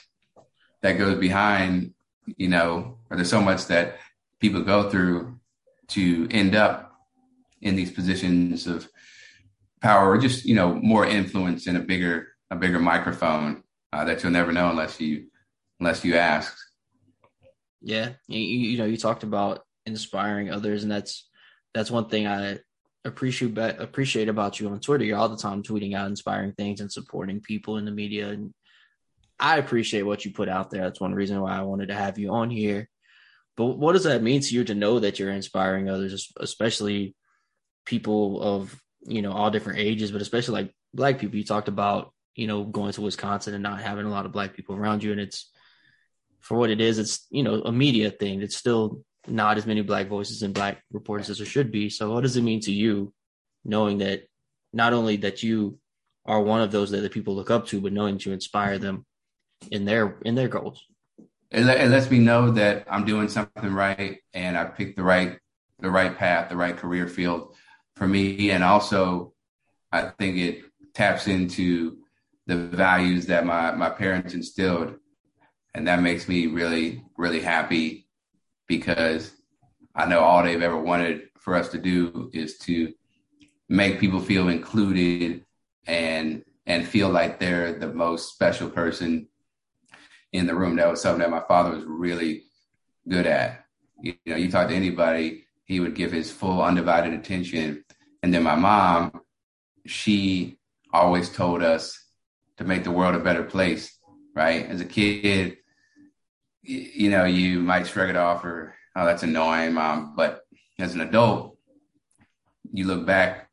that 0.82 0.94
goes 0.94 1.20
behind, 1.20 1.94
you 2.38 2.48
know, 2.48 2.98
or 3.10 3.18
there's 3.18 3.30
so 3.30 3.42
much 3.42 3.68
that 3.68 3.98
people 4.40 4.62
go 4.62 4.90
through 4.90 5.40
to 5.90 6.28
end 6.32 6.56
up 6.56 6.92
in 7.62 7.76
these 7.76 7.92
positions 7.92 8.68
of 8.68 8.88
power 9.82 10.10
or 10.10 10.18
just 10.18 10.46
you 10.46 10.56
know 10.56 10.74
more 10.76 11.06
influence 11.06 11.68
in 11.68 11.76
a 11.76 11.80
bigger 11.80 12.30
a 12.50 12.56
bigger 12.56 12.80
microphone 12.80 13.64
uh, 13.94 14.04
that 14.06 14.22
you'll 14.24 14.32
never 14.32 14.52
know 14.52 14.70
unless 14.70 15.00
you 15.00 15.28
unless 15.80 16.06
you 16.06 16.16
ask. 16.16 16.56
Yeah, 17.82 18.12
you, 18.28 18.40
you 18.40 18.78
know, 18.78 18.86
you 18.86 18.98
talked 18.98 19.24
about 19.24 19.64
inspiring 19.86 20.52
others, 20.52 20.84
and 20.84 20.92
that's 20.92 21.28
that's 21.74 21.92
one 21.92 22.10
thing 22.10 22.28
I 22.28 22.60
appreciate 23.06 23.58
appreciate 23.58 24.30
about 24.30 24.60
you 24.60 24.70
on 24.70 24.80
Twitter. 24.80 25.04
You're 25.04 25.18
all 25.18 25.30
the 25.30 25.38
time 25.38 25.64
tweeting 25.64 25.96
out 25.96 26.08
inspiring 26.08 26.54
things 26.54 26.82
and 26.82 26.92
supporting 26.92 27.42
people 27.42 27.78
in 27.78 27.86
the 27.86 27.92
media, 27.92 28.30
and 28.30 28.54
I 29.42 29.58
appreciate 29.58 30.04
what 30.04 30.24
you 30.24 30.32
put 30.32 30.48
out 30.48 30.70
there. 30.70 30.84
That's 30.84 31.02
one 31.02 31.16
reason 31.16 31.42
why 31.42 31.58
I 31.58 31.64
wanted 31.64 31.88
to 31.88 31.96
have 31.96 32.18
you 32.18 32.32
on 32.32 32.50
here. 32.50 32.90
But 33.58 33.78
what 33.78 33.94
does 33.94 34.06
that 34.06 34.24
mean 34.24 34.42
to 34.42 34.56
you 34.56 34.64
to 34.66 34.76
know 34.76 35.00
that 35.00 35.20
you're 35.20 35.32
inspiring 35.32 35.90
others, 35.90 36.32
especially 36.38 37.16
people 37.86 38.42
of 38.42 38.80
you 39.06 39.22
know, 39.22 39.32
all 39.32 39.52
different 39.52 39.80
ages, 39.80 40.12
but 40.12 40.22
especially 40.22 40.64
like 40.64 40.76
black 40.94 41.20
people. 41.20 41.38
You 41.38 41.44
talked 41.44 41.68
about, 41.68 42.14
you 42.36 42.48
know, 42.48 42.64
going 42.64 42.94
to 42.94 43.02
Wisconsin 43.02 43.54
and 43.54 43.64
not 43.64 43.82
having 43.82 44.06
a 44.06 44.10
lot 44.10 44.26
of 44.26 44.32
black 44.32 44.54
people 44.56 44.76
around 44.76 45.04
you. 45.04 45.12
And 45.12 45.20
it's 45.20 45.50
for 46.40 46.58
what 46.58 46.70
it 46.70 46.82
is, 46.82 47.00
it's, 47.00 47.28
you 47.30 47.44
know, 47.44 47.62
a 47.62 47.72
media 47.72 48.12
thing. 48.12 48.42
It's 48.42 48.58
still 48.58 49.04
not 49.28 49.58
as 49.58 49.66
many 49.66 49.82
black 49.82 50.08
voices 50.08 50.42
and 50.42 50.54
black 50.54 50.82
reporters 50.92 51.30
as 51.30 51.38
there 51.38 51.48
should 51.48 51.72
be. 51.72 51.90
So 51.90 52.14
what 52.14 52.22
does 52.22 52.38
it 52.38 52.44
mean 52.44 52.62
to 52.62 52.72
you 52.72 53.14
knowing 53.64 54.00
that 54.00 54.24
not 54.74 54.94
only 54.94 55.18
that 55.18 55.44
you 55.44 55.78
are 56.26 56.42
one 56.42 56.62
of 56.62 56.72
those 56.72 56.92
that 56.92 57.02
the 57.02 57.10
people 57.10 57.36
look 57.36 57.52
up 57.52 57.68
to, 57.68 57.82
but 57.82 57.94
knowing 57.94 58.18
to 58.20 58.32
inspire 58.32 58.78
them 58.78 59.06
in 59.70 59.86
their 59.86 60.18
in 60.26 60.36
their 60.36 60.48
goals? 60.48 60.84
It, 61.50 61.66
it 61.66 61.90
lets 61.90 62.10
me 62.10 62.20
know 62.20 62.52
that 62.52 62.88
I'm 62.90 63.06
doing 63.06 63.28
something 63.28 63.74
right 63.74 64.20
and 64.34 64.58
I 64.58 64.66
picked 64.66 64.96
the 64.96 65.04
right 65.04 65.38
the 65.80 65.92
right 65.92 66.16
path, 66.18 66.50
the 66.50 66.56
right 66.56 66.78
career 66.78 67.08
field 67.08 67.56
for 67.96 68.08
me. 68.08 68.52
And 68.52 68.64
also, 68.64 69.34
I 69.92 70.10
think 70.18 70.38
it 70.38 70.64
taps 70.94 71.28
into 71.28 71.98
the 72.48 72.56
values 72.56 73.26
that 73.28 73.46
my, 73.46 73.72
my 73.72 73.90
parents 73.90 74.34
instilled. 74.34 74.96
And 75.74 75.88
that 75.88 76.02
makes 76.02 76.28
me 76.28 76.48
really, 76.48 77.04
really 77.18 77.42
happy 77.42 78.08
because 78.68 79.32
I 79.96 80.06
know 80.06 80.20
all 80.20 80.44
they've 80.44 80.62
ever 80.62 80.80
wanted 80.80 81.30
for 81.40 81.56
us 81.56 81.70
to 81.70 81.78
do 81.78 82.30
is 82.34 82.58
to 82.60 82.94
make 83.68 84.00
people 84.00 84.20
feel 84.20 84.50
included 84.50 85.46
and 85.88 86.44
and 86.68 86.88
feel 86.88 87.10
like 87.10 87.40
they're 87.40 87.74
the 87.74 87.92
most 87.92 88.34
special 88.34 88.70
person 88.70 89.28
in 90.32 90.48
the 90.48 90.56
room. 90.56 90.76
That 90.76 90.90
was 90.90 91.02
something 91.02 91.22
that 91.22 91.30
my 91.30 91.44
father 91.48 91.72
was 91.72 91.84
really 91.84 92.44
good 93.08 93.26
at. 93.26 93.66
You 94.02 94.16
know, 94.26 94.36
you 94.36 94.50
talk 94.50 94.70
to 94.70 94.76
anybody, 94.76 95.46
he 95.66 95.80
would 95.80 95.96
give 95.96 96.12
his 96.12 96.32
full 96.32 96.62
undivided 96.62 97.14
attention. 97.14 97.84
And 98.24 98.34
then 98.34 98.44
my 98.44 98.56
mom, 98.56 99.22
she 99.86 100.58
always 100.94 101.30
told 101.30 101.64
us 101.64 101.98
to 102.58 102.64
make 102.64 102.84
the 102.84 102.92
world 102.92 103.16
a 103.16 103.20
better 103.20 103.44
place, 103.44 103.98
right? 104.36 104.66
As 104.66 104.82
a 104.82 104.86
kid, 104.86 105.58
you 106.64 107.10
know, 107.10 107.26
you 107.26 107.60
might 107.60 107.88
shrug 107.88 108.10
it 108.10 108.16
off 108.16 108.44
or 108.46 108.76
oh, 108.96 109.06
that's 109.06 109.24
annoying, 109.24 109.74
mom. 109.74 110.16
But 110.16 110.42
as 110.80 110.94
an 110.94 111.02
adult, 111.02 111.58
you 112.72 112.86
look 112.86 113.06
back 113.06 113.50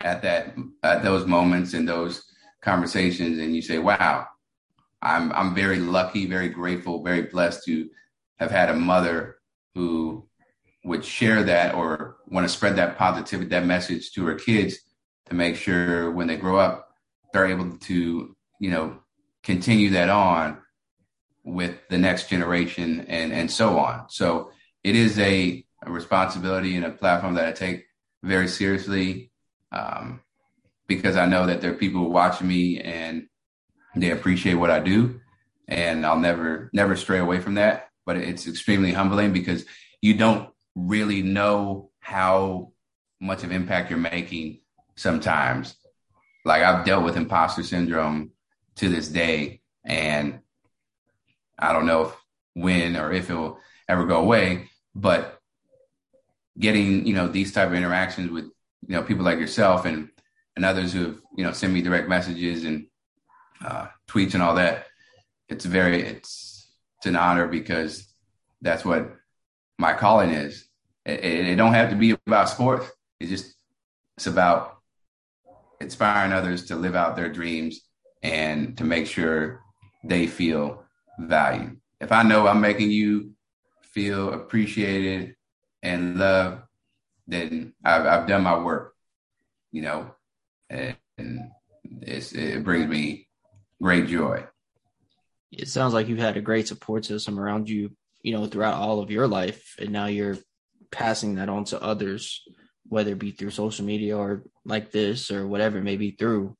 at 0.00 0.22
that 0.22 0.54
at 0.82 1.02
those 1.02 1.26
moments 1.26 1.72
and 1.72 1.88
those 1.88 2.24
conversations 2.60 3.38
and 3.38 3.54
you 3.54 3.62
say, 3.62 3.78
wow, 3.78 4.26
I'm 5.04 5.32
I'm 5.32 5.54
very 5.54 5.78
lucky, 5.78 6.26
very 6.26 6.48
grateful, 6.48 7.02
very 7.02 7.22
blessed 7.22 7.64
to 7.66 7.88
have 8.38 8.50
had 8.50 8.70
a 8.70 8.74
mother 8.74 9.36
who 9.74 10.26
would 10.84 11.04
share 11.04 11.42
that 11.44 11.74
or 11.74 12.16
want 12.26 12.44
to 12.46 12.52
spread 12.52 12.76
that 12.76 12.98
positivity, 12.98 13.48
that 13.50 13.66
message 13.66 14.12
to 14.12 14.26
her 14.26 14.34
kids 14.34 14.78
to 15.26 15.34
make 15.34 15.56
sure 15.56 16.10
when 16.10 16.26
they 16.26 16.36
grow 16.36 16.58
up, 16.58 16.90
they're 17.32 17.46
able 17.46 17.76
to, 17.78 18.36
you 18.60 18.70
know, 18.70 18.98
continue 19.42 19.90
that 19.90 20.08
on 20.08 20.58
with 21.44 21.76
the 21.88 21.98
next 21.98 22.28
generation 22.28 23.06
and 23.08 23.32
and 23.32 23.50
so 23.50 23.78
on. 23.78 24.08
So 24.08 24.50
it 24.82 24.96
is 24.96 25.18
a, 25.18 25.64
a 25.84 25.90
responsibility 25.90 26.76
and 26.76 26.84
a 26.84 26.90
platform 26.90 27.34
that 27.34 27.46
I 27.46 27.52
take 27.52 27.84
very 28.22 28.48
seriously 28.48 29.30
um, 29.72 30.20
because 30.86 31.16
I 31.16 31.26
know 31.26 31.46
that 31.46 31.60
there 31.60 31.72
are 31.72 31.76
people 31.76 32.10
watching 32.10 32.48
me 32.48 32.80
and 32.80 33.26
they 33.96 34.10
appreciate 34.10 34.54
what 34.54 34.70
I 34.70 34.80
do, 34.80 35.20
and 35.68 36.04
I'll 36.04 36.18
never 36.18 36.70
never 36.72 36.96
stray 36.96 37.18
away 37.18 37.40
from 37.40 37.54
that. 37.54 37.88
But 38.06 38.16
it's 38.16 38.46
extremely 38.46 38.92
humbling 38.92 39.32
because 39.32 39.64
you 40.02 40.14
don't 40.14 40.50
really 40.74 41.22
know 41.22 41.90
how 42.00 42.72
much 43.20 43.44
of 43.44 43.52
impact 43.52 43.90
you're 43.90 43.98
making 43.98 44.60
sometimes. 44.96 45.76
Like 46.44 46.62
I've 46.62 46.84
dealt 46.84 47.04
with 47.04 47.16
imposter 47.16 47.62
syndrome 47.62 48.32
to 48.76 48.88
this 48.88 49.08
day, 49.08 49.60
and 49.84 50.40
I 51.58 51.72
don't 51.72 51.86
know 51.86 52.02
if, 52.02 52.16
when 52.54 52.96
or 52.96 53.12
if 53.12 53.30
it 53.30 53.34
will 53.34 53.58
ever 53.88 54.04
go 54.04 54.20
away. 54.20 54.68
But 54.94 55.40
getting 56.58 57.06
you 57.06 57.14
know 57.14 57.28
these 57.28 57.52
type 57.52 57.68
of 57.68 57.74
interactions 57.74 58.30
with 58.30 58.44
you 58.86 58.94
know 58.94 59.02
people 59.02 59.24
like 59.24 59.38
yourself 59.38 59.86
and 59.86 60.10
and 60.56 60.64
others 60.64 60.92
who 60.92 61.04
have 61.04 61.20
you 61.36 61.44
know 61.44 61.52
sent 61.52 61.72
me 61.72 61.82
direct 61.82 62.08
messages 62.08 62.64
and 62.64 62.86
uh, 63.62 63.88
tweets 64.08 64.34
and 64.34 64.42
all 64.42 64.54
that, 64.54 64.86
it's 65.48 65.64
very 65.64 66.02
it's 66.02 66.72
it's 66.98 67.06
an 67.06 67.16
honor 67.16 67.48
because 67.48 68.06
that's 68.62 68.84
what 68.84 69.12
my 69.78 69.92
calling 69.92 70.30
is. 70.30 70.66
It, 71.04 71.24
it, 71.24 71.56
don't 71.56 71.74
have 71.74 71.90
to 71.90 71.96
be 71.96 72.16
about 72.26 72.48
sports. 72.48 72.90
It's 73.20 73.30
just 73.30 73.54
it's 74.16 74.26
about 74.26 74.78
inspiring 75.80 76.32
others 76.32 76.66
to 76.66 76.76
live 76.76 76.94
out 76.94 77.16
their 77.16 77.28
dreams 77.28 77.80
and 78.22 78.76
to 78.78 78.84
make 78.84 79.06
sure 79.06 79.60
they 80.02 80.26
feel 80.26 80.84
valued. 81.18 81.78
If 82.00 82.10
I 82.12 82.22
know 82.22 82.46
I'm 82.46 82.60
making 82.60 82.90
you 82.90 83.32
feel 83.82 84.32
appreciated 84.32 85.36
and 85.82 86.16
loved, 86.16 86.62
then 87.26 87.74
I've, 87.84 88.06
I've 88.06 88.26
done 88.26 88.42
my 88.42 88.58
work, 88.58 88.94
you 89.72 89.82
know, 89.82 90.14
and, 90.68 90.96
and 91.18 91.50
it 92.02 92.64
brings 92.64 92.88
me 92.88 93.23
great 93.84 94.06
joy. 94.06 94.42
It 95.52 95.68
sounds 95.68 95.92
like 95.92 96.08
you've 96.08 96.18
had 96.18 96.38
a 96.38 96.40
great 96.40 96.66
support 96.66 97.04
system 97.04 97.38
around 97.38 97.68
you, 97.68 97.90
you 98.22 98.32
know, 98.32 98.46
throughout 98.46 98.80
all 98.80 99.00
of 99.00 99.10
your 99.10 99.28
life, 99.28 99.76
and 99.78 99.90
now 99.90 100.06
you're 100.06 100.38
passing 100.90 101.34
that 101.34 101.50
on 101.50 101.64
to 101.66 101.82
others, 101.82 102.42
whether 102.88 103.12
it 103.12 103.18
be 103.18 103.30
through 103.30 103.50
social 103.50 103.84
media 103.84 104.16
or 104.16 104.42
like 104.64 104.90
this 104.90 105.30
or 105.30 105.46
whatever 105.46 105.78
it 105.78 105.84
may 105.84 105.98
be 105.98 106.12
through, 106.12 106.56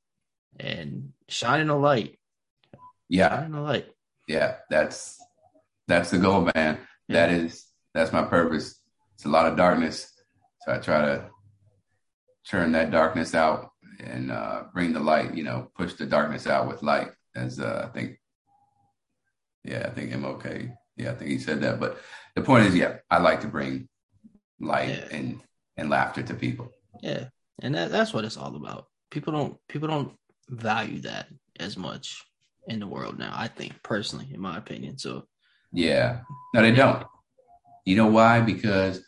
and 0.59 1.13
shining 1.27 1.69
a 1.69 1.77
light. 1.77 2.19
Yeah, 3.09 3.29
shining 3.29 3.55
a 3.55 3.63
light. 3.63 3.87
Yeah, 4.27 4.57
that's 4.69 5.17
that's 5.87 6.11
the 6.11 6.19
goal, 6.19 6.49
man. 6.53 6.77
Yeah. 7.07 7.27
That 7.27 7.29
is 7.31 7.65
that's 7.95 8.13
my 8.13 8.23
purpose. 8.23 8.79
It's 9.15 9.25
a 9.25 9.29
lot 9.29 9.47
of 9.47 9.57
darkness, 9.57 10.13
so 10.61 10.73
I 10.73 10.77
try 10.77 11.01
to 11.01 11.25
turn 12.47 12.73
that 12.73 12.91
darkness 12.91 13.33
out 13.33 13.71
and 13.99 14.31
uh, 14.31 14.63
bring 14.73 14.93
the 14.93 14.99
light. 14.99 15.33
You 15.33 15.43
know, 15.43 15.71
push 15.75 15.93
the 15.95 16.05
darkness 16.05 16.45
out 16.45 16.67
with 16.67 16.83
light. 16.83 17.09
As 17.35 17.59
uh, 17.59 17.87
I 17.87 17.97
think, 17.97 18.17
yeah, 19.63 19.87
I 19.87 19.89
think 19.89 20.11
MLK. 20.11 20.75
Yeah, 20.97 21.11
I 21.11 21.15
think 21.15 21.31
he 21.31 21.39
said 21.39 21.61
that. 21.61 21.79
But 21.79 21.99
the 22.35 22.41
point 22.41 22.67
is, 22.67 22.75
yeah, 22.75 22.97
I 23.11 23.17
like 23.17 23.41
to 23.41 23.47
bring 23.47 23.89
light 24.59 24.89
yeah. 24.89 25.17
and 25.17 25.41
and 25.77 25.89
laughter 25.89 26.23
to 26.23 26.33
people. 26.33 26.71
Yeah, 27.01 27.25
and 27.61 27.75
that, 27.75 27.91
that's 27.91 28.13
what 28.13 28.25
it's 28.25 28.37
all 28.37 28.55
about. 28.55 28.87
People 29.11 29.33
don't 29.33 29.57
people 29.67 29.87
don't 29.87 30.13
value 30.49 31.01
that 31.01 31.27
as 31.59 31.77
much 31.77 32.23
in 32.67 32.79
the 32.79 32.87
world 32.87 33.19
now. 33.19 33.33
I 33.35 33.47
think 33.47 33.81
personally, 33.83 34.27
in 34.33 34.39
my 34.39 34.57
opinion. 34.57 34.97
So 34.97 35.27
yeah, 35.71 36.21
no, 36.53 36.61
they 36.61 36.71
don't. 36.71 37.05
You 37.85 37.97
know 37.97 38.07
why? 38.07 38.41
Because 38.41 39.03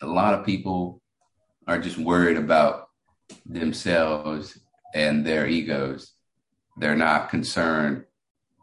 a 0.00 0.06
lot 0.06 0.34
of 0.34 0.46
people 0.46 1.02
are 1.66 1.78
just 1.78 1.98
worried 1.98 2.36
about 2.36 2.88
themselves 3.46 4.58
and 4.94 5.24
their 5.24 5.46
egos. 5.46 6.13
They're 6.76 6.96
not 6.96 7.28
concerned 7.28 8.04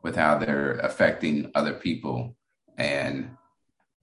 with 0.04 0.16
how 0.16 0.38
they're 0.38 0.74
affecting 0.74 1.52
other 1.56 1.74
people 1.74 2.36
and 2.78 3.38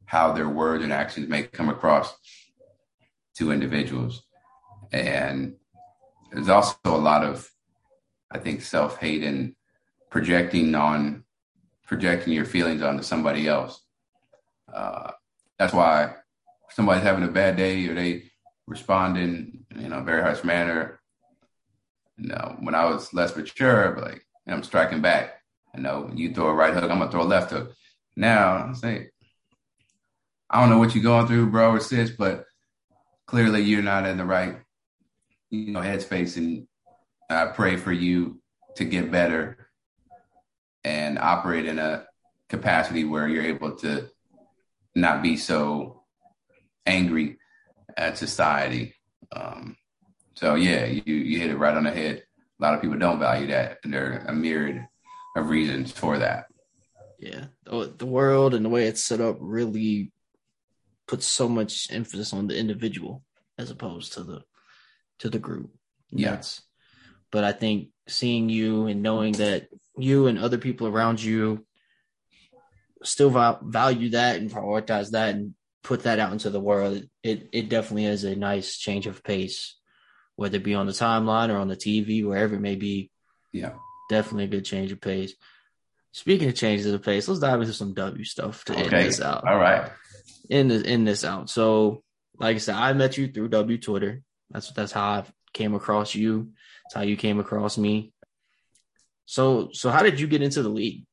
how 0.06 0.32
their 0.32 0.48
words 0.48 0.82
and 0.82 0.92
actions 0.92 1.28
may 1.28 1.42
come 1.42 1.68
across 1.68 2.16
to 3.36 3.52
individuals. 3.52 4.22
And 4.92 5.56
there's 6.32 6.48
also 6.48 6.76
a 6.84 6.90
lot 6.96 7.24
of, 7.24 7.50
I 8.30 8.38
think, 8.38 8.62
self 8.62 8.98
hate 8.98 9.22
and 9.22 9.54
projecting 10.10 10.74
on 10.74 11.24
projecting 11.86 12.34
your 12.34 12.44
feelings 12.44 12.82
onto 12.82 13.02
somebody 13.02 13.48
else. 13.48 13.80
Uh, 14.72 15.10
that's 15.58 15.72
why 15.72 16.14
somebody's 16.70 17.02
having 17.02 17.24
a 17.24 17.32
bad 17.32 17.56
day 17.56 17.86
or 17.88 17.94
they 17.94 18.24
respond 18.66 19.16
in 19.16 19.64
you 19.76 19.88
know 19.88 19.98
a 19.98 20.04
very 20.04 20.22
harsh 20.22 20.44
manner. 20.44 20.97
You 22.18 22.28
know, 22.28 22.56
when 22.60 22.74
I 22.74 22.84
was 22.86 23.14
less 23.14 23.36
mature, 23.36 23.92
but 23.92 24.04
like 24.04 24.26
I'm 24.46 24.62
striking 24.62 25.00
back. 25.00 25.34
I 25.74 25.80
know 25.80 26.10
you 26.14 26.32
throw 26.32 26.48
a 26.48 26.54
right 26.54 26.74
hook, 26.74 26.90
I'm 26.90 26.98
gonna 26.98 27.10
throw 27.10 27.22
a 27.22 27.24
left 27.24 27.50
hook. 27.50 27.72
Now 28.16 28.68
I 28.68 28.72
say, 28.72 29.10
I 30.50 30.60
don't 30.60 30.70
know 30.70 30.78
what 30.78 30.94
you're 30.94 31.04
going 31.04 31.26
through, 31.26 31.50
bro 31.50 31.72
or 31.72 31.80
sis, 31.80 32.10
but 32.10 32.44
clearly 33.26 33.62
you're 33.62 33.82
not 33.82 34.06
in 34.06 34.16
the 34.16 34.24
right, 34.24 34.58
you 35.50 35.70
know, 35.72 35.80
headspace, 35.80 36.36
and 36.36 36.66
I 37.30 37.46
pray 37.46 37.76
for 37.76 37.92
you 37.92 38.40
to 38.76 38.84
get 38.84 39.12
better 39.12 39.68
and 40.82 41.18
operate 41.18 41.66
in 41.66 41.78
a 41.78 42.06
capacity 42.48 43.04
where 43.04 43.28
you're 43.28 43.44
able 43.44 43.76
to 43.76 44.08
not 44.94 45.22
be 45.22 45.36
so 45.36 46.02
angry 46.86 47.38
at 47.96 48.16
society. 48.16 48.94
Um, 49.30 49.76
so 50.38 50.54
yeah, 50.54 50.84
you 50.84 51.02
you 51.04 51.40
hit 51.40 51.50
it 51.50 51.56
right 51.56 51.76
on 51.76 51.82
the 51.82 51.90
head. 51.90 52.22
A 52.60 52.62
lot 52.62 52.74
of 52.74 52.80
people 52.80 52.96
don't 52.96 53.18
value 53.18 53.48
that, 53.48 53.78
and 53.82 53.92
there 53.92 54.12
are 54.12 54.26
a 54.28 54.32
myriad 54.32 54.86
of 55.36 55.48
reasons 55.48 55.90
for 55.90 56.18
that. 56.18 56.46
Yeah, 57.18 57.46
the 57.64 58.06
world 58.06 58.54
and 58.54 58.64
the 58.64 58.68
way 58.68 58.84
it's 58.84 59.02
set 59.02 59.20
up 59.20 59.36
really 59.40 60.12
puts 61.08 61.26
so 61.26 61.48
much 61.48 61.88
emphasis 61.90 62.32
on 62.32 62.46
the 62.46 62.56
individual 62.56 63.24
as 63.58 63.72
opposed 63.72 64.12
to 64.12 64.22
the 64.22 64.42
to 65.18 65.28
the 65.28 65.40
group. 65.40 65.72
Yes, 66.12 66.62
yeah. 66.62 67.10
but 67.32 67.42
I 67.42 67.50
think 67.50 67.88
seeing 68.06 68.48
you 68.48 68.86
and 68.86 69.02
knowing 69.02 69.32
that 69.34 69.66
you 69.96 70.28
and 70.28 70.38
other 70.38 70.58
people 70.58 70.86
around 70.86 71.20
you 71.20 71.66
still 73.02 73.30
value 73.62 74.10
that 74.10 74.36
and 74.36 74.50
prioritize 74.50 75.10
that 75.10 75.34
and 75.34 75.54
put 75.82 76.04
that 76.04 76.20
out 76.20 76.32
into 76.32 76.50
the 76.50 76.60
world, 76.60 77.02
it 77.24 77.48
it 77.52 77.68
definitely 77.68 78.04
is 78.04 78.22
a 78.22 78.36
nice 78.36 78.76
change 78.76 79.08
of 79.08 79.24
pace, 79.24 79.77
whether 80.38 80.56
it 80.56 80.62
be 80.62 80.74
on 80.74 80.86
the 80.86 80.92
timeline 80.92 81.48
or 81.48 81.56
on 81.56 81.66
the 81.66 81.76
TV, 81.76 82.24
wherever 82.24 82.54
it 82.54 82.60
may 82.60 82.76
be. 82.76 83.10
Yeah, 83.52 83.72
definitely 84.08 84.44
a 84.44 84.48
good 84.48 84.64
change 84.64 84.92
of 84.92 85.00
pace. 85.00 85.34
Speaking 86.12 86.48
of 86.48 86.54
changes 86.54 86.86
of 86.86 87.02
pace, 87.02 87.26
let's 87.26 87.40
dive 87.40 87.60
into 87.60 87.72
some 87.72 87.92
W 87.92 88.24
stuff 88.24 88.64
to 88.66 88.72
okay. 88.72 88.82
end 88.82 88.92
this 88.92 89.20
out. 89.20 89.46
All 89.48 89.58
right, 89.58 89.90
end 90.48 90.70
this 90.70 90.84
end 90.84 91.08
this 91.08 91.24
out. 91.24 91.50
So, 91.50 92.04
like 92.38 92.54
I 92.54 92.58
said, 92.58 92.76
I 92.76 92.92
met 92.92 93.18
you 93.18 93.26
through 93.26 93.48
W 93.48 93.78
Twitter. 93.78 94.22
That's 94.50 94.70
that's 94.70 94.92
how 94.92 95.02
I 95.02 95.24
came 95.52 95.74
across 95.74 96.14
you. 96.14 96.52
That's 96.84 96.94
how 96.94 97.02
you 97.02 97.16
came 97.16 97.40
across 97.40 97.76
me. 97.76 98.12
So, 99.26 99.70
so 99.72 99.90
how 99.90 100.02
did 100.02 100.20
you 100.20 100.28
get 100.28 100.40
into 100.40 100.62
the 100.62 100.68
league? 100.68 101.04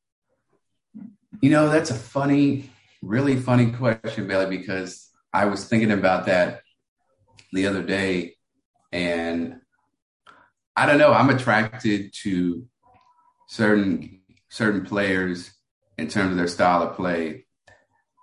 You 1.41 1.49
know, 1.49 1.67
that's 1.67 1.89
a 1.89 1.95
funny 1.95 2.69
really 3.01 3.37
funny 3.37 3.71
question, 3.71 4.27
Bailey, 4.27 4.57
because 4.57 5.09
I 5.33 5.45
was 5.45 5.67
thinking 5.67 5.91
about 5.91 6.27
that 6.27 6.61
the 7.53 7.67
other 7.67 7.83
day, 7.83 8.34
and 8.95 9.59
I 10.73 10.85
don't 10.85 10.97
know. 10.97 11.11
I'm 11.11 11.29
attracted 11.29 12.13
to 12.23 12.65
certain 13.49 14.21
certain 14.49 14.85
players 14.85 15.51
in 15.97 16.07
terms 16.07 16.31
of 16.31 16.37
their 16.37 16.47
style 16.47 16.81
of 16.81 16.95
play. 16.95 17.45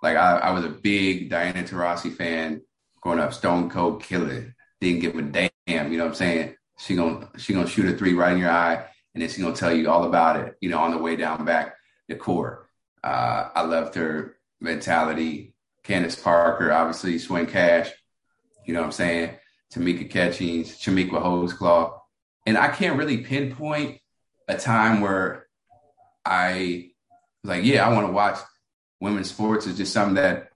Like 0.01 0.17
I, 0.17 0.37
I 0.37 0.51
was 0.51 0.65
a 0.65 0.69
big 0.69 1.29
Diana 1.29 1.63
Taurasi 1.63 2.13
fan 2.13 2.61
growing 3.01 3.19
up. 3.19 3.33
Stone 3.33 3.69
Cold 3.69 4.01
Killer. 4.01 4.55
Didn't 4.81 5.01
give 5.01 5.15
a 5.15 5.21
damn. 5.21 5.91
You 5.91 5.97
know 5.99 6.05
what 6.05 6.11
I'm 6.11 6.15
saying? 6.15 6.55
She 6.79 6.95
gonna 6.95 7.29
she 7.37 7.53
gonna 7.53 7.67
shoot 7.67 7.93
a 7.93 7.95
three 7.95 8.15
right 8.15 8.33
in 8.33 8.39
your 8.39 8.49
eye, 8.49 8.83
and 9.13 9.21
then 9.21 9.29
she 9.29 9.43
gonna 9.43 9.55
tell 9.55 9.73
you 9.73 9.89
all 9.91 10.05
about 10.05 10.37
it. 10.37 10.55
You 10.59 10.69
know, 10.69 10.79
on 10.79 10.91
the 10.91 10.97
way 10.97 11.15
down 11.15 11.45
back 11.45 11.75
the 12.09 12.15
court. 12.15 12.67
Uh, 13.03 13.49
I 13.53 13.61
loved 13.61 13.93
her 13.93 14.37
mentality. 14.59 15.53
Candace 15.83 16.15
Parker, 16.15 16.71
obviously 16.71 17.19
Swin 17.19 17.45
Cash, 17.45 17.91
you 18.65 18.73
know 18.73 18.79
what 18.79 18.85
I'm 18.85 18.91
saying? 18.93 19.31
Tamika 19.73 20.09
Catchings, 20.09 20.77
Chamique 20.77 21.09
Holdsclaw. 21.09 21.99
And 22.45 22.57
I 22.57 22.67
can't 22.67 22.97
really 22.97 23.17
pinpoint 23.17 23.99
a 24.47 24.57
time 24.57 25.01
where 25.01 25.47
I 26.25 26.91
was 27.43 27.49
like, 27.49 27.63
yeah, 27.65 27.85
I 27.85 27.93
want 27.93 28.07
to 28.07 28.13
watch 28.13 28.39
women's 28.99 29.29
sports. 29.29 29.65
It's 29.65 29.77
just 29.77 29.93
something 29.93 30.15
that 30.15 30.49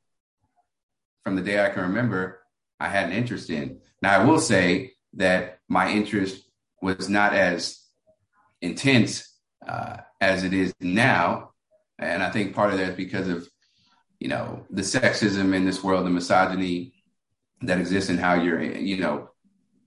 from 1.23 1.35
the 1.35 1.41
day 1.41 1.63
I 1.63 1.69
can 1.69 1.83
remember, 1.83 2.39
I 2.79 2.89
had 2.89 3.07
an 3.07 3.13
interest 3.13 3.49
in. 3.49 3.79
Now, 4.01 4.19
I 4.19 4.23
will 4.23 4.39
say 4.39 4.93
that 5.13 5.59
my 5.67 5.91
interest 5.91 6.43
was 6.81 7.09
not 7.09 7.33
as 7.33 7.81
intense 8.61 9.33
uh, 9.67 9.97
as 10.21 10.43
it 10.43 10.53
is 10.53 10.73
now. 10.79 11.51
And 11.99 12.21
I 12.21 12.29
think 12.29 12.53
part 12.53 12.71
of 12.71 12.77
that 12.77 12.91
is 12.91 12.95
because 12.95 13.27
of, 13.27 13.49
you 14.19 14.27
know, 14.27 14.65
the 14.69 14.83
sexism 14.83 15.53
in 15.53 15.65
this 15.65 15.83
world, 15.83 16.05
the 16.05 16.11
misogyny 16.11 16.93
that 17.61 17.79
exists 17.79 18.09
and 18.09 18.19
how 18.19 18.35
you're, 18.35 18.61
you 18.61 18.97
know, 18.97 19.29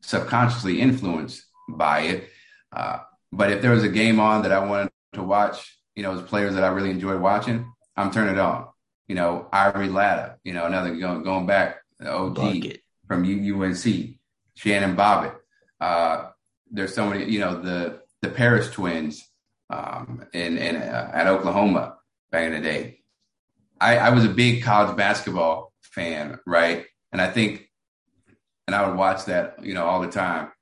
subconsciously 0.00 0.80
influenced 0.80 1.44
by 1.68 2.00
it. 2.00 2.28
Uh, 2.72 2.98
but 3.32 3.50
if 3.52 3.62
there 3.62 3.70
was 3.70 3.84
a 3.84 3.88
game 3.88 4.18
on 4.18 4.42
that 4.42 4.52
I 4.52 4.64
wanted 4.64 4.90
to 5.14 5.22
watch, 5.22 5.78
you 5.94 6.02
know, 6.02 6.12
as 6.12 6.22
players 6.22 6.54
that 6.54 6.64
I 6.64 6.68
really 6.68 6.90
enjoyed 6.90 7.20
watching, 7.20 7.70
I'm 7.96 8.10
turning 8.10 8.34
it 8.34 8.40
on. 8.40 8.66
You 9.08 9.16
know, 9.16 9.48
Ivory 9.52 9.88
Latta, 9.88 10.36
you 10.44 10.52
know, 10.52 10.66
another 10.66 10.94
going, 10.94 11.22
going 11.22 11.46
back, 11.46 11.78
OG 12.04 12.34
Bucket. 12.34 12.80
from 13.06 13.24
UNC, 13.24 13.84
Shannon 14.54 14.96
Bobbitt. 14.96 15.34
Uh, 15.80 16.30
there's 16.70 16.94
so 16.94 17.08
many, 17.08 17.30
you 17.30 17.40
know, 17.40 17.60
the 17.60 18.00
the 18.22 18.28
Paris 18.28 18.70
twins 18.70 19.26
um, 19.70 20.24
in, 20.32 20.58
in 20.58 20.76
uh, 20.76 21.10
at 21.12 21.26
Oklahoma 21.26 21.96
back 22.30 22.46
in 22.46 22.52
the 22.52 22.60
day. 22.60 23.00
I, 23.80 23.96
I 23.96 24.10
was 24.10 24.24
a 24.24 24.28
big 24.28 24.62
college 24.62 24.96
basketball 24.96 25.72
fan, 25.80 26.38
right? 26.46 26.84
And 27.12 27.20
I 27.20 27.30
think, 27.30 27.68
and 28.66 28.74
I 28.74 28.86
would 28.86 28.96
watch 28.96 29.24
that, 29.26 29.64
you 29.64 29.74
know, 29.74 29.84
all 29.84 30.00
the 30.00 30.10
time. 30.10 30.52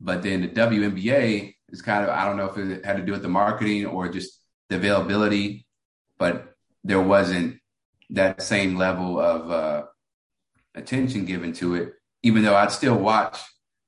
But 0.00 0.22
then 0.22 0.42
the 0.42 0.48
WNBA 0.48 1.54
is 1.70 1.82
kind 1.82 2.04
of, 2.04 2.10
I 2.10 2.24
don't 2.24 2.36
know 2.36 2.50
if 2.50 2.58
it 2.58 2.84
had 2.84 2.96
to 2.96 3.02
do 3.02 3.12
with 3.12 3.22
the 3.22 3.28
marketing 3.28 3.86
or 3.86 4.08
just 4.08 4.40
the 4.68 4.76
availability, 4.76 5.66
but 6.18 6.54
there 6.82 7.00
wasn't 7.00 7.58
that 8.10 8.42
same 8.42 8.76
level 8.76 9.18
of 9.18 9.50
uh, 9.50 9.84
attention 10.74 11.24
given 11.24 11.52
to 11.54 11.74
it, 11.74 11.94
even 12.22 12.42
though 12.42 12.56
I'd 12.56 12.72
still 12.72 12.96
watch, 12.96 13.40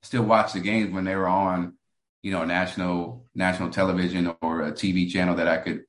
still 0.02 0.22
watch 0.22 0.52
the 0.52 0.60
games 0.60 0.92
when 0.92 1.04
they 1.04 1.16
were 1.16 1.28
on, 1.28 1.74
you 2.22 2.32
know, 2.32 2.44
national, 2.44 3.26
national 3.34 3.70
television 3.70 4.34
or 4.42 4.62
a 4.62 4.72
TV 4.72 5.10
channel 5.10 5.36
that 5.36 5.48
I 5.48 5.58
could, 5.58 5.84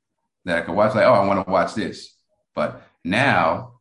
that 0.45 0.57
I 0.57 0.61
could 0.61 0.75
watch 0.75 0.95
like, 0.95 1.05
oh, 1.05 1.13
I 1.13 1.25
want 1.25 1.45
to 1.45 1.51
watch 1.51 1.73
this. 1.73 2.13
But 2.53 2.81
now 3.03 3.76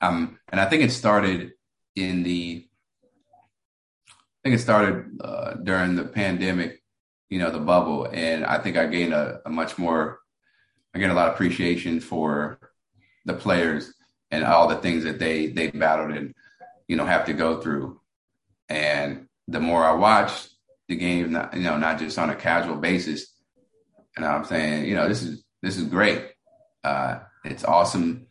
um, 0.00 0.38
and 0.48 0.60
I 0.60 0.66
think 0.66 0.82
it 0.82 0.92
started 0.92 1.52
in 1.94 2.22
the, 2.22 2.66
I 4.08 4.48
think 4.48 4.56
it 4.56 4.62
started 4.62 5.18
uh, 5.20 5.54
during 5.54 5.96
the 5.96 6.04
pandemic, 6.04 6.82
you 7.30 7.38
know, 7.38 7.50
the 7.50 7.58
bubble, 7.58 8.08
and 8.12 8.44
I 8.44 8.58
think 8.58 8.76
I 8.76 8.86
gained 8.86 9.14
a, 9.14 9.40
a 9.46 9.50
much 9.50 9.78
more, 9.78 10.20
I 10.94 10.98
gained 10.98 11.12
a 11.12 11.14
lot 11.14 11.28
of 11.28 11.34
appreciation 11.34 12.00
for 12.00 12.58
the 13.24 13.34
players 13.34 13.92
and 14.30 14.44
all 14.44 14.68
the 14.68 14.76
things 14.76 15.04
that 15.04 15.18
they 15.18 15.48
they 15.48 15.70
battled 15.70 16.12
and 16.12 16.34
you 16.88 16.96
know 16.96 17.04
have 17.04 17.26
to 17.26 17.32
go 17.32 17.60
through. 17.60 18.00
And 18.68 19.28
the 19.48 19.60
more 19.60 19.84
I 19.84 19.92
watch 19.92 20.48
the 20.88 20.96
game, 20.96 21.32
not, 21.32 21.54
you 21.54 21.62
know, 21.62 21.76
not 21.76 21.98
just 21.98 22.18
on 22.18 22.30
a 22.30 22.34
casual 22.34 22.76
basis, 22.76 23.32
and 24.16 24.24
I'm 24.24 24.44
saying, 24.44 24.86
you 24.86 24.94
know, 24.94 25.08
this 25.08 25.22
is 25.22 25.44
this 25.62 25.76
is 25.76 25.84
great. 25.84 26.24
Uh, 26.84 27.20
it's 27.44 27.64
awesome 27.64 28.25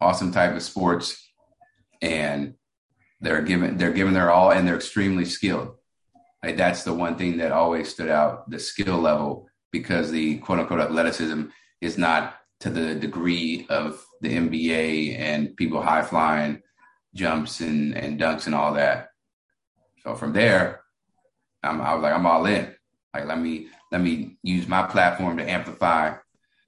awesome 0.00 0.32
type 0.32 0.54
of 0.54 0.62
sports, 0.62 1.30
and 2.02 2.54
they're 3.20 3.42
given 3.42 3.76
they're 3.76 3.92
given 3.92 4.14
their 4.14 4.30
all, 4.30 4.52
and 4.52 4.66
they're 4.66 4.76
extremely 4.76 5.24
skilled. 5.24 5.74
Like 6.42 6.56
that's 6.56 6.84
the 6.84 6.94
one 6.94 7.16
thing 7.16 7.38
that 7.38 7.52
always 7.52 7.88
stood 7.88 8.08
out: 8.08 8.50
the 8.50 8.58
skill 8.58 8.98
level, 8.98 9.48
because 9.72 10.10
the 10.10 10.38
quote 10.38 10.60
unquote 10.60 10.80
athleticism 10.80 11.44
is 11.80 11.98
not 11.98 12.36
to 12.60 12.70
the 12.70 12.94
degree 12.94 13.66
of 13.68 14.04
the 14.20 14.34
NBA 14.36 15.18
and 15.18 15.56
people 15.56 15.82
high 15.82 16.02
flying 16.02 16.62
jumps 17.14 17.60
and, 17.60 17.94
and 17.94 18.18
dunks 18.18 18.46
and 18.46 18.54
all 18.54 18.74
that. 18.74 19.10
So 20.02 20.14
from 20.14 20.32
there, 20.32 20.80
I'm, 21.62 21.80
I 21.80 21.94
was 21.94 22.02
like, 22.02 22.14
I'm 22.14 22.26
all 22.26 22.46
in. 22.46 22.74
Like, 23.12 23.26
let 23.26 23.38
me 23.38 23.68
let 23.92 24.00
me 24.00 24.38
use 24.42 24.66
my 24.66 24.82
platform 24.82 25.36
to 25.36 25.48
amplify 25.48 26.14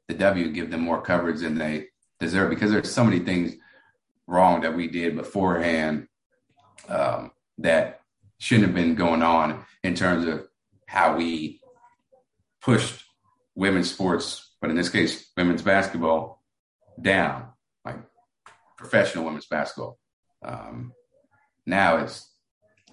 the 0.08 0.14
W, 0.14 0.52
give 0.52 0.70
them 0.70 0.80
more 0.80 1.02
coverage 1.02 1.40
than 1.40 1.58
they 1.58 1.88
deserve 2.20 2.50
because 2.50 2.70
there's 2.70 2.92
so 2.92 3.04
many 3.04 3.20
things 3.20 3.54
wrong 4.26 4.62
that 4.62 4.76
we 4.76 4.88
did 4.88 5.16
beforehand 5.16 6.08
um, 6.88 7.30
that 7.58 8.00
shouldn't 8.38 8.66
have 8.66 8.74
been 8.74 8.94
going 8.94 9.22
on 9.22 9.64
in 9.82 9.94
terms 9.94 10.26
of 10.26 10.46
how 10.86 11.16
we 11.16 11.60
pushed 12.60 13.04
women's 13.54 13.90
sports, 13.90 14.54
but 14.60 14.70
in 14.70 14.76
this 14.76 14.88
case, 14.88 15.30
women's 15.36 15.62
basketball 15.62 16.42
down, 17.00 17.48
like 17.84 17.96
professional 18.76 19.24
women's 19.24 19.46
basketball. 19.46 19.98
Um, 20.42 20.92
now 21.64 21.98
it's, 21.98 22.30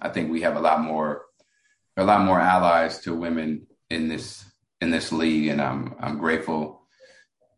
I 0.00 0.08
think 0.08 0.30
we 0.30 0.42
have 0.42 0.56
a 0.56 0.60
lot 0.60 0.80
more, 0.80 1.24
a 1.96 2.04
lot 2.04 2.24
more 2.24 2.40
allies 2.40 3.00
to 3.00 3.14
women 3.14 3.66
in 3.90 4.08
this 4.08 4.44
in 4.80 4.90
this 4.90 5.12
league, 5.12 5.48
and 5.48 5.60
I'm 5.60 5.94
I'm 6.00 6.18
grateful 6.18 6.82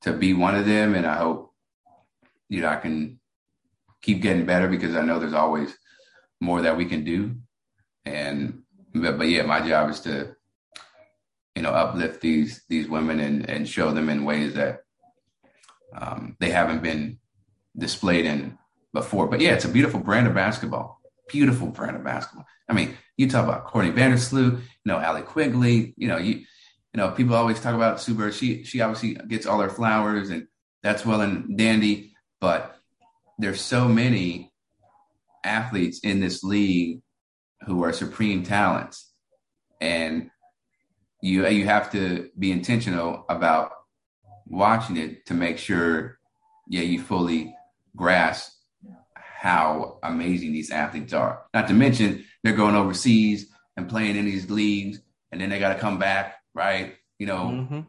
to 0.03 0.13
be 0.13 0.33
one 0.35 0.55
of 0.55 0.67
them, 0.67 0.95
and 0.95 1.07
I 1.07 1.17
hope 1.17 1.53
you 2.49 2.61
know, 2.61 2.69
I 2.69 2.77
can 2.77 3.19
keep 4.03 4.23
getting 4.23 4.47
better 4.47 4.69
because 4.69 4.95
I 4.95 5.03
know 5.03 5.19
there's 5.19 5.33
always 5.33 5.77
more 6.41 6.63
that 6.63 6.77
we 6.77 6.85
can 6.85 7.05
do. 7.05 7.37
And 8.05 8.63
but, 8.95 9.19
but 9.19 9.29
yeah, 9.29 9.43
my 9.43 9.67
job 9.67 9.91
is 9.91 10.01
to 10.01 10.35
you 11.55 11.63
know 11.63 11.71
uplift 11.71 12.21
these 12.21 12.63
these 12.69 12.89
women 12.89 13.21
and 13.21 13.49
and 13.49 13.69
show 13.69 13.91
them 13.93 14.09
in 14.09 14.25
ways 14.25 14.55
that 14.55 14.83
um, 15.95 16.37
they 16.39 16.51
haven't 16.51 16.83
been 16.83 17.19
displayed 17.77 18.27
in 18.27 18.59
before. 18.93 19.27
But 19.27 19.41
yeah, 19.41 19.55
it's 19.55 19.65
a 19.65 19.71
beautiful 19.71 20.01
brand 20.01 20.27
of 20.27 20.35
basketball. 20.35 21.01
Beautiful 21.29 21.69
brand 21.69 21.97
of 21.97 22.05
basketball. 22.05 22.47
I 22.69 22.73
mean, 22.73 22.97
you 23.17 23.29
talk 23.29 23.45
about 23.45 23.65
Courtney 23.65 23.93
Vandersloot, 23.93 24.53
you 24.53 24.61
know, 24.85 24.99
Allie 24.99 25.23
Quigley, 25.23 25.95
you 25.97 26.09
know, 26.09 26.19
you 26.19 26.35
you 26.35 27.03
know, 27.03 27.11
people 27.11 27.35
always 27.35 27.61
talk 27.61 27.75
about 27.75 28.01
Sue 28.01 28.15
Bird. 28.15 28.35
She 28.35 28.63
she 28.65 28.81
obviously 28.81 29.15
gets 29.27 29.47
all 29.47 29.61
her 29.61 29.69
flowers 29.69 30.31
and 30.31 30.47
that's 30.83 31.05
well 31.05 31.21
and 31.21 31.59
dandy 31.59 32.16
but 32.41 32.77
there's 33.39 33.61
so 33.61 33.89
many 33.89 34.53
athletes 35.45 36.01
in 36.01 36.21
this 36.21 36.43
league 36.43 37.01
who 37.67 37.83
are 37.85 37.93
supreme 37.93 38.43
talents. 38.43 39.13
And 39.81 40.31
you 41.23 41.47
you 41.47 41.65
have 41.65 41.93
to 41.93 42.31
be 42.39 42.53
intentional 42.53 43.25
about 43.29 43.71
watching 44.47 44.97
it 44.97 45.27
to 45.27 45.35
make 45.35 45.59
sure 45.59 46.19
yeah 46.69 46.83
you 46.83 47.01
fully 47.01 47.55
grasp 47.97 48.53
how 49.19 49.99
amazing 50.03 50.53
these 50.53 50.71
athletes 50.71 51.13
are. 51.13 51.43
Not 51.55 51.69
to 51.69 51.75
mention 51.75 52.25
they're 52.43 52.57
going 52.57 52.75
overseas 52.75 53.49
and 53.77 53.89
playing 53.89 54.17
in 54.17 54.25
these 54.25 54.51
leagues 54.51 55.01
and 55.31 55.41
then 55.41 55.51
they 55.51 55.59
got 55.59 55.75
to 55.75 55.81
come 55.81 55.99
back 55.99 56.37
right? 56.55 56.97
You 57.19 57.27
know 57.27 57.45
mm-hmm. 57.45 57.81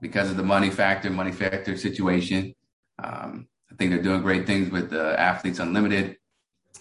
because 0.00 0.30
of 0.30 0.36
the 0.36 0.42
money 0.42 0.70
factor 0.70 1.10
money 1.10 1.32
factor 1.32 1.76
situation. 1.76 2.54
Um, 3.02 3.48
I 3.74 3.76
think 3.76 3.90
they're 3.90 4.02
doing 4.02 4.22
great 4.22 4.46
things 4.46 4.70
with 4.70 4.90
the 4.90 5.18
Athletes 5.18 5.58
Unlimited. 5.58 6.16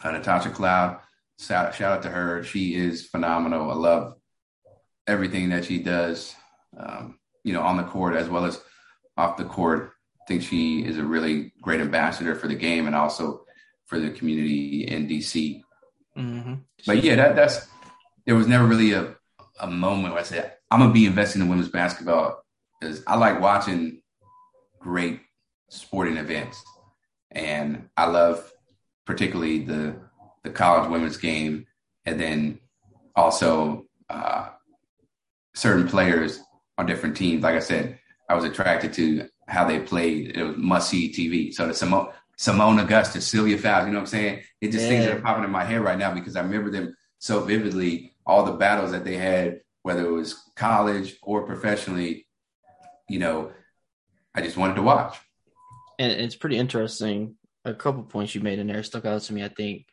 Uh, 0.03 0.11
Natasha 0.11 0.51
Cloud, 0.51 0.99
shout, 1.39 1.73
shout 1.73 1.97
out 1.97 2.03
to 2.03 2.09
her. 2.09 2.43
She 2.43 2.75
is 2.75 3.07
phenomenal. 3.07 3.71
I 3.71 3.73
love 3.73 4.15
everything 5.07 5.49
that 5.49 5.65
she 5.65 5.79
does, 5.79 6.35
um, 6.77 7.17
you 7.43 7.53
know, 7.53 7.61
on 7.61 7.77
the 7.77 7.83
court 7.83 8.15
as 8.15 8.29
well 8.29 8.45
as 8.45 8.61
off 9.17 9.37
the 9.37 9.43
court. 9.43 9.93
I 10.21 10.25
think 10.27 10.43
she 10.43 10.85
is 10.85 10.99
a 10.99 11.03
really 11.03 11.51
great 11.61 11.81
ambassador 11.81 12.35
for 12.35 12.47
the 12.47 12.55
game 12.55 12.85
and 12.85 12.95
also 12.95 13.43
for 13.85 13.99
the 13.99 14.11
community 14.11 14.83
in 14.87 15.07
DC. 15.07 15.61
Mm-hmm. 16.15 16.53
But 16.85 17.03
yeah, 17.03 17.15
that, 17.15 17.35
that's 17.35 17.67
there 18.27 18.35
was 18.35 18.47
never 18.47 18.65
really 18.65 18.93
a, 18.93 19.15
a 19.59 19.67
moment 19.67 20.13
where 20.13 20.21
I 20.21 20.25
said, 20.25 20.53
I'm 20.69 20.79
gonna 20.79 20.93
be 20.93 21.07
investing 21.07 21.41
in 21.41 21.49
women's 21.49 21.69
basketball 21.69 22.43
because 22.79 23.01
I 23.07 23.15
like 23.15 23.41
watching 23.41 24.01
great 24.79 25.21
sporting 25.69 26.17
events. 26.17 26.63
And 27.35 27.89
I 27.97 28.05
love 28.05 28.51
particularly 29.05 29.59
the 29.59 29.95
the 30.43 30.49
college 30.49 30.89
women's 30.89 31.17
game, 31.17 31.65
and 32.05 32.19
then 32.19 32.59
also 33.15 33.85
uh, 34.09 34.49
certain 35.53 35.87
players 35.87 36.39
on 36.77 36.85
different 36.85 37.15
teams. 37.15 37.43
Like 37.43 37.55
I 37.55 37.59
said, 37.59 37.99
I 38.29 38.35
was 38.35 38.43
attracted 38.43 38.93
to 38.93 39.27
how 39.47 39.65
they 39.65 39.79
played. 39.79 40.35
It 40.35 40.43
was 40.43 40.57
must 40.57 40.89
see 40.89 41.11
TV. 41.11 41.53
So 41.53 41.67
the 41.67 41.73
Simone, 41.73 42.09
Seimone 42.37 42.81
Augustus, 42.81 43.27
Sylvia 43.27 43.57
Fowles, 43.57 43.85
you 43.85 43.93
know 43.93 43.99
what 43.99 44.03
I'm 44.03 44.07
saying? 44.07 44.43
It 44.61 44.71
just 44.71 44.83
yeah. 44.83 44.89
things 44.89 45.05
that 45.05 45.17
are 45.17 45.21
popping 45.21 45.43
in 45.43 45.51
my 45.51 45.63
head 45.63 45.81
right 45.81 45.97
now 45.97 46.13
because 46.13 46.35
I 46.35 46.41
remember 46.41 46.71
them 46.71 46.95
so 47.19 47.41
vividly. 47.41 48.11
All 48.25 48.45
the 48.45 48.53
battles 48.53 48.91
that 48.91 49.03
they 49.03 49.17
had, 49.17 49.61
whether 49.81 50.05
it 50.05 50.11
was 50.11 50.49
college 50.55 51.17
or 51.21 51.45
professionally, 51.45 52.25
you 53.09 53.19
know, 53.19 53.51
I 54.33 54.41
just 54.41 54.57
wanted 54.57 54.75
to 54.75 54.81
watch. 54.81 55.17
And 55.99 56.11
it's 56.11 56.35
pretty 56.35 56.57
interesting. 56.57 57.35
A 57.65 57.73
couple 57.73 58.03
points 58.03 58.35
you 58.35 58.41
made 58.41 58.59
in 58.59 58.67
there 58.67 58.83
stuck 58.83 59.05
out 59.05 59.21
to 59.23 59.33
me. 59.33 59.43
I 59.43 59.49
think 59.49 59.85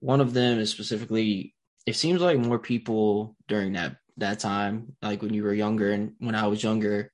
one 0.00 0.20
of 0.20 0.34
them 0.34 0.58
is 0.58 0.70
specifically. 0.70 1.54
It 1.86 1.96
seems 1.96 2.20
like 2.20 2.38
more 2.38 2.58
people 2.58 3.36
during 3.46 3.74
that 3.74 3.96
that 4.16 4.38
time, 4.38 4.96
like 5.02 5.22
when 5.22 5.34
you 5.34 5.42
were 5.42 5.52
younger 5.52 5.92
and 5.92 6.12
when 6.18 6.34
I 6.34 6.46
was 6.46 6.62
younger, 6.62 7.12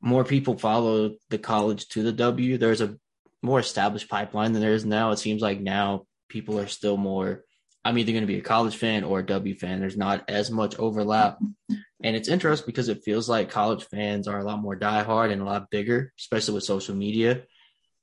more 0.00 0.24
people 0.24 0.58
followed 0.58 1.16
the 1.30 1.38
college 1.38 1.88
to 1.88 2.02
the 2.02 2.12
W. 2.12 2.58
There's 2.58 2.82
a 2.82 2.96
more 3.42 3.58
established 3.58 4.08
pipeline 4.08 4.52
than 4.52 4.62
there 4.62 4.74
is 4.74 4.84
now. 4.84 5.10
It 5.10 5.18
seems 5.18 5.42
like 5.42 5.60
now 5.60 6.06
people 6.28 6.58
are 6.58 6.66
still 6.66 6.96
more. 6.96 7.44
I'm 7.84 7.98
either 7.98 8.12
going 8.12 8.22
to 8.22 8.26
be 8.32 8.38
a 8.38 8.42
college 8.42 8.76
fan 8.76 9.04
or 9.04 9.18
a 9.20 9.26
W 9.26 9.54
fan. 9.54 9.80
There's 9.80 9.96
not 9.96 10.24
as 10.28 10.50
much 10.50 10.78
overlap. 10.78 11.38
And 12.02 12.16
it's 12.16 12.28
interesting 12.28 12.66
because 12.66 12.88
it 12.88 13.02
feels 13.04 13.28
like 13.28 13.50
college 13.50 13.84
fans 13.84 14.26
are 14.28 14.38
a 14.38 14.44
lot 14.44 14.60
more 14.60 14.76
diehard 14.78 15.30
and 15.32 15.42
a 15.42 15.44
lot 15.44 15.70
bigger, 15.70 16.12
especially 16.18 16.54
with 16.54 16.64
social 16.64 16.94
media. 16.94 17.42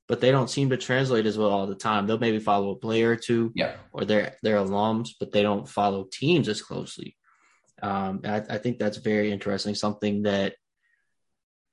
But 0.08 0.20
they 0.22 0.32
don't 0.32 0.50
seem 0.50 0.70
to 0.72 0.78
translate 0.78 1.26
as 1.26 1.38
well 1.38 1.50
all 1.50 1.68
the 1.68 1.76
time. 1.76 2.06
They'll 2.06 2.20
maybe 2.20 2.40
follow 2.40 2.72
a 2.72 2.76
player 2.76 3.12
or 3.12 3.16
two, 3.16 3.52
Yeah. 3.56 3.76
or 3.94 4.06
they're 4.06 4.36
they're 4.44 4.58
alums, 4.58 5.10
but 5.20 5.32
they 5.32 5.42
don't 5.42 5.70
follow 5.70 6.08
teams 6.12 6.48
as 6.50 6.62
closely. 6.62 7.16
Um, 7.82 8.22
I, 8.26 8.38
I 8.38 8.58
think 8.58 8.78
that's 8.78 8.98
very 8.98 9.32
interesting. 9.32 9.74
Something 9.74 10.24
that 10.24 10.56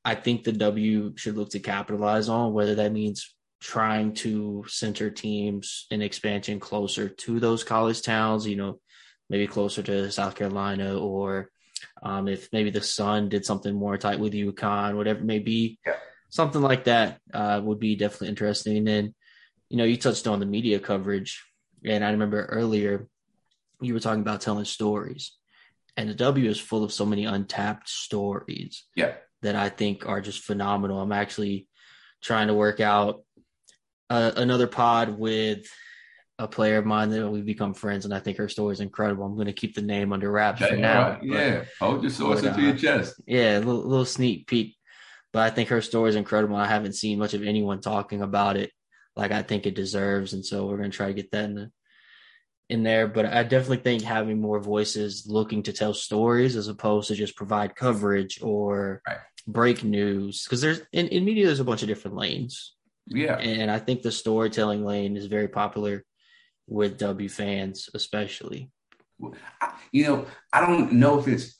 I 0.05 0.15
think 0.15 0.45
the 0.45 0.53
W 0.53 1.15
should 1.17 1.37
look 1.37 1.51
to 1.51 1.61
capitalize 1.61 2.29
on, 2.29 2.53
whether 2.55 2.77
that 2.77 2.93
means 2.93 3.35
trying 3.61 4.15
to 4.15 4.65
center 4.69 5.11
teams 5.11 5.87
in 5.91 6.03
expansion 6.03 6.61
closer 6.61 7.09
to 7.09 7.41
those 7.41 7.65
college 7.65 8.03
towns, 8.03 8.47
you 8.47 8.57
know, 8.57 8.81
maybe 9.29 9.47
closer 9.47 9.83
to 9.83 10.11
South 10.11 10.35
Carolina, 10.35 10.99
or 10.99 11.51
um, 12.03 12.29
if 12.29 12.49
maybe 12.53 12.71
the 12.71 12.81
Sun 12.81 13.29
did 13.29 13.45
something 13.45 13.75
more 13.75 13.99
tight 13.99 14.21
with 14.21 14.33
UConn, 14.33 14.97
whatever 14.97 15.21
it 15.21 15.25
may 15.25 15.39
be, 15.39 15.79
Yeah. 15.85 15.97
something 16.31 16.63
like 16.63 16.85
that 16.85 17.21
uh, 17.35 17.61
would 17.63 17.79
be 17.81 17.97
definitely 17.97 18.29
interesting. 18.29 18.77
And 18.79 18.87
then, 18.87 19.15
you 19.69 19.77
know, 19.77 19.85
you 19.85 19.97
touched 19.97 20.27
on 20.27 20.41
the 20.41 20.47
media 20.47 20.79
coverage, 20.79 21.45
and 21.85 22.05
I 22.05 22.11
remember 22.11 22.45
earlier 22.47 23.09
you 23.81 23.95
were 23.95 24.01
talking 24.01 24.23
about 24.23 24.41
telling 24.41 24.65
stories, 24.65 25.37
and 25.97 26.09
the 26.09 26.15
W 26.15 26.49
is 26.49 26.59
full 26.61 26.85
of 26.85 26.93
so 26.93 27.05
many 27.05 27.25
untapped 27.25 27.89
stories 27.89 28.85
Yeah. 28.95 29.15
that 29.43 29.57
I 29.57 29.69
think 29.69 30.07
are 30.07 30.21
just 30.21 30.43
phenomenal. 30.45 31.01
I'm 31.01 31.13
actually 31.13 31.69
trying 32.23 32.49
to 32.49 32.55
work 32.55 32.81
out 32.81 33.23
uh, 34.11 34.33
another 34.37 34.67
pod 34.67 35.19
with 35.19 35.67
a 36.39 36.47
player 36.49 36.79
of 36.79 36.87
mine 36.87 37.11
that 37.11 37.29
we've 37.29 37.45
become 37.45 37.75
friends, 37.75 38.05
and 38.05 38.15
I 38.15 38.21
think 38.21 38.37
her 38.39 38.49
story 38.49 38.73
is 38.73 38.81
incredible. 38.81 39.25
I'm 39.25 39.35
going 39.35 39.47
to 39.49 39.53
keep 39.53 39.75
the 39.75 39.83
name 39.83 40.13
under 40.13 40.31
wraps 40.31 40.65
for 40.65 40.77
now. 40.77 41.09
right. 41.11 41.19
but 41.21 41.29
Yeah. 41.29 41.65
Hold 41.81 42.03
your 42.03 42.11
source 42.11 42.43
into 42.43 42.61
uh, 42.61 42.63
your 42.63 42.77
chest. 42.77 43.21
yeah, 43.27 43.59
a 43.59 43.61
little, 43.61 43.83
little 43.83 44.05
sneak 44.05 44.47
peek. 44.47 44.77
But 45.33 45.43
I 45.43 45.51
think 45.51 45.69
her 45.71 45.83
story 45.83 46.09
is 46.11 46.17
incredible. 46.17 46.57
I 46.57 46.67
haven't 46.67 46.95
seen 46.95 47.19
much 47.19 47.35
of 47.35 47.43
anyone 47.43 47.81
talking 47.81 48.23
about 48.23 48.57
it 48.57 48.71
like 49.17 49.33
I 49.33 49.43
think 49.43 49.67
it 49.67 49.75
deserves, 49.75 50.33
and 50.33 50.47
so 50.47 50.67
we're 50.67 50.79
going 50.79 50.91
to 50.91 50.97
try 50.97 51.09
to 51.09 51.13
get 51.15 51.31
that 51.33 51.45
in 51.45 51.55
the 51.55 51.71
in 52.71 52.83
there. 52.85 53.09
But 53.09 53.27
I 53.27 53.43
definitely 53.43 53.79
think 53.79 54.03
having 54.03 54.41
more 54.41 54.61
voices 54.61 55.27
looking 55.29 55.65
to 55.65 55.73
tell 55.73 55.93
stories 55.93 56.55
as 56.55 56.69
opposed 56.69 57.09
to 57.09 57.15
just 57.17 57.35
provide 57.37 57.75
coverage 57.75 58.39
or 58.43 59.03
Right. 59.09 59.19
break 59.47 59.83
news, 59.83 60.45
because 60.45 60.61
there's 60.61 60.81
in, 60.93 61.09
in 61.09 61.25
media 61.25 61.47
there's 61.47 61.59
a 61.61 61.65
bunch 61.65 61.83
of 61.83 61.89
different 61.89 62.17
lanes, 62.17 62.75
Yeah. 63.11 63.39
and 63.39 63.71
I 63.71 63.79
think 63.79 64.03
the 64.03 64.13
storytelling 64.13 64.85
lane 64.85 65.17
is 65.17 65.27
very 65.27 65.49
popular 65.49 66.05
with 66.67 66.99
W 66.99 67.29
fans, 67.29 67.89
especially. 67.95 68.71
You 69.91 70.05
know, 70.05 70.27
I 70.53 70.61
don't 70.61 70.93
know 70.93 71.19
if 71.19 71.27
it's, 71.27 71.57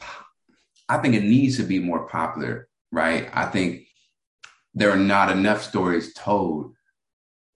I 0.89 0.99
think 0.99 1.15
it 1.15 1.25
needs 1.25 1.57
to 1.57 1.63
be 1.63 1.79
more 1.79 2.07
popular, 2.07 2.69
right? 2.93 3.31
I 3.33 3.47
think 3.47 3.87
there 4.75 4.91
are 4.91 4.97
not 4.97 5.31
enough 5.31 5.63
stories 5.63 6.13
told. 6.15 6.75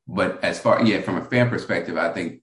But 0.08 0.42
as 0.42 0.58
far, 0.58 0.82
yeah, 0.82 1.02
from 1.02 1.16
a 1.16 1.24
fan 1.24 1.48
perspective, 1.48 1.96
I 1.96 2.12
think 2.12 2.42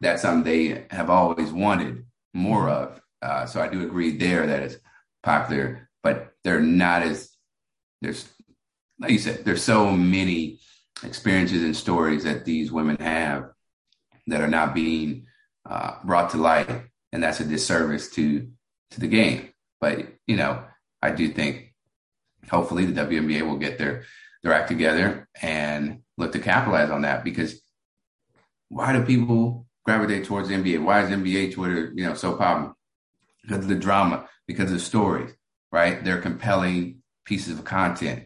that's 0.00 0.22
something 0.22 0.44
they 0.44 0.86
have 0.90 1.10
always 1.10 1.52
wanted 1.52 2.04
more 2.32 2.68
of. 2.68 3.00
Uh, 3.22 3.46
so 3.46 3.60
I 3.60 3.68
do 3.68 3.84
agree 3.84 4.16
there 4.16 4.46
that 4.46 4.62
it's 4.62 4.76
popular, 5.22 5.88
but 6.02 6.32
they're 6.42 6.60
not 6.60 7.02
as, 7.02 7.30
there's, 8.02 8.28
like 8.98 9.10
you 9.10 9.18
said, 9.18 9.44
there's 9.44 9.62
so 9.62 9.90
many 9.90 10.60
experiences 11.02 11.62
and 11.62 11.76
stories 11.76 12.24
that 12.24 12.44
these 12.44 12.70
women 12.70 12.96
have 12.96 13.50
that 14.26 14.40
are 14.40 14.48
not 14.48 14.74
being 14.74 15.26
uh, 15.68 15.96
brought 16.04 16.30
to 16.30 16.36
light, 16.36 16.70
and 17.12 17.22
that's 17.22 17.40
a 17.40 17.44
disservice 17.44 18.10
to 18.10 18.48
to 18.92 19.00
the 19.00 19.08
game. 19.08 19.50
But 19.80 20.06
you 20.26 20.36
know, 20.36 20.64
I 21.02 21.10
do 21.10 21.28
think 21.28 21.74
hopefully 22.50 22.86
the 22.86 23.00
WNBA 23.00 23.46
will 23.46 23.58
get 23.58 23.78
their 23.78 24.04
their 24.42 24.52
act 24.52 24.68
together 24.68 25.28
and 25.40 26.00
look 26.16 26.32
to 26.32 26.38
capitalize 26.38 26.90
on 26.90 27.02
that 27.02 27.24
because 27.24 27.60
why 28.68 28.92
do 28.92 29.04
people 29.04 29.66
gravitate 29.84 30.24
towards 30.24 30.48
the 30.48 30.54
NBA? 30.54 30.82
Why 30.82 31.02
is 31.02 31.10
NBA 31.10 31.54
Twitter 31.54 31.92
you 31.94 32.04
know 32.04 32.14
so 32.14 32.36
popular? 32.36 32.74
Because 33.42 33.64
of 33.64 33.68
the 33.68 33.74
drama, 33.74 34.28
because 34.46 34.70
of 34.70 34.78
the 34.78 34.80
stories, 34.80 35.30
right? 35.70 36.02
They're 36.02 36.20
compelling 36.20 37.02
pieces 37.26 37.58
of 37.58 37.64
content. 37.64 38.24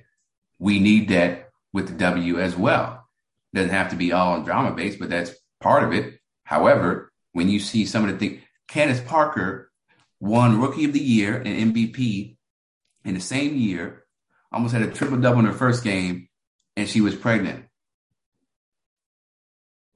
We 0.58 0.80
need 0.80 1.08
that 1.08 1.50
with 1.72 1.88
the 1.88 1.94
W 1.94 2.40
as 2.40 2.56
well. 2.56 3.06
Doesn't 3.54 3.70
have 3.70 3.90
to 3.90 3.96
be 3.96 4.12
all 4.12 4.42
drama 4.42 4.72
based, 4.72 4.98
but 4.98 5.10
that's 5.10 5.32
part 5.60 5.84
of 5.84 5.92
it. 5.92 6.18
However, 6.44 7.12
when 7.32 7.48
you 7.48 7.60
see 7.60 7.86
some 7.86 8.04
of 8.04 8.10
the 8.10 8.18
things, 8.18 8.42
Candace 8.68 9.00
Parker 9.00 9.70
won 10.20 10.60
Rookie 10.60 10.84
of 10.84 10.92
the 10.92 11.00
Year 11.00 11.36
and 11.36 11.74
MVP 11.74 12.36
in 13.04 13.14
the 13.14 13.20
same 13.20 13.56
year, 13.56 14.04
almost 14.52 14.74
had 14.74 14.82
a 14.82 14.90
triple 14.90 15.18
double 15.18 15.40
in 15.40 15.46
her 15.46 15.52
first 15.52 15.84
game, 15.84 16.28
and 16.76 16.88
she 16.88 17.00
was 17.00 17.14
pregnant. 17.14 17.64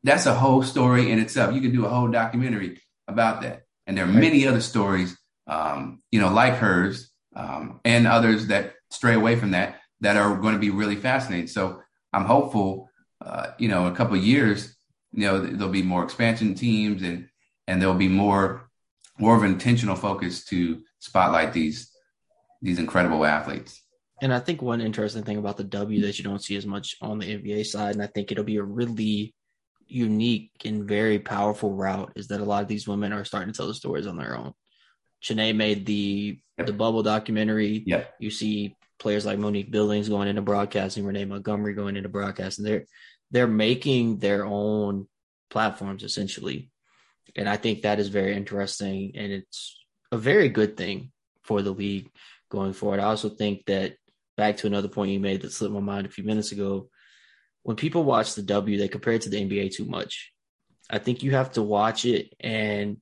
That's 0.05 0.27
a 0.27 0.35
whole 0.35 0.63
story 0.63 1.11
in 1.11 1.19
itself. 1.19 1.55
You 1.55 1.61
can 1.61 1.73
do 1.73 1.85
a 1.85 1.89
whole 1.89 2.09
documentary 2.09 2.81
about 3.07 3.43
that. 3.43 3.63
And 3.87 3.97
there 3.97 4.05
are 4.05 4.09
many 4.09 4.47
other 4.47 4.61
stories, 4.61 5.17
um, 5.47 6.03
you 6.11 6.21
know, 6.21 6.33
like 6.33 6.55
hers 6.55 7.11
um, 7.37 7.81
and 7.85 8.07
others 8.07 8.49
that 8.49 8.75
stray 8.91 9.15
away 9.15 9.37
from 9.37 9.53
that 9.53 9.81
that 10.03 10.17
are 10.17 10.37
going 10.37 10.55
to 10.55 10.61
be 10.61 10.71
really 10.71 10.97
fascinating. 10.97 11.47
So 11.47 11.81
I'm 12.13 12.25
hopeful, 12.25 12.91
uh, 13.25 13.53
you 13.59 13.69
know, 13.69 13.87
in 13.87 13.93
a 13.93 13.97
couple 13.97 14.17
of 14.17 14.23
years, 14.23 14.77
you 15.13 15.27
know, 15.27 15.41
there'll 15.41 15.73
be 15.73 15.83
more 15.83 16.05
expansion 16.05 16.55
teams 16.55 17.03
and 17.03 17.29
and 17.67 17.81
there'll 17.81 17.95
be 17.95 18.09
more 18.09 18.69
more 19.19 19.37
of 19.37 19.43
an 19.45 19.53
intentional 19.53 19.95
focus 19.97 20.45
to 20.47 20.83
spotlight 20.99 21.53
these 21.53 21.91
these 22.61 22.79
incredible 22.79 23.25
athletes. 23.25 23.81
And 24.21 24.33
I 24.33 24.41
think 24.41 24.61
one 24.63 24.81
interesting 24.81 25.25
thing 25.25 25.39
about 25.39 25.57
the 25.57 25.65
W 25.65 26.03
that 26.03 26.19
you 26.19 26.25
don't 26.25 26.43
see 26.43 26.57
as 26.57 26.67
much 26.67 26.97
on 27.01 27.19
the 27.19 27.27
NBA 27.27 27.67
side, 27.67 27.95
and 27.95 28.03
I 28.03 28.07
think 28.09 28.31
it'll 28.31 28.45
be 28.45 28.57
a 28.57 28.63
really 28.63 29.35
unique 29.87 30.53
and 30.65 30.85
very 30.89 31.19
powerful 31.19 31.73
route, 31.73 32.13
is 32.17 32.29
that 32.29 32.41
a 32.41 32.45
lot 32.45 32.63
of 32.63 32.69
these 32.69 32.87
women 32.89 33.13
are 33.13 33.25
starting 33.25 33.53
to 33.53 33.57
tell 33.57 33.67
the 33.67 33.75
stories 33.75 34.07
on 34.07 34.17
their 34.17 34.37
own. 34.37 34.53
Chanae 35.23 35.55
made 35.55 35.87
the 35.87 36.39
Yep. 36.59 36.67
the 36.67 36.73
bubble 36.73 37.03
documentary. 37.03 37.83
Yeah. 37.87 38.05
You 38.21 38.31
see 38.31 38.77
players 39.03 39.27
like 39.27 39.39
Monique 39.39 39.71
Billings 39.71 40.09
going 40.09 40.29
into 40.29 40.43
broadcasting, 40.43 41.05
Renee 41.05 41.25
Montgomery 41.25 41.75
going 41.75 41.97
into 41.97 42.09
broadcasting. 42.09 42.65
They're 42.65 42.87
they're 43.33 43.49
making 43.49 44.19
their 44.19 44.47
own 44.47 45.09
platforms 45.51 46.05
essentially. 46.05 46.71
And 47.35 47.49
I 47.49 47.57
think 47.57 47.83
that 47.83 47.99
is 47.99 48.09
very 48.09 48.37
interesting 48.37 49.13
and 49.17 49.33
it's 49.33 49.79
a 50.13 50.19
very 50.19 50.49
good 50.49 50.77
thing 50.77 51.11
for 51.43 51.63
the 51.63 51.73
league 51.73 52.09
going 52.51 52.75
forward. 52.75 53.01
I 53.01 53.05
also 53.05 53.29
think 53.29 53.67
that 53.67 53.97
back 54.37 54.59
to 54.59 54.67
another 54.67 54.89
point 54.89 55.11
you 55.11 55.21
made 55.21 55.43
that 55.43 55.53
slipped 55.53 55.75
my 55.75 55.81
mind 55.81 56.07
a 56.07 56.11
few 56.11 56.25
minutes 56.25 56.53
ago. 56.53 56.89
When 57.63 57.77
people 57.77 58.05
watch 58.05 58.35
the 58.35 58.43
W, 58.43 58.79
they 58.79 58.89
compare 58.89 59.15
it 59.15 59.23
to 59.23 59.31
the 59.31 59.43
NBA 59.43 59.75
too 59.75 59.85
much. 59.85 60.33
I 60.91 60.99
think 60.99 61.23
you 61.23 61.33
have 61.33 61.53
to 61.53 61.63
watch 61.63 62.05
it 62.05 62.35
and 62.39 62.99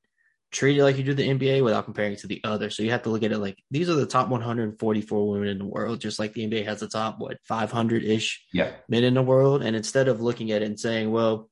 treat 0.50 0.76
it 0.78 0.82
like 0.82 0.96
you 0.98 1.04
do 1.04 1.14
the 1.14 1.28
NBA 1.28 1.62
without 1.62 1.84
comparing 1.84 2.14
it 2.14 2.18
to 2.20 2.26
the 2.26 2.40
other. 2.42 2.70
So 2.70 2.82
you 2.82 2.90
have 2.90 3.02
to 3.04 3.10
look 3.10 3.22
at 3.22 3.32
it 3.32 3.38
like 3.38 3.56
these 3.70 3.88
are 3.88 3.94
the 3.94 4.06
top 4.06 4.28
144 4.28 5.28
women 5.30 5.48
in 5.48 5.58
the 5.58 5.64
world, 5.64 6.00
just 6.00 6.18
like 6.18 6.32
the 6.32 6.46
NBA 6.46 6.64
has 6.64 6.80
the 6.80 6.88
top, 6.88 7.18
what, 7.18 7.38
500 7.44 8.02
ish 8.04 8.44
Yeah. 8.52 8.72
men 8.88 9.04
in 9.04 9.14
the 9.14 9.22
world. 9.22 9.62
And 9.62 9.76
instead 9.76 10.08
of 10.08 10.20
looking 10.20 10.50
at 10.50 10.62
it 10.62 10.66
and 10.66 10.78
saying, 10.80 11.10
well, 11.10 11.48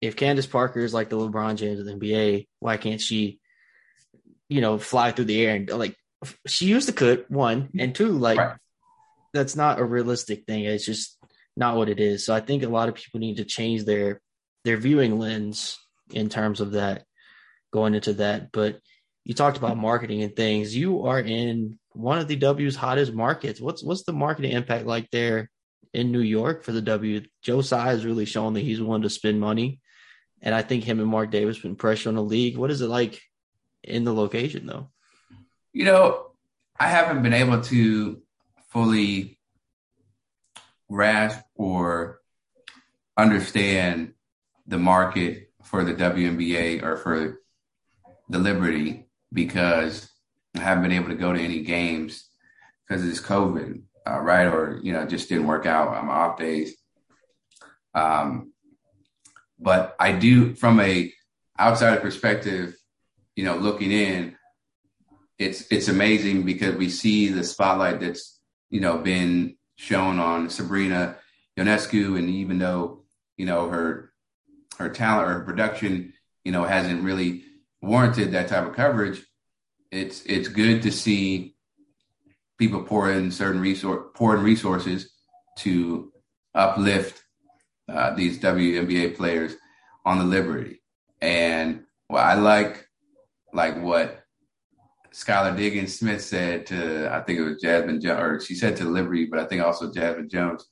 if 0.00 0.16
Candace 0.16 0.46
Parker 0.46 0.80
is 0.80 0.92
like 0.94 1.08
the 1.08 1.16
LeBron 1.16 1.56
James 1.56 1.78
of 1.78 1.86
the 1.86 1.92
NBA, 1.92 2.48
why 2.58 2.78
can't 2.78 3.00
she, 3.00 3.38
you 4.48 4.60
know, 4.60 4.78
fly 4.78 5.12
through 5.12 5.26
the 5.26 5.44
air 5.44 5.54
and 5.54 5.68
like 5.70 5.94
she 6.46 6.66
used 6.66 6.88
to 6.88 6.94
could 6.94 7.26
one 7.28 7.68
and 7.78 7.94
two, 7.94 8.10
like 8.12 8.38
Right. 8.38 8.56
that's 9.32 9.54
not 9.54 9.78
a 9.78 9.84
realistic 9.84 10.46
thing. 10.46 10.64
It's 10.64 10.84
just 10.84 11.16
not 11.56 11.76
what 11.76 11.88
it 11.88 12.00
is. 12.00 12.24
So 12.26 12.34
I 12.34 12.40
think 12.40 12.62
a 12.62 12.68
lot 12.68 12.88
of 12.88 12.94
people 12.96 13.20
need 13.20 13.36
to 13.36 13.44
change 13.44 13.84
their 13.84 14.20
their 14.64 14.76
viewing 14.78 15.18
lens 15.18 15.78
in 16.10 16.28
terms 16.28 16.60
of 16.60 16.72
that 16.72 17.04
going 17.70 17.94
into 17.94 18.14
that. 18.14 18.52
But 18.52 18.80
you 19.24 19.34
talked 19.34 19.58
about 19.58 19.76
marketing 19.76 20.22
and 20.22 20.34
things. 20.34 20.76
You 20.76 21.06
are 21.06 21.20
in 21.20 21.78
one 21.92 22.18
of 22.18 22.28
the 22.28 22.36
W's 22.36 22.76
hottest 22.76 23.12
markets. 23.12 23.60
What's 23.60 23.82
what's 23.82 24.04
the 24.04 24.12
marketing 24.12 24.52
impact 24.52 24.86
like 24.86 25.10
there 25.10 25.50
in 25.92 26.12
New 26.12 26.20
York 26.20 26.64
for 26.64 26.72
the 26.72 26.82
W? 26.82 27.22
Joe 27.42 27.62
Tsai 27.62 27.86
has 27.90 28.06
really 28.06 28.24
shown 28.24 28.54
that 28.54 28.60
he's 28.60 28.80
willing 28.80 29.02
to 29.02 29.10
spend 29.10 29.40
money. 29.40 29.80
And 30.42 30.54
I 30.54 30.62
think 30.62 30.84
him 30.84 31.00
and 31.00 31.08
Mark 31.08 31.30
Davis 31.30 31.58
put 31.58 31.76
pressure 31.76 32.08
on 32.08 32.14
the 32.14 32.22
league. 32.22 32.56
What 32.56 32.70
is 32.70 32.80
it 32.80 32.88
like 32.88 33.20
in 33.84 34.04
the 34.04 34.14
location 34.14 34.66
though? 34.66 34.90
You 35.72 35.84
know, 35.84 36.26
I 36.78 36.88
haven't 36.88 37.22
been 37.22 37.34
able 37.34 37.60
to 37.60 38.22
fully 38.70 39.38
grasp 40.90 41.44
or 41.54 42.20
understand 43.16 44.14
the 44.66 44.78
market 44.78 45.50
for 45.62 45.84
the 45.84 45.94
WNBA 45.94 46.82
or 46.82 46.96
for 46.96 47.40
the 48.30 48.38
Liberty 48.38 49.06
because 49.32 50.08
I 50.56 50.60
haven't 50.60 50.84
been 50.84 50.92
able 50.92 51.08
to 51.08 51.16
go 51.16 51.32
to 51.32 51.40
any 51.40 51.62
games 51.62 52.28
because 52.88 53.02
of 53.02 53.08
this 53.08 53.20
COVID, 53.20 53.82
uh, 54.08 54.20
right? 54.20 54.46
Or 54.46 54.80
you 54.82 54.92
know, 54.92 55.04
just 55.04 55.28
didn't 55.28 55.46
work 55.46 55.66
out 55.66 55.88
on 55.88 56.06
my 56.06 56.12
off 56.12 56.38
days. 56.38 56.76
Um, 57.94 58.52
but 59.58 59.94
I 59.98 60.12
do, 60.12 60.54
from 60.54 60.80
a 60.80 61.12
outside 61.58 62.00
perspective, 62.00 62.74
you 63.34 63.44
know, 63.44 63.56
looking 63.56 63.90
in, 63.90 64.36
it's 65.38 65.66
it's 65.70 65.88
amazing 65.88 66.44
because 66.44 66.76
we 66.76 66.88
see 66.88 67.28
the 67.28 67.44
spotlight 67.44 68.00
that's 68.00 68.40
you 68.70 68.80
know 68.80 68.98
been 68.98 69.56
shown 69.76 70.18
on 70.18 70.50
Sabrina 70.50 71.16
Ionescu, 71.58 72.16
and 72.18 72.30
even 72.30 72.58
though 72.58 73.04
you 73.36 73.46
know 73.46 73.68
her 73.68 74.12
her 74.78 74.88
talent 74.88 75.28
or 75.28 75.32
her 75.34 75.44
production, 75.44 76.12
you 76.44 76.52
know, 76.52 76.64
hasn't 76.64 77.02
really 77.02 77.44
warranted 77.82 78.32
that 78.32 78.48
type 78.48 78.66
of 78.66 78.74
coverage, 78.74 79.24
it's 79.90 80.22
it's 80.24 80.48
good 80.48 80.82
to 80.82 80.92
see 80.92 81.56
people 82.58 82.82
pour 82.82 83.10
in 83.10 83.30
certain 83.30 83.60
resource 83.60 84.10
pour 84.14 84.36
in 84.36 84.42
resources 84.42 85.12
to 85.58 86.12
uplift 86.54 87.22
uh, 87.88 88.14
these 88.14 88.38
WNBA 88.38 89.16
players 89.16 89.54
on 90.04 90.18
the 90.18 90.24
Liberty. 90.24 90.82
And 91.20 91.84
I 92.10 92.34
like 92.34 92.86
like 93.52 93.80
what 93.82 94.24
Skylar 95.12 95.56
Diggins 95.56 95.98
Smith 95.98 96.22
said 96.22 96.66
to 96.66 97.12
I 97.12 97.20
think 97.20 97.38
it 97.38 97.44
was 97.44 97.60
Jasmine 97.60 98.06
or 98.06 98.40
she 98.40 98.54
said 98.54 98.76
to 98.76 98.84
Liberty, 98.84 99.26
but 99.26 99.40
I 99.40 99.46
think 99.46 99.62
also 99.62 99.92
Jasmine 99.92 100.28
Jones 100.28 100.64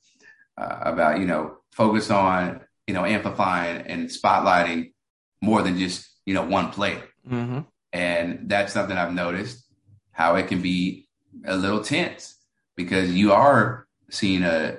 uh, 0.57 0.79
about 0.81 1.19
you 1.19 1.25
know 1.25 1.57
focus 1.71 2.09
on 2.09 2.61
you 2.87 2.93
know 2.93 3.05
amplifying 3.05 3.81
and 3.87 4.09
spotlighting 4.09 4.93
more 5.41 5.61
than 5.61 5.77
just 5.77 6.18
you 6.29 6.35
know 6.35 6.45
one 6.45 6.69
player. 6.69 7.01
Mm-hmm. 7.27 7.61
And 7.91 8.47
that's 8.47 8.71
something 8.71 8.95
I've 8.95 9.15
noticed 9.15 9.65
how 10.11 10.35
it 10.35 10.47
can 10.47 10.61
be 10.61 11.07
a 11.43 11.57
little 11.57 11.83
tense 11.83 12.35
because 12.75 13.11
you 13.11 13.33
are 13.33 13.87
seeing 14.11 14.43
a, 14.43 14.77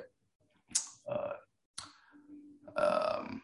uh, 1.11 1.33
um, 2.77 3.43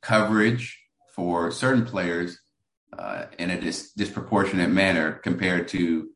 coverage 0.00 0.78
for 1.08 1.50
certain 1.50 1.84
players 1.84 2.38
uh, 2.96 3.24
in 3.36 3.50
a 3.50 3.60
dis- 3.60 3.90
disproportionate 3.94 4.70
manner 4.70 5.10
compared 5.10 5.66
to 5.68 6.10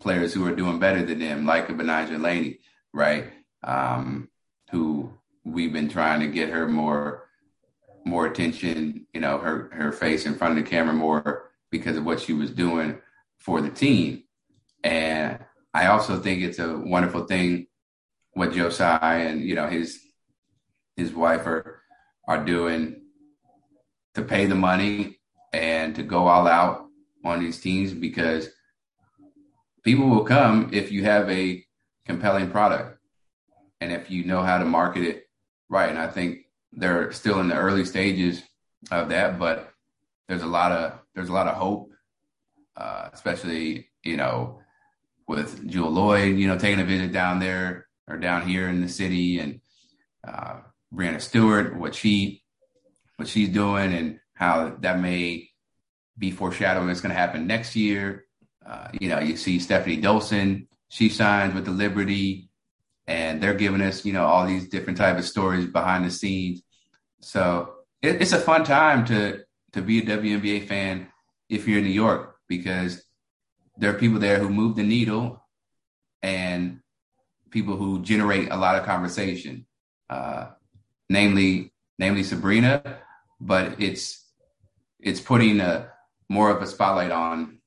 players 0.00 0.34
who 0.34 0.44
are 0.44 0.56
doing 0.56 0.80
better 0.80 1.04
than 1.04 1.20
them, 1.20 1.46
like 1.46 1.68
a 1.68 1.72
Betnijah 1.72 2.20
Laney, 2.20 2.58
right? 2.92 3.26
Um, 3.62 4.28
who 4.72 5.12
we've 5.44 5.72
been 5.72 5.88
trying 5.88 6.18
to 6.18 6.26
get 6.26 6.48
her 6.48 6.66
more 6.66 7.29
more 8.04 8.26
attention, 8.26 9.06
you 9.12 9.20
know, 9.20 9.38
her 9.38 9.70
her 9.72 9.92
face 9.92 10.26
in 10.26 10.34
front 10.34 10.58
of 10.58 10.64
the 10.64 10.70
camera 10.70 10.94
more 10.94 11.50
because 11.70 11.96
of 11.96 12.04
what 12.04 12.20
she 12.20 12.32
was 12.32 12.50
doing 12.50 12.98
for 13.38 13.60
the 13.60 13.70
team. 13.70 14.24
And 14.82 15.38
I 15.72 15.86
also 15.86 16.18
think 16.18 16.42
it's 16.42 16.58
a 16.58 16.76
wonderful 16.76 17.24
thing 17.24 17.66
what 18.32 18.52
Joe 18.52 18.70
Tsai 18.70 19.18
and 19.18 19.42
you 19.42 19.54
know 19.54 19.66
his 19.68 20.00
his 20.96 21.12
wife 21.12 21.46
are 21.46 21.82
are 22.26 22.44
doing 22.44 23.02
to 24.14 24.22
pay 24.22 24.46
the 24.46 24.54
money 24.54 25.18
and 25.52 25.94
to 25.96 26.02
go 26.02 26.28
all 26.28 26.46
out 26.46 26.86
on 27.24 27.40
these 27.40 27.60
teams 27.60 27.92
because 27.92 28.48
people 29.82 30.08
will 30.08 30.24
come 30.24 30.70
if 30.72 30.92
you 30.92 31.04
have 31.04 31.28
a 31.30 31.64
compelling 32.04 32.50
product 32.50 32.98
and 33.80 33.92
if 33.92 34.10
you 34.10 34.24
know 34.24 34.42
how 34.42 34.58
to 34.58 34.64
market 34.64 35.04
it 35.04 35.28
right. 35.68 35.88
And 35.88 35.98
I 35.98 36.08
think 36.08 36.46
they're 36.72 37.12
still 37.12 37.40
in 37.40 37.48
the 37.48 37.56
early 37.56 37.84
stages 37.84 38.42
of 38.90 39.08
that, 39.10 39.38
but 39.38 39.72
there's 40.28 40.42
a 40.42 40.46
lot 40.46 40.72
of 40.72 40.98
there's 41.14 41.28
a 41.28 41.32
lot 41.32 41.48
of 41.48 41.56
hope, 41.56 41.90
uh, 42.76 43.08
especially 43.12 43.90
you 44.02 44.16
know 44.16 44.60
with 45.30 45.68
Jewell 45.68 45.92
Lloyd, 45.92 46.36
you 46.36 46.48
know, 46.48 46.58
taking 46.58 46.80
a 46.80 46.84
visit 46.84 47.12
down 47.12 47.38
there 47.38 47.86
or 48.08 48.16
down 48.16 48.46
here 48.46 48.68
in 48.68 48.80
the 48.80 48.88
city, 48.88 49.38
and 49.38 49.60
uh, 50.26 50.56
Breanna 50.92 51.20
Stewart, 51.20 51.76
what 51.76 51.94
she 51.94 52.42
what 53.16 53.28
she's 53.28 53.48
doing, 53.48 53.92
and 53.92 54.20
how 54.34 54.76
that 54.80 54.98
may 54.98 55.48
be 56.18 56.30
foreshadowing 56.30 56.88
what's 56.88 57.00
going 57.00 57.14
to 57.14 57.18
happen 57.18 57.46
next 57.46 57.76
year. 57.76 58.24
Uh, 58.66 58.88
you 59.00 59.08
know, 59.08 59.20
you 59.20 59.36
see 59.36 59.58
Stephanie 59.58 60.02
Dolson, 60.02 60.66
she 60.88 61.08
signs 61.08 61.54
with 61.54 61.64
the 61.64 61.70
Liberty, 61.70 62.49
and 63.10 63.42
they're 63.42 63.54
giving 63.54 63.80
us, 63.80 64.04
you 64.04 64.12
know, 64.12 64.24
all 64.24 64.46
these 64.46 64.68
different 64.68 64.96
type 64.96 65.18
of 65.18 65.24
stories 65.24 65.66
behind 65.66 66.04
the 66.04 66.10
scenes. 66.12 66.62
So 67.20 67.74
it, 68.00 68.22
it's 68.22 68.32
a 68.32 68.38
fun 68.38 68.62
time 68.62 69.04
to 69.06 69.40
to 69.72 69.82
be 69.82 69.98
a 69.98 70.02
WNBA 70.02 70.68
fan 70.68 71.08
if 71.48 71.66
you're 71.66 71.78
in 71.78 71.84
New 71.84 71.90
York 71.90 72.36
because 72.48 73.02
there 73.76 73.90
are 73.90 73.98
people 73.98 74.20
there 74.20 74.38
who 74.38 74.48
move 74.48 74.76
the 74.76 74.84
needle 74.84 75.42
and 76.22 76.80
people 77.50 77.76
who 77.76 78.00
generate 78.00 78.48
a 78.52 78.56
lot 78.56 78.76
of 78.76 78.84
conversation, 78.84 79.66
uh, 80.08 80.46
namely 81.08 81.72
namely 81.98 82.22
Sabrina, 82.22 82.98
but 83.40 83.80
it's 83.82 84.24
it's 85.00 85.20
putting 85.20 85.58
a 85.58 85.90
more 86.28 86.48
of 86.48 86.62
a 86.62 86.66
spotlight 86.66 87.10
on 87.10 87.58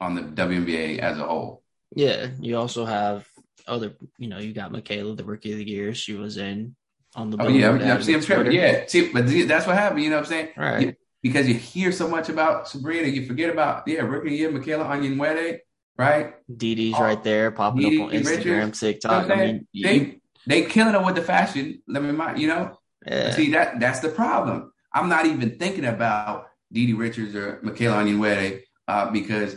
on 0.00 0.14
the 0.14 0.22
WNBA 0.22 1.00
as 1.00 1.18
a 1.18 1.24
whole. 1.24 1.64
Yeah, 1.96 2.28
you 2.40 2.56
also 2.56 2.84
have 2.84 3.26
other, 3.66 3.94
you 4.18 4.28
know, 4.28 4.38
you 4.38 4.52
got 4.52 4.72
Michaela, 4.72 5.14
the 5.14 5.24
rookie 5.24 5.52
of 5.52 5.58
the 5.58 5.68
year. 5.68 5.94
She 5.94 6.14
was 6.14 6.36
in 6.36 6.74
on 7.14 7.30
the. 7.30 7.36
Oh 7.40 7.48
yeah, 7.48 7.70
I'm, 7.70 8.02
see, 8.02 8.14
I'm 8.14 8.20
tripping. 8.20 8.52
Yeah, 8.52 8.84
see, 8.86 9.10
but 9.12 9.26
that's 9.48 9.66
what 9.66 9.76
happened. 9.76 10.02
You 10.02 10.10
know 10.10 10.16
what 10.16 10.26
I'm 10.26 10.30
saying? 10.30 10.48
Right. 10.56 10.96
because 11.22 11.48
you 11.48 11.54
hear 11.54 11.92
so 11.92 12.08
much 12.08 12.28
about 12.28 12.68
Sabrina, 12.68 13.08
you 13.08 13.26
forget 13.26 13.50
about 13.50 13.86
yeah, 13.86 14.00
rookie 14.00 14.28
of 14.28 14.30
the 14.30 14.36
year, 14.36 14.50
Michaela 14.50 14.84
Onyenwere, 14.84 15.60
right? 15.96 16.34
DD's 16.50 16.94
oh, 16.96 17.02
right 17.02 17.22
there, 17.22 17.50
popping 17.50 17.88
Dee 17.88 18.00
up 18.00 18.08
on 18.08 18.14
Instagram, 18.14 18.26
Richards, 18.26 18.80
TikTok. 18.80 19.22
You 19.22 19.28
know 19.28 19.34
I 19.34 19.46
mean, 19.46 19.66
they 19.82 19.94
you, 19.94 20.20
they 20.46 20.62
killing 20.62 20.94
her 20.94 21.04
with 21.04 21.14
the 21.14 21.22
fashion. 21.22 21.82
Let 21.88 22.02
me 22.02 22.12
mind, 22.12 22.38
you 22.38 22.48
know. 22.48 22.78
Yeah. 23.06 23.30
See 23.32 23.52
that 23.52 23.80
that's 23.80 24.00
the 24.00 24.08
problem. 24.08 24.72
I'm 24.92 25.08
not 25.08 25.26
even 25.26 25.58
thinking 25.58 25.84
about 25.84 26.46
DiDi 26.72 26.96
Richards 26.96 27.34
or 27.34 27.60
Michaela 27.62 28.02
Onyenwere 28.02 28.62
uh, 28.88 29.10
because 29.10 29.56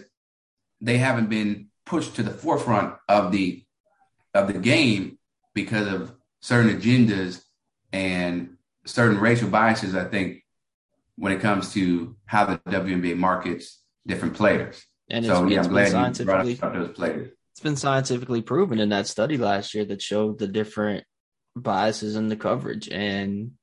they 0.81 0.97
haven't 0.97 1.29
been 1.29 1.67
pushed 1.85 2.15
to 2.15 2.23
the 2.23 2.31
forefront 2.31 2.95
of 3.07 3.31
the 3.31 3.63
of 4.37 4.53
the 4.53 4.59
game 4.59 5.17
because 5.53 5.87
of 5.87 6.13
certain 6.41 6.79
agendas 6.79 7.41
and 7.91 8.57
certain 8.85 9.19
racial 9.19 9.49
biases. 9.49 9.95
I 9.95 10.05
think 10.05 10.43
when 11.15 11.31
it 11.31 11.41
comes 11.41 11.73
to 11.73 12.15
how 12.25 12.45
the 12.45 12.57
WNBA 12.69 13.17
markets 13.17 13.81
different 14.05 14.35
players. 14.35 14.85
And 15.09 15.25
so 15.25 15.47
yeah, 15.47 15.63
I'm 15.63 15.69
glad 15.69 16.17
you 16.17 16.25
brought 16.25 16.63
up 16.63 16.73
those 16.73 16.95
players. 16.95 17.31
It's 17.53 17.61
been 17.61 17.75
scientifically 17.75 18.41
proven 18.41 18.79
in 18.79 18.89
that 18.89 19.07
study 19.07 19.37
last 19.37 19.73
year 19.73 19.85
that 19.85 20.01
showed 20.01 20.37
the 20.37 20.47
different 20.47 21.05
biases 21.55 22.15
in 22.15 22.27
the 22.27 22.35
coverage 22.35 22.87
and 22.87 23.53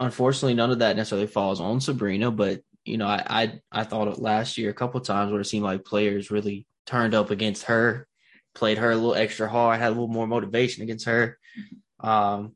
unfortunately 0.00 0.54
none 0.54 0.70
of 0.70 0.80
that 0.80 0.96
necessarily 0.96 1.26
falls 1.26 1.60
on 1.60 1.80
Sabrina, 1.80 2.30
but 2.30 2.60
you 2.84 2.96
know, 2.98 3.06
I 3.06 3.22
I, 3.26 3.60
I 3.72 3.84
thought 3.84 4.08
it 4.08 4.18
last 4.18 4.58
year 4.58 4.70
a 4.70 4.74
couple 4.74 5.00
times 5.00 5.32
where 5.32 5.40
it 5.40 5.46
seemed 5.46 5.64
like 5.64 5.84
players 5.84 6.30
really 6.30 6.66
turned 6.86 7.14
up 7.14 7.30
against 7.30 7.64
her, 7.64 8.06
played 8.56 8.78
her 8.78 8.90
a 8.90 8.96
little 8.96 9.14
extra 9.14 9.48
hard, 9.48 9.78
had 9.78 9.88
a 9.88 9.90
little 9.90 10.08
more 10.08 10.26
motivation 10.26 10.82
against 10.82 11.04
her. 11.04 11.38
Um, 12.00 12.52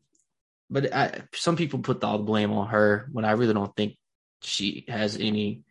but 0.71 0.93
I, 0.95 1.23
some 1.35 1.57
people 1.57 1.81
put 1.81 2.03
all 2.03 2.19
the 2.19 2.25
blame 2.25 2.53
on 2.53 2.69
her 2.69 3.09
when 3.13 3.25
I 3.25 3.33
really 3.33 3.55
don't 3.55 3.75
think 3.77 3.97
she 4.41 4.87
has 4.89 5.17
any 5.17 5.63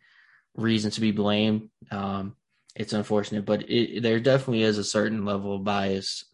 reason 0.54 0.92
to 0.92 1.00
be 1.00 1.10
blamed. 1.10 1.68
Um, 1.90 2.36
it's 2.76 2.92
unfortunate, 2.92 3.44
but 3.44 3.68
it, 3.68 4.02
there 4.02 4.20
definitely 4.20 4.62
is 4.62 4.78
a 4.78 4.84
certain 4.84 5.24
level 5.24 5.56
of 5.56 5.64
bias, 5.64 6.24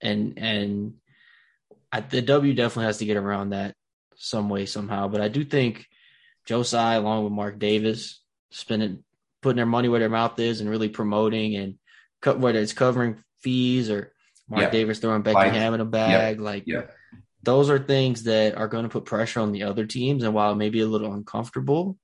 and 0.00 0.38
and 0.38 0.94
I, 1.90 2.00
the 2.00 2.22
W 2.22 2.54
definitely 2.54 2.86
has 2.86 2.98
to 2.98 3.06
get 3.06 3.16
around 3.16 3.50
that 3.50 3.74
some 4.14 4.48
way 4.48 4.66
somehow. 4.66 5.08
But 5.08 5.20
I 5.20 5.26
do 5.28 5.44
think 5.44 5.86
Joe 6.46 6.62
Tsai, 6.62 6.94
along 6.94 7.24
with 7.24 7.32
Mark 7.32 7.58
Davis, 7.58 8.20
spending 8.50 9.02
putting 9.40 9.56
their 9.56 9.66
money 9.66 9.88
where 9.88 9.98
their 9.98 10.08
mouth 10.08 10.38
is 10.38 10.60
and 10.60 10.70
really 10.70 10.88
promoting 10.88 11.56
and 11.56 11.74
cut 12.20 12.38
whether 12.38 12.60
it's 12.60 12.72
covering 12.72 13.16
fees 13.42 13.90
or 13.90 14.12
Mark. 14.48 14.72
Davis 14.72 14.98
throwing 14.98 15.22
Becky 15.22 15.34
like, 15.34 15.52
Hammon 15.52 15.80
a 15.80 15.84
bag, 15.84 16.40
like 16.40 16.64
yep. 16.66 16.94
those 17.42 17.70
are 17.70 17.78
things 17.78 18.24
that 18.24 18.56
are 18.56 18.68
going 18.68 18.84
to 18.84 18.88
put 18.88 19.04
pressure 19.04 19.40
on 19.40 19.52
the 19.52 19.62
other 19.64 19.86
teams. 19.86 20.22
And 20.22 20.34
while 20.34 20.52
it 20.52 20.56
may 20.56 20.68
be 20.68 20.80
a 20.80 20.86
little 20.86 21.12
uncomfortable, 21.12 21.96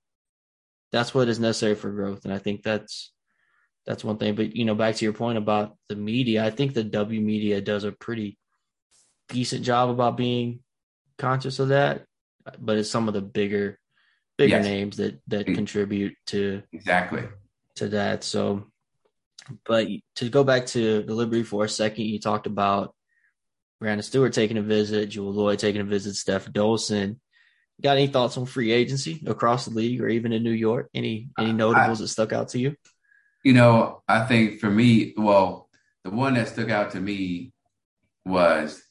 that's 0.93 1.15
what 1.15 1.29
is 1.29 1.39
necessary 1.39 1.75
for 1.75 1.91
growth. 1.91 2.25
And 2.25 2.33
I 2.33 2.39
think 2.39 2.63
that's 2.63 3.13
that's 3.87 4.05
one 4.05 4.19
thing. 4.19 4.35
But 4.35 4.57
you 4.57 4.65
know, 4.65 4.75
back 4.75 4.97
to 4.97 5.05
your 5.05 5.15
point 5.15 5.39
about 5.39 5.77
the 5.89 5.97
media, 5.97 6.45
I 6.45 6.51
think 6.51 6.75
the 6.75 6.85
W 6.85 7.21
media 7.21 7.61
does 7.61 7.85
a 7.85 7.93
pretty 7.93 8.39
decent 9.29 9.65
job 9.65 9.91
about 9.91 10.17
being 10.17 10.61
conscious 11.19 11.59
of 11.59 11.69
that 11.69 12.05
but 12.59 12.79
it's 12.79 12.91
some 12.91 13.09
of 13.09 13.15
the 13.15 13.21
bigger 13.21 13.79
bigger 14.37 14.57
yes. 14.57 14.65
names 14.65 14.97
that 14.97 15.21
that 15.27 15.47
mm. 15.47 15.55
contribute 15.55 16.15
to 16.27 16.63
exactly 16.73 17.25
to 17.77 17.89
that. 17.89 18.25
So 18.25 18.71
But 19.67 19.89
to 20.17 20.29
go 20.29 20.45
back 20.45 20.67
to 20.67 21.03
the 21.03 21.15
Liberty 21.15 21.43
for 21.43 21.65
a 21.65 21.69
second, 21.69 22.05
you 22.05 22.19
talked 22.19 22.47
about 22.47 22.95
Breanna 23.83 24.03
Stewart 24.03 24.33
taking 24.33 24.59
a 24.59 24.63
visit, 24.63 25.11
Jewell 25.11 25.33
Lloyd 25.33 25.59
taking 25.59 25.81
a 25.81 25.85
visit, 25.85 26.15
Steph 26.15 26.47
Dolson. 26.47 27.19
Got 27.81 27.97
any 27.97 28.09
thoughts 28.09 28.37
on 28.37 28.47
free 28.47 28.73
agency 28.73 29.23
across 29.27 29.65
the 29.65 29.71
league 29.71 30.01
or 30.01 30.09
even 30.09 30.33
in 30.33 30.43
New 30.43 30.51
York? 30.51 30.89
Any 30.95 31.29
any 31.39 31.53
notables 31.53 32.01
I, 32.01 32.03
that 32.03 32.09
stuck 32.09 32.33
out 32.33 32.49
to 32.51 32.59
you? 32.59 32.75
You 33.45 33.53
know, 33.53 34.03
I 34.09 34.25
think 34.25 34.59
for 34.59 34.69
me, 34.69 35.15
well, 35.17 35.69
the 36.03 36.11
one 36.11 36.35
that 36.35 36.49
stuck 36.49 36.71
out 36.71 36.91
to 36.93 37.01
me 37.01 37.53
was, 38.25 38.83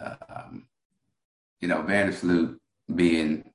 um, 0.00 0.66
you 1.60 1.68
know, 1.68 1.82
Vandersloot 1.82 2.56
being 2.92 3.52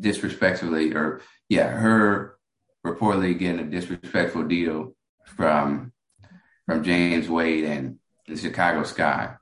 disrespectfully, 0.00 0.94
or 0.94 1.20
yeah, 1.50 1.68
her 1.68 2.38
reportedly 2.84 3.38
getting 3.38 3.60
a 3.60 3.70
disrespectful 3.70 4.44
deal 4.44 4.94
from 5.24 5.92
from 6.66 6.84
James 6.84 7.28
Wade 7.28 7.64
and 7.64 7.98
the 8.26 8.36
Chicago 8.36 8.84
Sky 8.84 9.34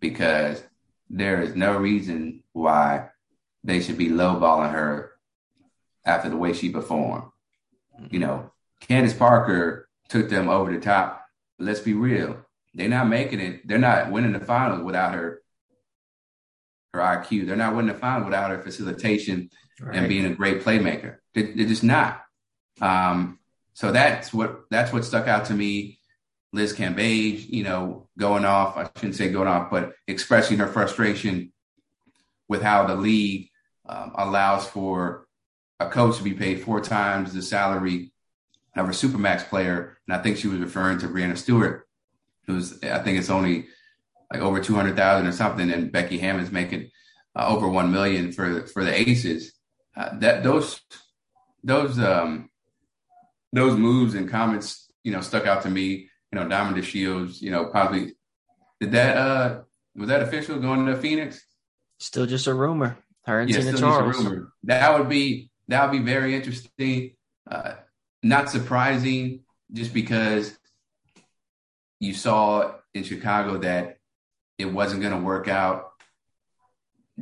because 0.00 0.62
there 1.08 1.42
is 1.42 1.54
no 1.54 1.76
reason 1.76 2.42
why 2.52 3.08
they 3.62 3.80
should 3.80 3.96
be 3.96 4.08
lowballing 4.08 4.72
her 4.72 5.12
after 6.04 6.28
the 6.28 6.36
way 6.36 6.52
she 6.52 6.70
performed. 6.70 7.24
You 8.10 8.18
know, 8.18 8.52
Candace 8.80 9.14
Parker 9.14 9.88
took 10.08 10.28
them 10.28 10.48
over 10.48 10.72
the 10.72 10.80
top. 10.80 11.24
Let's 11.58 11.80
be 11.80 11.94
real. 11.94 12.44
They're 12.74 12.88
not 12.88 13.08
making 13.08 13.40
it. 13.40 13.66
They're 13.66 13.78
not 13.78 14.10
winning 14.10 14.32
the 14.32 14.40
finals 14.40 14.82
without 14.82 15.14
her 15.14 15.40
her 16.92 17.00
IQ. 17.00 17.46
They're 17.46 17.56
not 17.56 17.74
winning 17.74 17.92
the 17.92 17.98
finals 17.98 18.26
without 18.26 18.50
her 18.50 18.62
facilitation 18.62 19.50
right. 19.80 19.96
and 19.96 20.08
being 20.08 20.26
a 20.26 20.34
great 20.34 20.62
playmaker. 20.62 21.16
They, 21.34 21.42
are 21.42 21.68
just 21.68 21.84
not. 21.84 22.23
Um, 22.80 23.38
so 23.72 23.92
that's 23.92 24.32
what 24.32 24.64
that's 24.70 24.92
what 24.92 25.04
stuck 25.04 25.26
out 25.28 25.46
to 25.46 25.54
me. 25.54 25.98
Liz 26.52 26.72
Cambage, 26.72 27.48
you 27.48 27.64
know, 27.64 28.08
going 28.16 28.44
off. 28.44 28.76
I 28.76 28.84
shouldn't 28.96 29.16
say 29.16 29.30
going 29.30 29.48
off, 29.48 29.70
but 29.70 29.94
expressing 30.06 30.58
her 30.58 30.68
frustration 30.68 31.52
with 32.48 32.62
how 32.62 32.86
the 32.86 32.94
league 32.94 33.50
um, 33.86 34.12
allows 34.16 34.66
for 34.66 35.26
a 35.80 35.88
coach 35.88 36.18
to 36.18 36.22
be 36.22 36.34
paid 36.34 36.62
four 36.62 36.80
times 36.80 37.32
the 37.32 37.42
salary 37.42 38.12
of 38.76 38.88
a 38.88 38.92
supermax 38.92 39.48
player. 39.48 39.98
And 40.06 40.16
I 40.16 40.22
think 40.22 40.36
she 40.36 40.48
was 40.48 40.60
referring 40.60 40.98
to 40.98 41.08
Breanna 41.08 41.36
Stewart, 41.36 41.88
who's 42.46 42.82
I 42.84 43.00
think 43.00 43.18
it's 43.18 43.30
only 43.30 43.66
like 44.32 44.40
over 44.40 44.60
two 44.60 44.74
hundred 44.74 44.96
thousand 44.96 45.26
or 45.26 45.32
something, 45.32 45.70
and 45.70 45.90
Becky 45.90 46.18
Hammon's 46.18 46.52
making 46.52 46.90
uh, 47.34 47.48
over 47.48 47.68
one 47.68 47.90
million 47.90 48.30
for 48.30 48.66
for 48.68 48.84
the 48.84 48.94
Aces. 48.94 49.52
Uh, 49.96 50.16
that 50.18 50.44
those 50.44 50.80
those 51.64 51.98
um 51.98 52.50
those 53.54 53.78
moves 53.78 54.14
and 54.14 54.28
comments, 54.28 54.90
you 55.04 55.12
know, 55.12 55.20
stuck 55.20 55.46
out 55.46 55.62
to 55.62 55.70
me. 55.70 56.10
You 56.32 56.40
know, 56.40 56.48
Diamond 56.48 56.76
DeShields, 56.76 57.40
you 57.40 57.52
know, 57.52 57.66
probably 57.66 58.14
did 58.80 58.92
that 58.92 59.16
uh 59.16 59.60
was 59.94 60.08
that 60.08 60.22
official 60.22 60.58
going 60.58 60.86
to 60.86 60.96
Phoenix? 60.96 61.40
Still 61.98 62.26
just 62.26 62.48
a 62.48 62.54
rumor. 62.54 62.98
Her 63.24 63.40
and 63.40 63.50
yeah, 63.50 63.60
Tina 63.60 63.78
Charles. 63.78 64.26
That 64.64 64.98
would 64.98 65.08
be 65.08 65.50
that 65.68 65.84
would 65.84 65.96
be 65.96 66.04
very 66.04 66.34
interesting. 66.34 67.14
Uh, 67.48 67.74
not 68.22 68.50
surprising, 68.50 69.44
just 69.72 69.94
because 69.94 70.58
you 72.00 72.12
saw 72.12 72.72
in 72.92 73.04
Chicago 73.04 73.58
that 73.58 73.98
it 74.58 74.66
wasn't 74.66 75.02
going 75.02 75.14
to 75.14 75.24
work 75.24 75.46
out. 75.46 75.92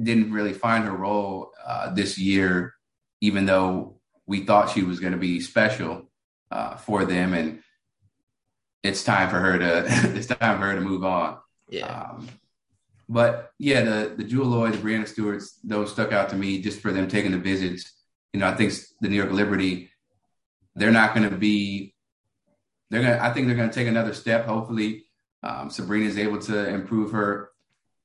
Didn't 0.01 0.33
really 0.33 0.55
find 0.55 0.85
her 0.85 0.97
role 0.97 1.53
uh, 1.65 1.93
this 1.93 2.19
year, 2.19 2.75
even 3.21 3.45
though 3.45 3.97
we 4.27 4.45
thought 4.45 4.71
she 4.71 4.83
was 4.83 5.01
going 5.01 5.13
to 5.13 5.19
be 5.19 5.41
special 5.41 6.09
uh, 6.53 6.77
for 6.77 7.05
them, 7.05 7.33
and 7.33 7.63
it's 8.83 9.05
time 9.05 9.31
for 9.31 9.41
her 9.41 9.59
to 9.59 9.85
it's 10.17 10.27
time 10.27 10.61
for 10.61 10.67
her 10.67 10.75
to 10.75 10.81
move 10.81 11.05
on. 11.05 11.39
Yeah. 11.69 11.87
Um, 11.87 12.29
but 13.09 13.53
yeah, 13.59 13.83
the 13.83 14.15
the 14.17 14.25
Jewell 14.25 14.47
Loyd, 14.47 14.73
the 14.73 14.79
Breanna 14.79 15.09
Stewarts, 15.09 15.59
those 15.65 15.93
stuck 15.93 16.13
out 16.13 16.29
to 16.31 16.37
me 16.37 16.61
just 16.61 16.81
for 16.81 16.93
them 16.93 17.09
taking 17.09 17.33
the 17.33 17.39
visits. 17.39 17.93
You 18.33 18.41
know, 18.41 18.49
I 18.49 18.55
think 18.55 18.73
the 19.01 19.09
New 19.09 19.17
York 19.17 19.33
Liberty, 19.33 19.91
they're 20.75 20.91
not 20.91 21.15
going 21.15 21.29
to 21.29 21.37
be. 21.37 21.95
They're 22.91 23.03
gonna. 23.03 23.19
I 23.21 23.33
think 23.33 23.47
they're 23.47 23.57
going 23.57 23.71
to 23.71 23.75
take 23.75 23.89
another 23.89 24.15
step. 24.15 24.47
Hopefully, 24.47 25.05
um, 25.43 25.71
Sabrina 25.71 26.07
is 26.07 26.19
able 26.19 26.39
to 26.41 26.69
improve 26.69 27.13
her 27.13 27.51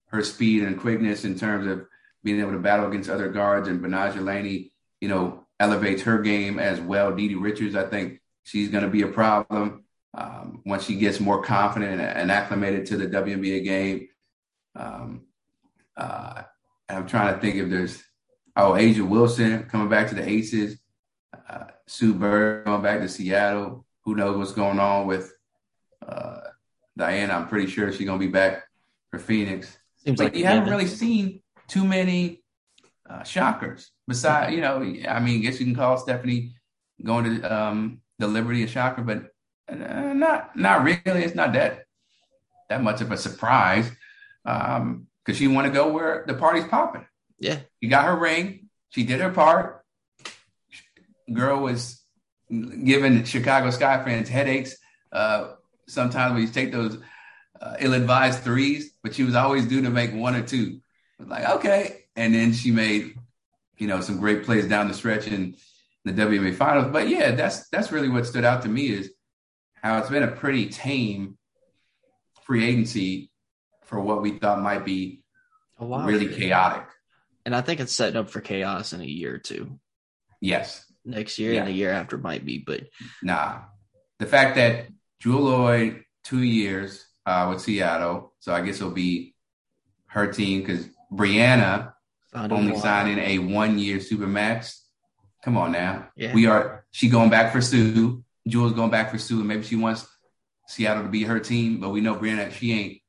her 0.07 0.23
speed 0.23 0.63
and 0.63 0.79
quickness 0.79 1.25
in 1.25 1.37
terms 1.37 1.67
of 1.67 1.85
being 2.23 2.39
able 2.39 2.53
to 2.53 2.59
battle 2.59 2.87
against 2.87 3.09
other 3.09 3.29
guards. 3.29 3.67
And 3.67 3.81
Betnijah 3.81 4.23
Laney, 4.23 4.71
you 5.01 5.09
know, 5.09 5.45
elevates 5.59 6.03
her 6.03 6.19
game 6.19 6.59
as 6.59 6.79
well. 6.79 7.11
DiDi 7.11 7.39
Richards, 7.39 7.75
I 7.75 7.85
think 7.85 8.21
she's 8.47 8.69
going 8.69 8.83
to 8.83 8.89
be 8.89 9.01
a 9.01 9.07
problem 9.07 9.83
um, 10.13 10.61
once 10.65 10.85
she 10.85 10.95
gets 10.95 11.19
more 11.19 11.43
confident 11.43 11.99
and 11.99 12.31
acclimated 12.31 12.85
to 12.85 12.97
the 12.97 13.07
WNBA 13.07 13.63
game. 13.63 14.07
Um, 14.73 15.25
uh, 15.97 16.43
I'm 16.87 17.07
trying 17.07 17.33
to 17.33 17.41
think 17.41 17.55
if 17.55 17.69
there's 17.69 18.01
oh 18.55 18.71
A'ja 18.71 19.07
Wilson 19.07 19.65
coming 19.65 19.89
back 19.89 20.07
to 20.09 20.15
the 20.15 20.27
Aces, 20.27 20.79
uh, 21.49 21.65
Sue 21.87 22.13
Bird 22.13 22.65
going 22.65 22.81
back 22.81 23.01
to 23.01 23.09
Seattle. 23.09 23.85
Who 24.05 24.15
knows 24.15 24.37
what's 24.37 24.53
going 24.53 24.79
on 24.79 25.07
with 25.07 25.33
uh, 26.07 26.39
Diana? 26.95 27.33
I'm 27.33 27.47
pretty 27.49 27.67
sure 27.67 27.91
she's 27.91 28.05
gonna 28.05 28.17
be 28.17 28.27
back 28.27 28.63
for 29.11 29.19
Phoenix. 29.19 29.77
Seems 29.97 30.17
but 30.17 30.25
like 30.25 30.35
you 30.35 30.45
haven't 30.45 30.69
really 30.69 30.87
seen 30.87 31.41
too 31.67 31.83
many 31.83 32.43
uh, 33.09 33.23
shockers. 33.23 33.91
Besides, 34.07 34.55
you 34.55 34.61
know, 34.61 34.77
I 34.77 35.19
mean, 35.19 35.39
I 35.39 35.41
guess 35.41 35.59
you 35.59 35.65
can 35.65 35.75
call 35.75 35.97
Stephanie 35.97 36.53
going 37.03 37.41
to 37.41 37.53
um, 37.53 38.01
the 38.19 38.27
Liberty 38.27 38.63
of 38.63 38.69
shocker, 38.69 39.01
but 39.01 39.31
uh, 39.69 40.13
not 40.13 40.55
not 40.55 40.83
really. 40.83 41.23
It's 41.23 41.35
not 41.35 41.53
that 41.53 41.85
that 42.69 42.83
much 42.83 43.01
of 43.01 43.11
a 43.11 43.17
surprise 43.17 43.89
because 44.43 44.79
um, 44.79 45.07
she 45.33 45.47
want 45.47 45.67
to 45.67 45.73
go 45.73 45.91
where 45.91 46.23
the 46.27 46.33
party's 46.33 46.65
popping. 46.65 47.05
Yeah, 47.39 47.59
she 47.81 47.89
got 47.89 48.05
her 48.05 48.15
ring. 48.15 48.69
She 48.89 49.03
did 49.03 49.19
her 49.19 49.31
part. 49.31 49.83
Girl 51.31 51.61
was 51.61 52.01
giving 52.49 53.23
Chicago 53.25 53.69
Sky 53.69 54.03
fans 54.03 54.29
headaches. 54.29 54.77
Uh, 55.11 55.53
sometimes 55.87 56.33
when 56.33 56.41
you 56.41 56.47
take 56.47 56.71
those 56.71 56.97
uh, 57.61 57.75
ill-advised 57.79 58.43
threes, 58.43 58.91
but 59.03 59.15
she 59.15 59.23
was 59.23 59.35
always 59.35 59.65
due 59.65 59.81
to 59.81 59.89
make 59.89 60.13
one 60.13 60.35
or 60.35 60.41
two. 60.41 60.79
Like 61.19 61.49
okay, 61.57 62.05
and 62.15 62.33
then 62.33 62.53
she 62.53 62.71
made 62.71 63.15
you 63.77 63.87
know 63.87 64.01
some 64.01 64.19
great 64.19 64.43
plays 64.43 64.67
down 64.67 64.87
the 64.87 64.93
stretch 64.93 65.27
in 65.27 65.55
the 66.07 66.13
WNBA 66.13 66.55
Finals. 66.55 66.91
But 66.91 67.09
yeah, 67.09 67.31
that's 67.31 67.67
that's 67.69 67.91
really 67.91 68.09
what 68.09 68.25
stood 68.25 68.45
out 68.45 68.63
to 68.63 68.69
me 68.69 68.87
is 68.89 69.11
how 69.75 69.99
it's 69.99 70.09
been 70.09 70.23
a 70.23 70.31
pretty 70.31 70.69
tame 70.69 71.37
free 72.43 72.65
agency 72.65 73.31
for 73.83 73.99
what 73.99 74.21
we 74.21 74.31
thought 74.31 74.61
might 74.61 74.85
be 74.85 75.23
a 75.79 75.85
lot 75.85 76.07
really 76.07 76.27
chaotic. 76.27 76.85
And 77.45 77.55
I 77.55 77.61
think 77.61 77.79
it's 77.79 77.93
setting 77.93 78.17
up 78.17 78.29
for 78.29 78.41
chaos 78.41 78.93
in 78.93 79.01
a 79.01 79.05
year 79.05 79.35
or 79.35 79.37
two. 79.37 79.79
Yes. 80.41 80.83
Next 81.05 81.39
year 81.39 81.53
yeah. 81.53 81.59
and 81.59 81.69
the 81.69 81.73
year 81.73 81.91
after 81.91 82.17
might 82.17 82.45
be, 82.45 82.57
but 82.57 82.83
nah. 83.23 83.59
The 84.19 84.25
fact 84.25 84.55
that 84.55 84.87
Jewell 85.19 85.43
Loyd 85.43 86.03
two 86.23 86.41
years 86.41 87.05
uh, 87.25 87.47
with 87.49 87.61
Seattle, 87.61 88.33
so 88.39 88.53
I 88.53 88.61
guess 88.61 88.77
it'll 88.77 88.91
be 88.91 89.35
her 90.07 90.31
team 90.31 90.61
because 90.61 90.87
Breanna 91.11 91.93
only 92.33 92.77
signing 92.77 93.19
a 93.19 93.39
one 93.39 93.79
year 93.79 93.99
super 93.99 94.27
max. 94.27 94.86
Come 95.43 95.57
on 95.57 95.71
now. 95.71 96.07
Yeah. 96.15 96.33
We 96.33 96.47
are 96.47 96.85
she 96.91 97.09
going 97.09 97.29
back 97.29 97.51
for 97.51 97.61
Sue. 97.61 98.23
Jewell's 98.47 98.73
going 98.73 98.91
back 98.91 99.11
for 99.11 99.17
Sue. 99.17 99.39
And 99.39 99.47
Maybe 99.47 99.63
she 99.63 99.75
wants 99.75 100.07
Seattle 100.67 101.03
to 101.03 101.09
be 101.09 101.23
her 101.23 101.39
team, 101.39 101.79
but 101.79 101.89
we 101.89 102.01
know 102.01 102.15
Breanna, 102.15 102.51
she 102.51 102.73
ain't 102.73 103.01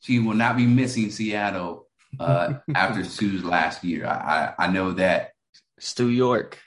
she 0.00 0.18
will 0.18 0.34
not 0.34 0.56
be 0.56 0.66
missing 0.66 1.10
Seattle 1.10 1.88
uh, 2.20 2.54
after 2.74 3.04
Sue's 3.04 3.44
last 3.44 3.82
year. 3.82 4.06
I, 4.06 4.54
I, 4.58 4.66
I 4.66 4.66
know 4.68 4.92
that. 4.92 5.32
Stu 5.78 6.08
York. 6.08 6.58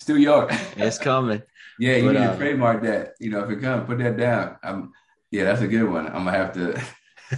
Stu 0.00 0.16
York. 0.16 0.50
it's 0.76 0.98
coming. 0.98 1.42
Yeah, 1.78 1.96
you 1.96 2.04
but, 2.06 2.12
need 2.12 2.26
to 2.26 2.32
uh, 2.32 2.36
trademark 2.36 2.82
that. 2.84 3.14
You 3.18 3.30
know, 3.30 3.40
if 3.40 3.50
it 3.50 3.60
comes, 3.60 3.86
put 3.86 3.98
that 3.98 4.16
down. 4.16 4.56
I'm, 4.62 4.92
yeah, 5.30 5.44
that's 5.44 5.60
a 5.60 5.68
good 5.68 5.90
one. 5.90 6.06
I'm 6.06 6.24
gonna 6.24 6.32
have 6.32 6.52
to. 6.54 6.80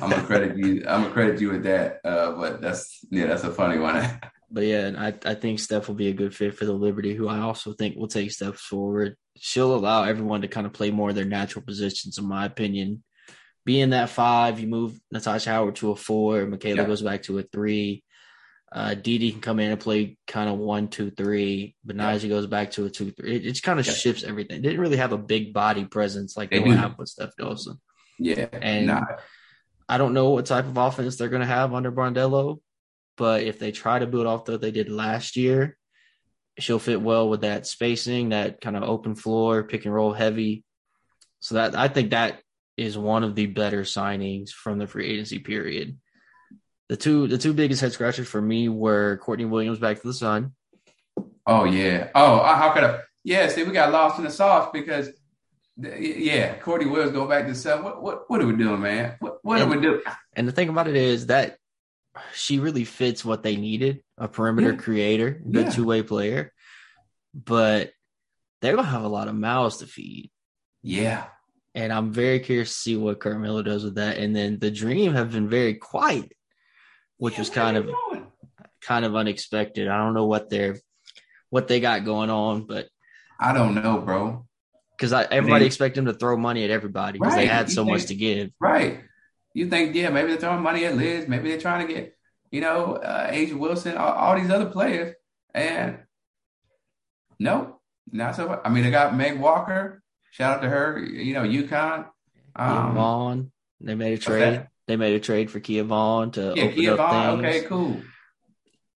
I'm 0.02 0.10
gonna 0.10 0.22
credit 0.22 0.56
you. 0.56 0.84
I'm 0.86 1.02
gonna 1.02 1.14
credit 1.14 1.40
you 1.40 1.50
with 1.50 1.64
that. 1.64 2.00
Uh, 2.04 2.32
but 2.32 2.60
that's 2.60 3.04
yeah, 3.10 3.26
that's 3.26 3.44
a 3.44 3.50
funny 3.50 3.78
one. 3.78 4.20
but 4.50 4.64
yeah, 4.64 4.92
I 4.96 5.14
I 5.24 5.34
think 5.34 5.58
Steph 5.58 5.88
will 5.88 5.94
be 5.94 6.08
a 6.08 6.14
good 6.14 6.34
fit 6.34 6.54
for 6.54 6.64
the 6.64 6.72
Liberty, 6.72 7.14
who 7.14 7.28
I 7.28 7.40
also 7.40 7.72
think 7.72 7.96
will 7.96 8.08
take 8.08 8.30
steps 8.30 8.60
forward. 8.60 9.16
She'll 9.36 9.74
allow 9.74 10.04
everyone 10.04 10.42
to 10.42 10.48
kind 10.48 10.66
of 10.66 10.72
play 10.72 10.90
more 10.90 11.10
of 11.10 11.14
their 11.14 11.24
natural 11.24 11.64
positions, 11.64 12.18
in 12.18 12.26
my 12.26 12.46
opinion 12.46 13.02
being 13.68 13.90
that 13.90 14.08
five, 14.08 14.58
you 14.58 14.66
move 14.66 14.98
Natasha 15.12 15.50
Howard 15.50 15.76
to 15.76 15.90
a 15.90 15.94
four, 15.94 16.46
Michaela 16.46 16.76
yeah. 16.80 16.86
goes 16.86 17.02
back 17.02 17.24
to 17.24 17.38
a 17.38 17.42
three. 17.42 18.02
Uh, 18.72 18.94
DiDi 18.94 19.32
can 19.32 19.42
come 19.42 19.60
in 19.60 19.70
and 19.70 19.78
play 19.78 20.16
kind 20.26 20.48
of 20.48 20.56
one, 20.56 20.88
two, 20.88 21.10
three. 21.10 21.76
Betnijah 21.86 22.22
yeah. 22.22 22.28
goes 22.30 22.46
back 22.46 22.70
to 22.70 22.86
a 22.86 22.90
two, 22.90 23.10
three. 23.10 23.36
It, 23.36 23.44
it 23.44 23.50
just 23.50 23.62
kind 23.62 23.78
of 23.78 23.86
yeah. 23.86 23.92
shifts 23.92 24.24
everything. 24.24 24.62
Didn't 24.62 24.80
really 24.80 24.96
have 24.96 25.12
a 25.12 25.18
big 25.18 25.52
body 25.52 25.84
presence 25.84 26.34
like 26.34 26.50
they, 26.50 26.60
they 26.60 26.70
have 26.70 26.96
with 26.96 27.10
Steph 27.10 27.36
Dolson. 27.38 27.78
Yeah, 28.18 28.46
and 28.52 28.86
nah. 28.86 29.04
I 29.86 29.98
don't 29.98 30.14
know 30.14 30.30
what 30.30 30.46
type 30.46 30.64
of 30.64 30.78
offense 30.78 31.16
they're 31.16 31.28
going 31.28 31.42
to 31.42 31.46
have 31.46 31.74
under 31.74 31.92
Brondello, 31.92 32.60
but 33.18 33.42
if 33.42 33.58
they 33.58 33.72
try 33.72 33.98
to 33.98 34.06
build 34.06 34.26
off 34.26 34.48
what 34.48 34.60
they 34.60 34.70
did 34.70 34.88
last 34.88 35.36
year, 35.36 35.76
she'll 36.58 36.78
fit 36.78 37.02
well 37.02 37.28
with 37.28 37.42
that 37.42 37.66
spacing, 37.66 38.30
that 38.30 38.60
kind 38.60 38.76
of 38.76 38.84
open 38.84 39.14
floor, 39.14 39.64
pick 39.64 39.84
and 39.84 39.94
roll 39.94 40.12
heavy 40.12 40.64
So 41.40 41.56
that 41.56 41.76
I 41.76 41.88
think 41.88 42.10
that 42.10 42.40
is 42.76 42.96
one 42.96 43.24
of 43.24 43.34
the 43.34 43.46
better 43.46 43.82
signings 43.82 44.50
from 44.50 44.78
the 44.78 44.86
free 44.86 45.10
agency 45.10 45.40
period. 45.40 45.98
The 46.88 46.96
two 46.96 47.26
the 47.26 47.38
two 47.38 47.52
biggest 47.52 47.80
head 47.80 47.92
scratchers 47.92 48.28
for 48.28 48.40
me 48.40 48.68
were 48.68 49.18
Courtney 49.18 49.44
Williams 49.44 49.78
back 49.78 50.00
to 50.00 50.06
the 50.06 50.14
Sun. 50.14 50.52
Oh 51.46 51.64
yeah. 51.64 52.08
Oh, 52.14 52.42
how 52.42 52.70
could 52.72 52.84
I? 52.84 53.00
Yeah. 53.24 53.48
See, 53.48 53.64
we 53.64 53.72
got 53.72 53.92
lost 53.92 54.18
in 54.18 54.24
the 54.24 54.30
sauce 54.30 54.70
because 54.72 55.10
yeah, 55.76 56.54
Courtney 56.58 56.88
Williams 56.88 57.12
go 57.12 57.26
back 57.26 57.44
to 57.44 57.52
the 57.52 57.58
Sun. 57.58 57.84
What 57.84 58.02
what 58.02 58.30
what 58.30 58.40
are 58.40 58.46
we 58.46 58.56
doing, 58.56 58.80
man? 58.80 59.16
What 59.18 59.38
what 59.42 59.60
and, 59.60 59.70
are 59.70 59.76
we 59.76 59.82
doing? 59.82 60.00
And 60.34 60.48
the 60.48 60.52
thing 60.52 60.70
about 60.70 60.88
it 60.88 60.96
is 60.96 61.26
that 61.26 61.57
she 62.34 62.58
really 62.58 62.84
fits 62.84 63.24
what 63.24 63.42
they 63.42 63.56
needed 63.56 64.02
a 64.16 64.28
perimeter 64.28 64.72
Yeah. 64.72 64.76
creator, 64.78 65.42
good 65.50 65.66
Yeah. 65.66 65.70
two 65.72 65.84
way 65.84 66.02
player. 66.02 66.52
But 67.34 67.92
they're 68.60 68.74
gonna 68.76 68.88
have 68.88 69.04
a 69.04 69.08
lot 69.08 69.28
of 69.28 69.34
mouths 69.34 69.78
to 69.78 69.86
feed. 69.86 70.30
Yeah. 70.82 71.26
And 71.74 71.92
I'm 71.92 72.12
very 72.12 72.40
curious 72.40 72.72
to 72.72 72.78
see 72.78 72.96
what 72.96 73.20
Curt 73.20 73.38
Miller 73.38 73.62
does 73.62 73.84
with 73.84 73.96
that. 73.96 74.18
And 74.18 74.34
then 74.34 74.58
the 74.58 74.70
Dream 74.70 75.12
have 75.14 75.30
been 75.32 75.48
very 75.48 75.74
quiet, 75.74 76.32
which 77.18 77.34
Yeah, 77.34 77.40
was 77.40 77.50
kind 77.50 77.76
of 77.76 77.86
doing? 77.86 78.26
kind 78.80 79.04
of 79.04 79.14
unexpected. 79.14 79.86
I 79.88 79.98
don't 79.98 80.14
know 80.14 80.26
what 80.26 80.50
they're 80.50 80.78
what 81.50 81.66
they 81.68 81.80
got 81.80 82.04
going 82.04 82.28
on, 82.30 82.66
but 82.66 82.88
I 83.40 83.52
don't 83.54 83.74
know, 83.74 84.00
bro. 84.00 84.46
because 84.96 85.12
I 85.12 85.22
everybody 85.24 85.60
They- 85.62 85.66
expect 85.66 85.94
them 85.94 86.06
to 86.06 86.12
throw 86.12 86.36
money 86.36 86.64
at 86.64 86.70
everybody 86.70 87.18
because 87.18 87.34
they 87.36 87.46
had 87.46 87.70
so 87.70 87.84
much 87.84 88.06
to 88.06 88.14
give. 88.16 88.50
Right. 88.60 89.04
You 89.58 89.68
think, 89.68 89.96
yeah, 89.96 90.10
maybe 90.10 90.28
they're 90.28 90.36
throwing 90.36 90.62
money 90.62 90.84
at 90.84 90.96
Liz. 90.96 91.26
Maybe 91.26 91.48
they're 91.48 91.60
trying 91.60 91.84
to 91.84 91.92
get, 91.92 92.16
you 92.52 92.60
know, 92.60 92.94
uh, 92.94 93.28
A'ja 93.28 93.54
Wilson, 93.54 93.96
all, 93.96 94.12
all 94.12 94.38
these 94.38 94.50
other 94.50 94.66
players. 94.66 95.16
And 95.52 95.98
no, 97.40 97.80
not 98.12 98.36
so. 98.36 98.60
I 98.64 98.68
mean, 98.68 98.84
they 98.84 98.92
got 98.92 99.16
Meg 99.16 99.40
Walker. 99.40 100.00
Shout 100.30 100.58
out 100.58 100.62
to 100.62 100.68
her. 100.68 101.00
You 101.00 101.34
know, 101.34 101.42
UConn. 101.42 102.06
Um, 102.54 102.94
Vaughn, 102.94 103.50
they 103.80 103.96
made 103.96 104.12
a 104.12 104.18
trade. 104.18 104.68
They 104.86 104.94
made 104.94 105.16
a 105.16 105.20
trade 105.20 105.50
for 105.50 105.58
Kia 105.58 105.82
Vaughn 105.82 106.30
to 106.32 106.52
yeah, 106.54 106.62
open 106.62 106.74
Kia 106.76 106.92
up 106.92 106.98
Vaughn. 106.98 107.42
things. 107.42 107.56
Okay, 107.56 107.66
cool. 107.66 108.00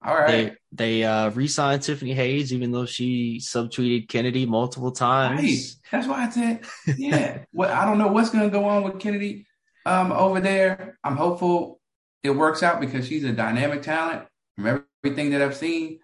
All 0.04 0.14
right. 0.14 0.30
They 0.30 1.00
they 1.00 1.04
uh, 1.04 1.30
re-signed 1.30 1.82
Tiffany 1.82 2.14
Hayes, 2.14 2.52
even 2.52 2.70
though 2.70 2.86
she 2.86 3.40
subtweeted 3.42 4.08
Kennedy 4.08 4.46
multiple 4.46 4.92
times. 4.92 5.40
Right. 5.42 5.60
That's 5.90 6.06
why 6.06 6.26
I 6.26 6.30
said, 6.30 6.64
yeah. 6.96 7.38
well, 7.52 7.72
I 7.72 7.84
don't 7.84 7.98
know 7.98 8.12
what's 8.12 8.30
going 8.30 8.44
to 8.44 8.50
go 8.50 8.64
on 8.66 8.84
with 8.84 9.00
Kennedy 9.00 9.46
um, 9.87 10.12
over 10.12 10.41
there. 10.41 10.99
I'm 11.05 11.16
hopeful 11.16 11.80
it 12.22 12.30
works 12.30 12.62
out 12.62 12.80
because 12.80 13.07
she's 13.07 13.24
a 13.24 13.33
dynamic 13.33 13.83
talent 13.83 14.26
from 14.57 14.83
everything 15.05 15.30
that 15.30 15.43
I've 15.43 15.57
seen. 15.57 15.99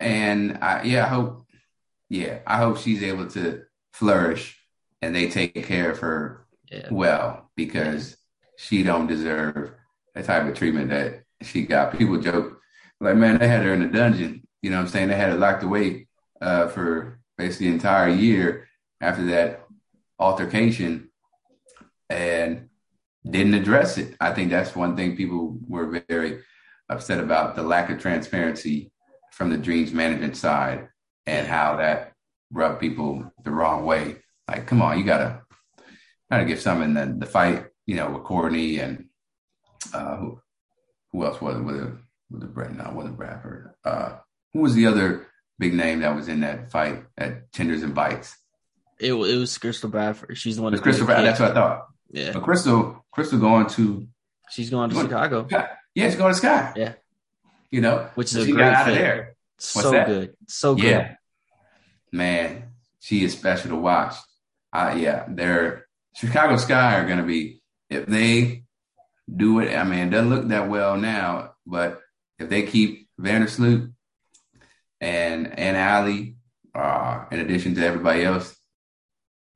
And 0.00 0.58
I, 0.60 0.82
yeah, 0.82 1.04
I 1.06 1.08
hope, 1.08 1.46
yeah, 2.10 2.40
I 2.46 2.58
hope 2.58 2.78
she's 2.78 3.02
able 3.02 3.28
to 3.30 3.62
flourish 3.92 4.60
and 5.00 5.14
they 5.14 5.28
take 5.28 5.54
care 5.66 5.90
of 5.90 5.98
her 6.00 6.46
Yeah. 6.70 6.88
well 6.90 7.50
because 7.56 8.16
she 8.58 8.82
don't 8.82 9.06
deserve 9.06 9.72
the 10.14 10.22
type 10.22 10.46
of 10.46 10.54
treatment 10.54 10.90
that 10.90 11.22
she 11.42 11.62
got. 11.62 11.96
People 11.96 12.18
joke 12.20 12.60
like, 13.00 13.16
man, 13.16 13.38
they 13.38 13.48
had 13.48 13.62
her 13.64 13.72
in 13.74 13.82
a 13.82 13.90
dungeon. 13.92 14.42
You 14.62 14.70
know 14.70 14.76
what 14.76 14.82
I'm 14.84 14.88
saying? 14.88 15.08
They 15.08 15.16
had 15.16 15.30
her 15.30 15.38
locked 15.38 15.62
away 15.62 16.08
uh, 16.40 16.68
for 16.68 17.20
basically 17.38 17.68
the 17.68 17.74
entire 17.74 18.08
year 18.08 18.68
after 19.00 19.24
that 19.26 19.66
altercation 20.18 21.10
and 22.08 22.68
didn't 23.28 23.54
address 23.54 23.98
it. 23.98 24.14
I 24.20 24.32
think 24.32 24.50
that's 24.50 24.76
one 24.76 24.96
thing 24.96 25.16
people 25.16 25.58
were 25.66 26.02
very 26.08 26.40
upset 26.88 27.20
about 27.20 27.56
the 27.56 27.62
lack 27.62 27.90
of 27.90 28.00
transparency 28.00 28.92
from 29.32 29.50
the 29.50 29.58
Dreams 29.58 29.92
management 29.92 30.36
side 30.36 30.88
and 31.26 31.46
how 31.46 31.76
that 31.76 32.12
rubbed 32.52 32.80
people 32.80 33.32
the 33.44 33.50
wrong 33.50 33.84
way. 33.84 34.16
Like, 34.48 34.66
come 34.66 34.80
on, 34.80 34.98
you 34.98 35.04
gotta 35.04 35.42
gotta 36.30 36.44
give 36.44 36.60
some 36.60 36.82
in 36.82 36.94
the, 36.94 37.14
the 37.18 37.26
fight, 37.26 37.66
you 37.86 37.96
know, 37.96 38.10
with 38.10 38.24
Courtney 38.24 38.78
and 38.78 39.06
uh, 39.92 40.16
who, 40.16 40.40
who 41.12 41.24
else 41.24 41.40
was 41.40 41.56
it? 41.56 41.62
Was 41.62 41.76
it, 41.76 41.92
was 42.30 42.42
it 42.42 42.54
Brett? 42.54 42.76
No, 42.76 42.92
wasn't 42.94 43.16
Bradford. 43.16 43.74
Uh, 43.84 44.16
who 44.52 44.60
was 44.60 44.74
the 44.74 44.86
other 44.86 45.26
big 45.58 45.74
name 45.74 46.00
that 46.00 46.14
was 46.14 46.28
in 46.28 46.40
that 46.40 46.70
fight 46.70 47.04
at 47.18 47.52
Tenders 47.52 47.82
and 47.82 47.94
Bites? 47.94 48.36
It, 48.98 49.12
it 49.12 49.36
was 49.36 49.58
Crystal 49.58 49.90
Bradford. 49.90 50.38
She's 50.38 50.56
the 50.56 50.62
one 50.62 50.76
Crystal 50.78 51.06
Brad. 51.06 51.24
That's 51.24 51.40
what 51.40 51.50
I 51.50 51.54
thought. 51.54 51.86
Yeah, 52.10 52.32
But 52.32 52.42
Crystal, 52.42 53.04
Crystal 53.12 53.38
going 53.38 53.66
to 53.70 54.06
she's 54.50 54.70
going 54.70 54.90
to 54.90 54.96
What? 54.96 55.02
Chicago, 55.06 55.46
yeah, 55.50 55.68
she's 55.94 56.16
going 56.16 56.32
to 56.32 56.38
Sky. 56.38 56.72
Yeah. 56.76 56.92
you 57.70 57.80
know, 57.80 58.08
which 58.14 58.28
is 58.28 58.36
a 58.36 58.46
she 58.46 58.52
great 58.52 58.62
got 58.62 58.74
out 58.74 58.88
of 58.88 58.94
fit. 58.94 59.00
there. 59.00 59.36
So 59.58 59.90
that? 59.90 60.06
good, 60.06 60.36
so 60.46 60.74
good. 60.74 60.84
Yeah, 60.84 61.14
man, 62.12 62.64
she 63.00 63.24
is 63.24 63.32
special 63.32 63.70
to 63.70 63.76
watch. 63.76 64.14
Uh, 64.72 64.94
yeah, 64.98 65.24
they're 65.28 65.86
Chicago 66.14 66.56
Sky 66.56 66.98
are 66.98 67.06
going 67.06 67.18
to 67.18 67.24
be 67.24 67.60
if 67.90 68.06
they 68.06 68.64
do 69.34 69.60
it. 69.60 69.74
I 69.74 69.84
mean, 69.84 69.98
it 70.00 70.10
doesn't 70.10 70.30
look 70.30 70.48
that 70.48 70.68
well 70.68 70.96
now, 70.96 71.54
but 71.66 72.00
if 72.38 72.48
they 72.48 72.62
keep 72.64 73.08
Vandersloot 73.20 73.92
and 75.00 75.58
and 75.58 75.76
Allie, 75.76 76.36
uh, 76.74 77.24
in 77.30 77.40
addition 77.40 77.74
to 77.74 77.84
everybody 77.86 78.24
else 78.24 78.54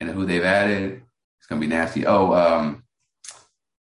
and 0.01 0.11
who 0.11 0.25
they've 0.27 0.43
added, 0.45 1.03
to 1.51 1.61
be 1.61 1.67
nasty. 1.67 2.07
Oh, 2.07 2.33
um, 2.33 2.85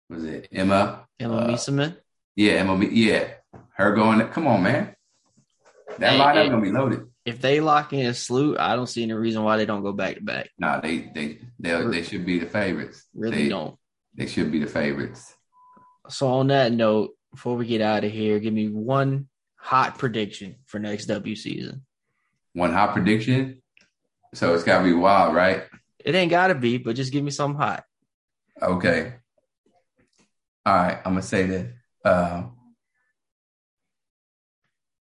was 0.09 0.23
it 0.23 0.47
Emma? 0.51 1.05
Emma 1.19 1.35
Uh, 1.37 1.47
Meesseman. 1.49 1.97
Yeah, 2.35 2.53
Emma. 2.53 2.83
Yeah, 2.85 3.27
her 3.75 3.93
going. 3.95 4.19
Come 4.29 4.47
on, 4.47 4.63
man. 4.63 4.95
That 5.99 6.13
Hey, 6.13 6.19
lineup 6.19 6.43
hey. 6.43 6.49
gonna 6.49 6.61
be 6.61 6.71
loaded. 6.71 7.05
If 7.25 7.41
they 7.41 7.59
lock 7.59 7.91
in 7.93 8.05
a 8.05 8.13
salute, 8.13 8.59
I 8.59 8.75
don't 8.75 8.87
see 8.87 9.01
any 9.03 9.13
reason 9.13 9.43
why 9.43 9.57
they 9.57 9.65
don't 9.65 9.81
go 9.81 9.93
back 9.93 10.15
to 10.15 10.21
back. 10.21 10.49
No, 10.59 10.79
they 10.81 11.09
they 11.15 11.39
they 11.59 11.81
they 11.87 12.03
should 12.03 12.25
be 12.25 12.39
the 12.39 12.45
favorites. 12.45 13.05
Really 13.15 13.43
they, 13.43 13.49
don't. 13.49 13.75
They 14.13 14.27
should 14.27 14.51
be 14.51 14.59
the 14.59 14.67
favorites. 14.67 15.33
So 16.09 16.27
on 16.27 16.47
that 16.47 16.71
note, 16.71 17.11
before 17.31 17.55
we 17.55 17.65
get 17.65 17.81
out 17.81 18.03
of 18.03 18.11
here, 18.11 18.39
give 18.39 18.53
me 18.53 18.69
one 18.69 19.27
hot 19.55 19.97
prediction 19.97 20.57
for 20.67 20.77
next 20.79 21.07
W 21.07 21.35
season. 21.35 21.83
One 22.53 22.71
hot 22.73 22.93
prediction. 22.93 23.61
So 24.35 24.53
it's 24.53 24.63
gotta 24.63 24.83
be 24.83 24.93
wild, 24.93 25.33
right? 25.33 25.63
It 26.05 26.13
ain't 26.13 26.29
gotta 26.29 26.53
be, 26.53 26.77
but 26.77 26.95
just 26.95 27.11
give 27.11 27.23
me 27.23 27.31
something 27.31 27.59
hot. 27.59 27.83
Okay. 28.61 29.13
All 30.65 30.73
right, 30.75 30.97
I'm 31.03 31.13
gonna 31.13 31.21
say 31.23 31.45
that. 31.47 31.73
Uh, 32.05 32.43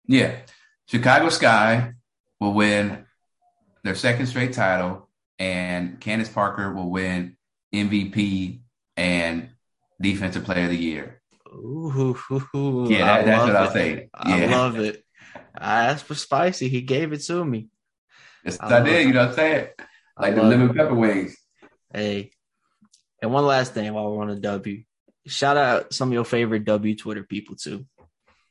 yeah, 0.07 0.37
Chicago 0.87 1.27
Sky 1.29 1.93
will 2.39 2.53
win 2.53 3.05
their 3.83 3.95
second 3.95 4.27
straight 4.27 4.53
title, 4.53 5.09
and 5.39 5.99
Candace 5.99 6.29
Parker 6.29 6.73
will 6.73 6.89
win 6.89 7.35
MVP 7.73 8.61
and 8.95 9.49
Defensive 10.01 10.45
Player 10.45 10.65
of 10.65 10.69
the 10.69 10.77
Year. 10.77 11.21
Ooh, 11.53 12.15
Yeah, 12.89 13.05
that- 13.05 13.25
that's 13.25 13.43
what 13.43 13.55
I'll 13.55 13.71
say. 13.71 14.09
I 14.13 14.37
Yeah. 14.39 14.55
love 14.55 14.79
it. 14.79 15.03
I 15.55 15.85
asked 15.87 16.05
for 16.05 16.15
spicy. 16.15 16.67
He 16.69 16.81
gave 16.81 17.11
it 17.13 17.19
to 17.25 17.43
me. 17.45 17.69
That's 18.43 18.57
I 18.59 18.79
I 18.79 18.83
did. 18.83 18.93
it. 18.93 19.07
You 19.07 19.13
know 19.13 19.19
what 19.21 19.29
I'm 19.29 19.35
saying? 19.35 19.67
I 20.17 20.27
Like 20.27 20.35
the 20.35 20.43
lemon 20.43 20.69
it. 20.69 20.75
pepper 20.75 20.93
wings. 20.93 21.35
Hey, 21.93 22.31
and 23.21 23.31
one 23.31 23.45
last 23.45 23.73
thing 23.73 23.93
while 23.93 24.11
we're 24.11 24.21
on 24.21 24.29
a 24.29 24.35
W, 24.35 24.83
shout 25.27 25.57
out 25.57 25.93
some 25.93 26.09
of 26.09 26.13
your 26.13 26.25
favorite 26.25 26.65
W 26.65 26.95
Twitter 26.95 27.23
people 27.23 27.55
too. 27.55 27.85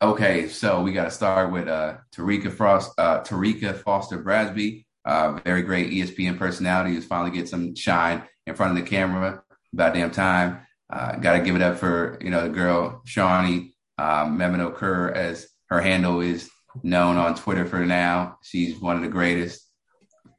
Okay, 0.00 0.48
so 0.48 0.82
we 0.82 0.92
got 0.92 1.04
to 1.04 1.10
start 1.10 1.52
with 1.52 1.68
uh, 1.68 1.98
Tarika 2.14 2.50
Frost, 2.50 2.92
uh, 2.98 3.20
Terrika 3.20 3.76
Foster-Brasby, 3.76 4.84
uh, 5.04 5.38
very 5.44 5.62
great 5.62 5.90
ESPN 5.92 6.36
personality 6.38 6.94
who's 6.94 7.04
finally 7.04 7.30
get 7.30 7.48
some 7.48 7.74
shine 7.76 8.22
in 8.46 8.54
front 8.54 8.76
of 8.76 8.84
the 8.84 8.88
camera. 8.88 9.42
About 9.72 9.94
damn 9.94 10.10
time. 10.10 10.66
Uh, 10.92 11.16
got 11.16 11.32
to 11.34 11.40
give 11.40 11.56
it 11.56 11.62
up 11.62 11.78
for 11.78 12.18
you 12.20 12.30
know 12.30 12.42
the 12.42 12.48
girl 12.50 13.00
Shawnee 13.06 13.74
um, 13.98 14.38
Memino 14.38 14.74
Kerr, 14.74 15.10
as 15.10 15.48
her 15.70 15.80
handle 15.80 16.20
is 16.20 16.50
known 16.82 17.16
on 17.16 17.34
Twitter 17.34 17.64
for 17.64 17.84
now. 17.84 18.38
She's 18.42 18.78
one 18.78 18.96
of 18.96 19.02
the 19.02 19.08
greatest. 19.08 19.66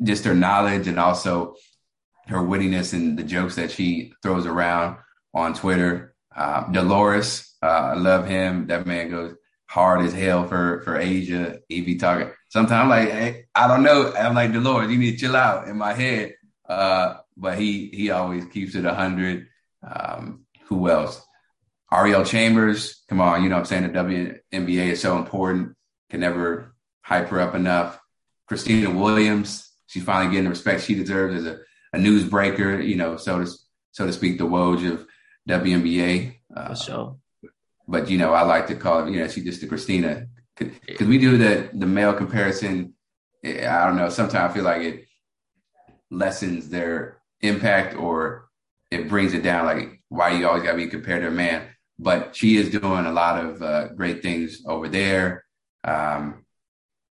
Just 0.03 0.25
her 0.25 0.35
knowledge 0.35 0.87
and 0.87 0.99
also 0.99 1.55
her 2.27 2.37
wittiness 2.37 2.93
and 2.93 3.17
the 3.17 3.23
jokes 3.23 3.55
that 3.55 3.71
she 3.71 4.13
throws 4.21 4.45
around 4.45 4.97
on 5.33 5.53
Twitter. 5.53 6.15
Uh, 6.35 6.69
Dolores, 6.71 7.55
uh, 7.61 7.65
I 7.65 7.93
love 7.93 8.27
him. 8.27 8.67
That 8.67 8.87
man 8.87 9.09
goes 9.09 9.35
hard 9.67 10.05
as 10.05 10.13
hell 10.13 10.47
for 10.47 10.81
for 10.81 10.97
A'ja. 10.99 11.59
He 11.67 11.81
be 11.81 11.95
talking. 11.95 12.31
Sometimes 12.49 12.83
I'm 12.83 12.89
like, 12.89 13.09
hey, 13.09 13.45
I 13.55 13.67
don't 13.67 13.83
know. 13.83 14.13
I'm 14.13 14.35
like 14.35 14.53
Dolores, 14.53 14.91
you 14.91 14.97
need 14.97 15.11
to 15.11 15.17
chill 15.17 15.35
out 15.35 15.67
in 15.67 15.77
my 15.77 15.93
head. 15.93 16.35
Uh, 16.67 17.17
but 17.37 17.57
he 17.57 17.89
he 17.89 18.11
always 18.11 18.45
keeps 18.45 18.75
it 18.75 18.85
hundred. 18.85 19.47
Um, 19.85 20.45
who 20.65 20.89
else? 20.89 21.21
Ariel 21.91 22.25
Chambers. 22.25 23.03
Come 23.07 23.21
on, 23.21 23.43
you 23.43 23.49
know 23.49 23.55
what 23.55 23.71
I'm 23.71 23.93
saying. 23.93 23.93
The 23.93 24.39
WNBA 24.59 24.91
is 24.91 25.01
so 25.01 25.17
important. 25.17 25.75
Can 26.09 26.21
never 26.21 26.73
hype 27.01 27.27
her 27.29 27.39
up 27.39 27.53
enough. 27.53 27.99
Khristina 28.49 28.93
Williams. 28.93 29.72
She's 29.93 30.03
finally 30.03 30.31
getting 30.31 30.45
the 30.45 30.49
respect 30.49 30.81
she 30.83 30.95
deserves 30.95 31.35
as 31.35 31.45
a, 31.45 31.59
a 31.93 31.99
newsbreaker. 31.99 32.83
You 32.83 32.95
know, 32.95 33.15
so 33.17 33.43
to 33.43 33.51
so 33.91 34.07
to 34.07 34.11
speak, 34.13 34.39
the 34.39 34.45
Woj 34.45 34.91
of 34.91 35.05
WNBA. 35.47 36.35
Uh, 36.55 36.69
For 36.69 36.75
sure. 36.75 37.17
but 37.87 38.09
you 38.09 38.17
know, 38.17 38.33
I 38.33 38.41
like 38.41 38.65
to 38.67 38.75
call 38.75 39.05
it, 39.05 39.11
you 39.11 39.19
know, 39.19 39.27
she 39.27 39.41
just 39.43 39.61
the 39.61 39.67
Khristina 39.67 40.27
because 40.57 41.07
we 41.07 41.17
do 41.19 41.37
the 41.37 41.69
the 41.73 41.85
male 41.85 42.13
comparison. 42.13 42.95
eh, 43.43 43.67
I 43.67 43.85
don't 43.85 43.95
know. 43.97 44.09
Sometimes 44.09 44.49
I 44.51 44.53
feel 44.55 44.63
like 44.63 44.81
it 44.81 45.05
lessens 46.09 46.69
their 46.69 47.17
impact 47.41 47.95
or 47.95 48.47
it 48.91 49.07
brings 49.09 49.33
it 49.33 49.43
down. 49.43 49.65
Like 49.65 50.01
why 50.09 50.31
you 50.31 50.47
always 50.47 50.63
got 50.63 50.71
to 50.71 50.77
be 50.77 50.87
compared 50.87 51.21
to 51.21 51.27
a 51.27 51.31
man. 51.31 51.67
But 51.99 52.35
she 52.35 52.57
is 52.57 52.71
doing 52.71 53.05
a 53.05 53.11
lot 53.11 53.43
of 53.45 53.61
uh, 53.61 53.87
great 53.89 54.21
things 54.23 54.63
over 54.65 54.87
there. 54.89 55.45
Um, 55.83 56.45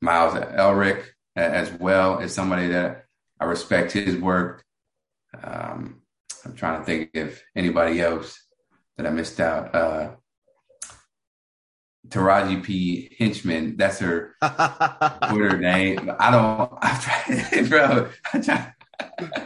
Miles 0.01 0.33
Elrick 0.33 1.03
as 1.35 1.71
well 1.71 2.19
as 2.19 2.33
somebody 2.33 2.67
that 2.69 3.05
I 3.39 3.45
respect 3.45 3.91
his 3.91 4.17
work. 4.17 4.63
Um, 5.41 6.01
I'm 6.45 6.55
trying 6.55 6.79
to 6.79 6.85
think 6.85 7.11
if 7.13 7.43
anybody 7.55 8.01
else 8.01 8.39
that 8.97 9.07
I 9.07 9.09
missed 9.09 9.39
out. 9.39 9.73
Uh, 9.73 10.11
Taraji 12.07 12.63
P. 12.63 13.15
Henchman, 13.17 13.77
that's 13.77 13.99
her 13.99 14.35
Twitter 15.29 15.57
name. 15.57 16.11
I 16.19 16.31
don't, 16.31 16.77
I'm 16.81 16.99
trying, 16.99 17.67
bro. 17.67 18.09
Trying, 18.43 18.73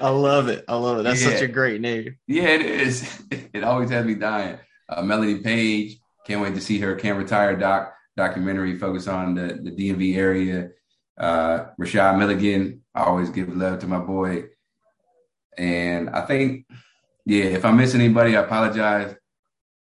I 0.01 0.09
love 0.09 0.47
it. 0.47 0.65
I 0.67 0.75
love 0.75 0.99
it. 0.99 1.03
That's 1.03 1.21
yeah. 1.21 1.31
such 1.31 1.41
a 1.41 1.47
great 1.47 1.81
name. 1.81 2.17
Yeah, 2.27 2.47
it 2.49 2.61
is. 2.61 3.23
It 3.53 3.63
always 3.63 3.89
has 3.89 4.05
me 4.05 4.15
dying. 4.15 4.57
Uh, 4.89 5.01
Melanie 5.01 5.39
Page, 5.39 5.97
can't 6.27 6.41
wait 6.41 6.55
to 6.55 6.61
see 6.61 6.77
her 6.79 6.95
Can't 6.95 7.17
Retire 7.17 7.55
doc 7.55 7.93
documentary 8.17 8.77
focus 8.77 9.07
on 9.07 9.33
the, 9.33 9.59
the 9.63 9.71
DMV 9.71 10.17
area. 10.17 10.71
Uh, 11.17 11.67
Rashad 11.79 12.17
Milligan, 12.17 12.81
I 12.93 13.03
always 13.03 13.29
give 13.29 13.55
love 13.55 13.79
to 13.79 13.87
my 13.87 13.99
boy. 13.99 14.45
And 15.57 16.09
I 16.09 16.21
think, 16.21 16.65
yeah, 17.25 17.45
if 17.45 17.65
I 17.65 17.71
miss 17.71 17.95
anybody, 17.95 18.35
I 18.35 18.41
apologize. 18.41 19.15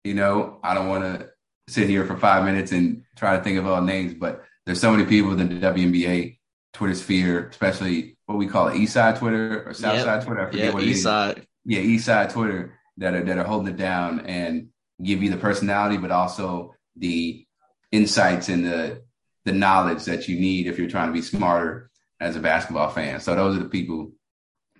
You 0.04 0.14
know, 0.14 0.58
I 0.62 0.74
don't 0.74 0.88
want 0.88 1.04
to 1.04 1.30
sit 1.68 1.88
here 1.88 2.04
for 2.04 2.16
five 2.16 2.44
minutes 2.44 2.72
and 2.72 3.04
try 3.16 3.36
to 3.36 3.42
think 3.42 3.58
of 3.58 3.66
all 3.66 3.82
names, 3.82 4.14
but 4.14 4.44
there's 4.66 4.80
so 4.80 4.90
many 4.90 5.04
people 5.04 5.38
in 5.38 5.48
the 5.48 5.66
WNBA 5.66 6.38
Twitter 6.72 6.94
sphere, 6.94 7.48
especially 7.48 8.16
what 8.26 8.38
we 8.38 8.46
call 8.46 8.68
it, 8.68 8.76
East 8.76 8.94
Side 8.94 9.16
Twitter 9.16 9.64
or 9.66 9.74
South 9.74 9.96
yep. 9.96 10.04
Side 10.04 10.22
Twitter. 10.24 10.42
I 10.42 10.46
forget 10.46 10.64
yep, 10.66 10.74
what 10.74 10.82
East 10.82 11.02
Side. 11.02 11.46
Yeah, 11.64 11.80
East 11.80 12.06
Side 12.06 12.30
Twitter 12.30 12.78
that 12.98 13.14
are 13.14 13.24
that 13.24 13.38
are 13.38 13.44
holding 13.44 13.74
it 13.74 13.76
down 13.76 14.20
and 14.20 14.68
give 15.02 15.22
you 15.22 15.30
the 15.30 15.36
personality, 15.36 15.96
but 15.96 16.10
also 16.10 16.74
the 16.96 17.44
insights 17.92 18.48
and 18.48 18.64
the 18.64 19.02
the 19.44 19.52
knowledge 19.52 20.04
that 20.04 20.28
you 20.28 20.38
need 20.38 20.66
if 20.66 20.78
you're 20.78 20.90
trying 20.90 21.08
to 21.08 21.12
be 21.12 21.22
smarter 21.22 21.90
as 22.20 22.36
a 22.36 22.40
basketball 22.40 22.90
fan. 22.90 23.20
So 23.20 23.34
those 23.34 23.56
are 23.56 23.62
the 23.62 23.68
people 23.68 24.12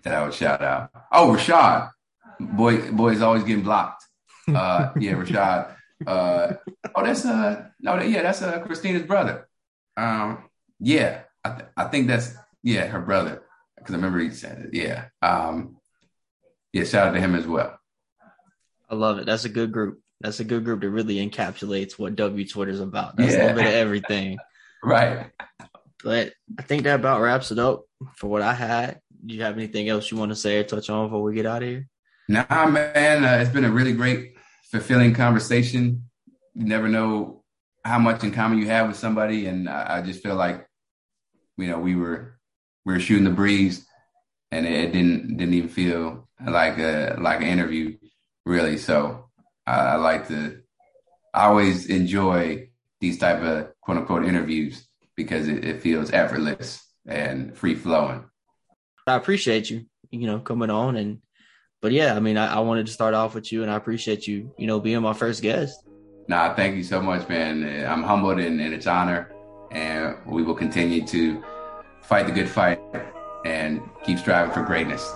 that 0.03 0.15
I 0.15 0.23
would 0.25 0.35
shout 0.35 0.63
out. 0.63 0.91
Oh, 1.13 1.35
Rashad, 1.37 1.91
boy, 2.39 2.91
boy's 2.93 3.23
always 3.23 3.45
getting 3.45 3.65
blocked. 3.65 4.05
Uh, 4.49 4.91
yeah, 4.99 5.13
Rashad. 5.13 5.75
Uh, 6.07 6.55
oh, 6.95 7.05
that's 7.05 7.25
uh, 7.25 7.67
no, 7.81 8.01
yeah, 8.01 8.23
that's 8.23 8.43
uh, 8.43 8.61
Khristina's 8.61 9.07
brother. 9.07 9.49
Um, 9.97 10.45
yeah, 10.79 11.23
I, 11.45 11.51
th- 11.51 11.69
I 11.77 11.85
think 11.85 12.07
that's 12.07 12.35
yeah, 12.63 12.87
her 12.87 13.01
brother. 13.01 13.43
Because 13.77 13.95
I 13.95 13.97
remember 13.97 14.19
he 14.19 14.31
said 14.31 14.59
it. 14.59 14.75
Yeah. 14.75 15.07
Um, 15.23 15.77
yeah, 16.73 16.85
shout 16.85 17.09
out 17.09 17.13
to 17.13 17.21
him 17.21 17.35
as 17.35 17.47
well. 17.47 17.79
I 18.89 18.95
love 18.95 19.19
it. 19.19 19.27
That's 19.27 19.45
a 19.45 19.49
good 19.49 19.73
group. 19.73 20.01
That's 20.21 20.41
a 20.41 20.45
good 20.45 20.65
group 20.65 20.83
that 20.83 20.91
really 20.91 21.17
encapsulates 21.27 21.99
what 21.99 22.17
W 22.17 22.47
Twitter 22.47 22.71
is 22.71 22.81
about. 22.81 23.17
That's 23.17 23.33
yeah. 23.33 23.39
a 23.39 23.43
little 23.47 23.57
bit 23.57 23.67
of 23.67 23.75
everything. 23.75 24.39
right. 24.83 25.31
But 26.03 26.33
I 26.59 26.63
think 26.63 26.85
that 26.85 27.01
about 27.01 27.21
wraps 27.21 27.51
it 27.51 27.59
up 27.59 27.85
for 28.17 28.29
what 28.29 28.43
I 28.43 28.55
had. 28.55 29.01
Do 29.25 29.35
you 29.35 29.43
have 29.43 29.57
anything 29.57 29.89
else 29.89 30.11
you 30.11 30.17
want 30.17 30.31
to 30.31 30.37
say 30.37 30.59
or 30.59 30.65
touch 30.65 30.89
on 30.89 31.07
before 31.07 31.23
we 31.23 31.35
get 31.35 31.47
out 31.47 31.63
of 31.63 31.69
here? 31.69 31.87
Nah, 32.29 32.67
man. 32.67 33.25
Uh, 33.25 33.39
it's 33.43 33.51
been 33.51 33.65
a 33.65 33.71
really 33.71 33.93
great, 33.93 34.37
fulfilling 34.71 35.15
conversation. 35.15 36.05
You 36.55 36.65
never 36.65 36.89
know 36.89 37.43
how 37.85 37.99
much 37.99 38.25
in 38.25 38.33
common 38.33 38.59
you 38.59 38.67
have 38.67 38.89
with 38.89 38.97
somebody. 38.97 39.47
And 39.47 39.69
I, 39.69 39.99
I 39.99 40.03
just 40.03 40.23
feel 40.23 40.37
like, 40.37 40.67
you 41.59 41.69
know, 41.69 41.79
we 41.79 41.95
were 41.95 42.39
we 42.87 42.95
were 42.95 43.01
shooting 43.01 43.25
the 43.25 43.31
breeze, 43.31 43.87
and 44.51 44.67
it 44.67 44.93
didn't 44.93 45.37
didn't 45.37 45.55
even 45.55 45.69
feel 45.69 46.29
like 46.45 46.79
a 46.79 47.17
like 47.21 47.41
an 47.43 47.49
interview 47.49 47.97
really. 48.47 48.79
So 48.79 49.29
I, 49.67 49.79
I 49.81 49.95
like 49.97 50.29
to 50.29 50.63
I 51.35 51.47
always 51.47 51.87
enjoy 51.87 52.71
these 53.01 53.19
type 53.19 53.43
of 53.43 53.70
quote 53.81 53.99
unquote 53.99 54.25
interviews 54.25 54.87
because 55.17 55.49
it, 55.49 55.65
it 55.65 55.81
feels 55.81 56.11
effortless 56.13 56.87
and 57.07 57.57
free 57.57 57.75
flowing. 57.75 58.25
I 59.07 59.15
appreciate 59.15 59.71
you, 59.71 59.87
you 60.11 60.27
know, 60.27 60.41
coming 60.41 60.71
on 60.71 60.97
and 60.97 61.21
but 61.81 61.93
yeah, 61.93 62.15
I 62.15 62.21
mean, 62.21 62.37
I, 62.37 62.57
I, 62.57 62.61
wanted 62.61 62.87
to 62.87 62.93
start 62.93 63.15
off 63.15 63.35
with 63.35 63.51
you, 63.51 63.63
and 63.63 63.71
I 63.71 63.77
appreciate 63.77 64.27
you, 64.27 64.53
you 64.59 64.67
know, 64.67 64.81
being 64.81 65.01
my 65.01 65.15
first 65.15 65.41
guest. 65.41 65.83
Nah, 66.29 66.55
thank 66.55 66.77
you 66.77 66.85
so 66.85 67.01
much, 67.01 67.27
man. 67.29 67.87
I'm 67.87 68.03
humbled 68.03 68.39
and, 68.39 68.61
and 68.61 68.75
it's 68.75 68.87
honor, 68.87 69.33
and 69.71 70.17
we 70.27 70.43
will 70.43 70.55
continue 70.55 71.07
to 71.07 71.43
fight 72.03 72.27
the 72.27 72.33
good 72.33 72.49
fight 72.49 72.81
and 73.47 73.81
keep 74.05 74.19
striving 74.19 74.53
for 74.53 74.63
greatness. 74.63 75.11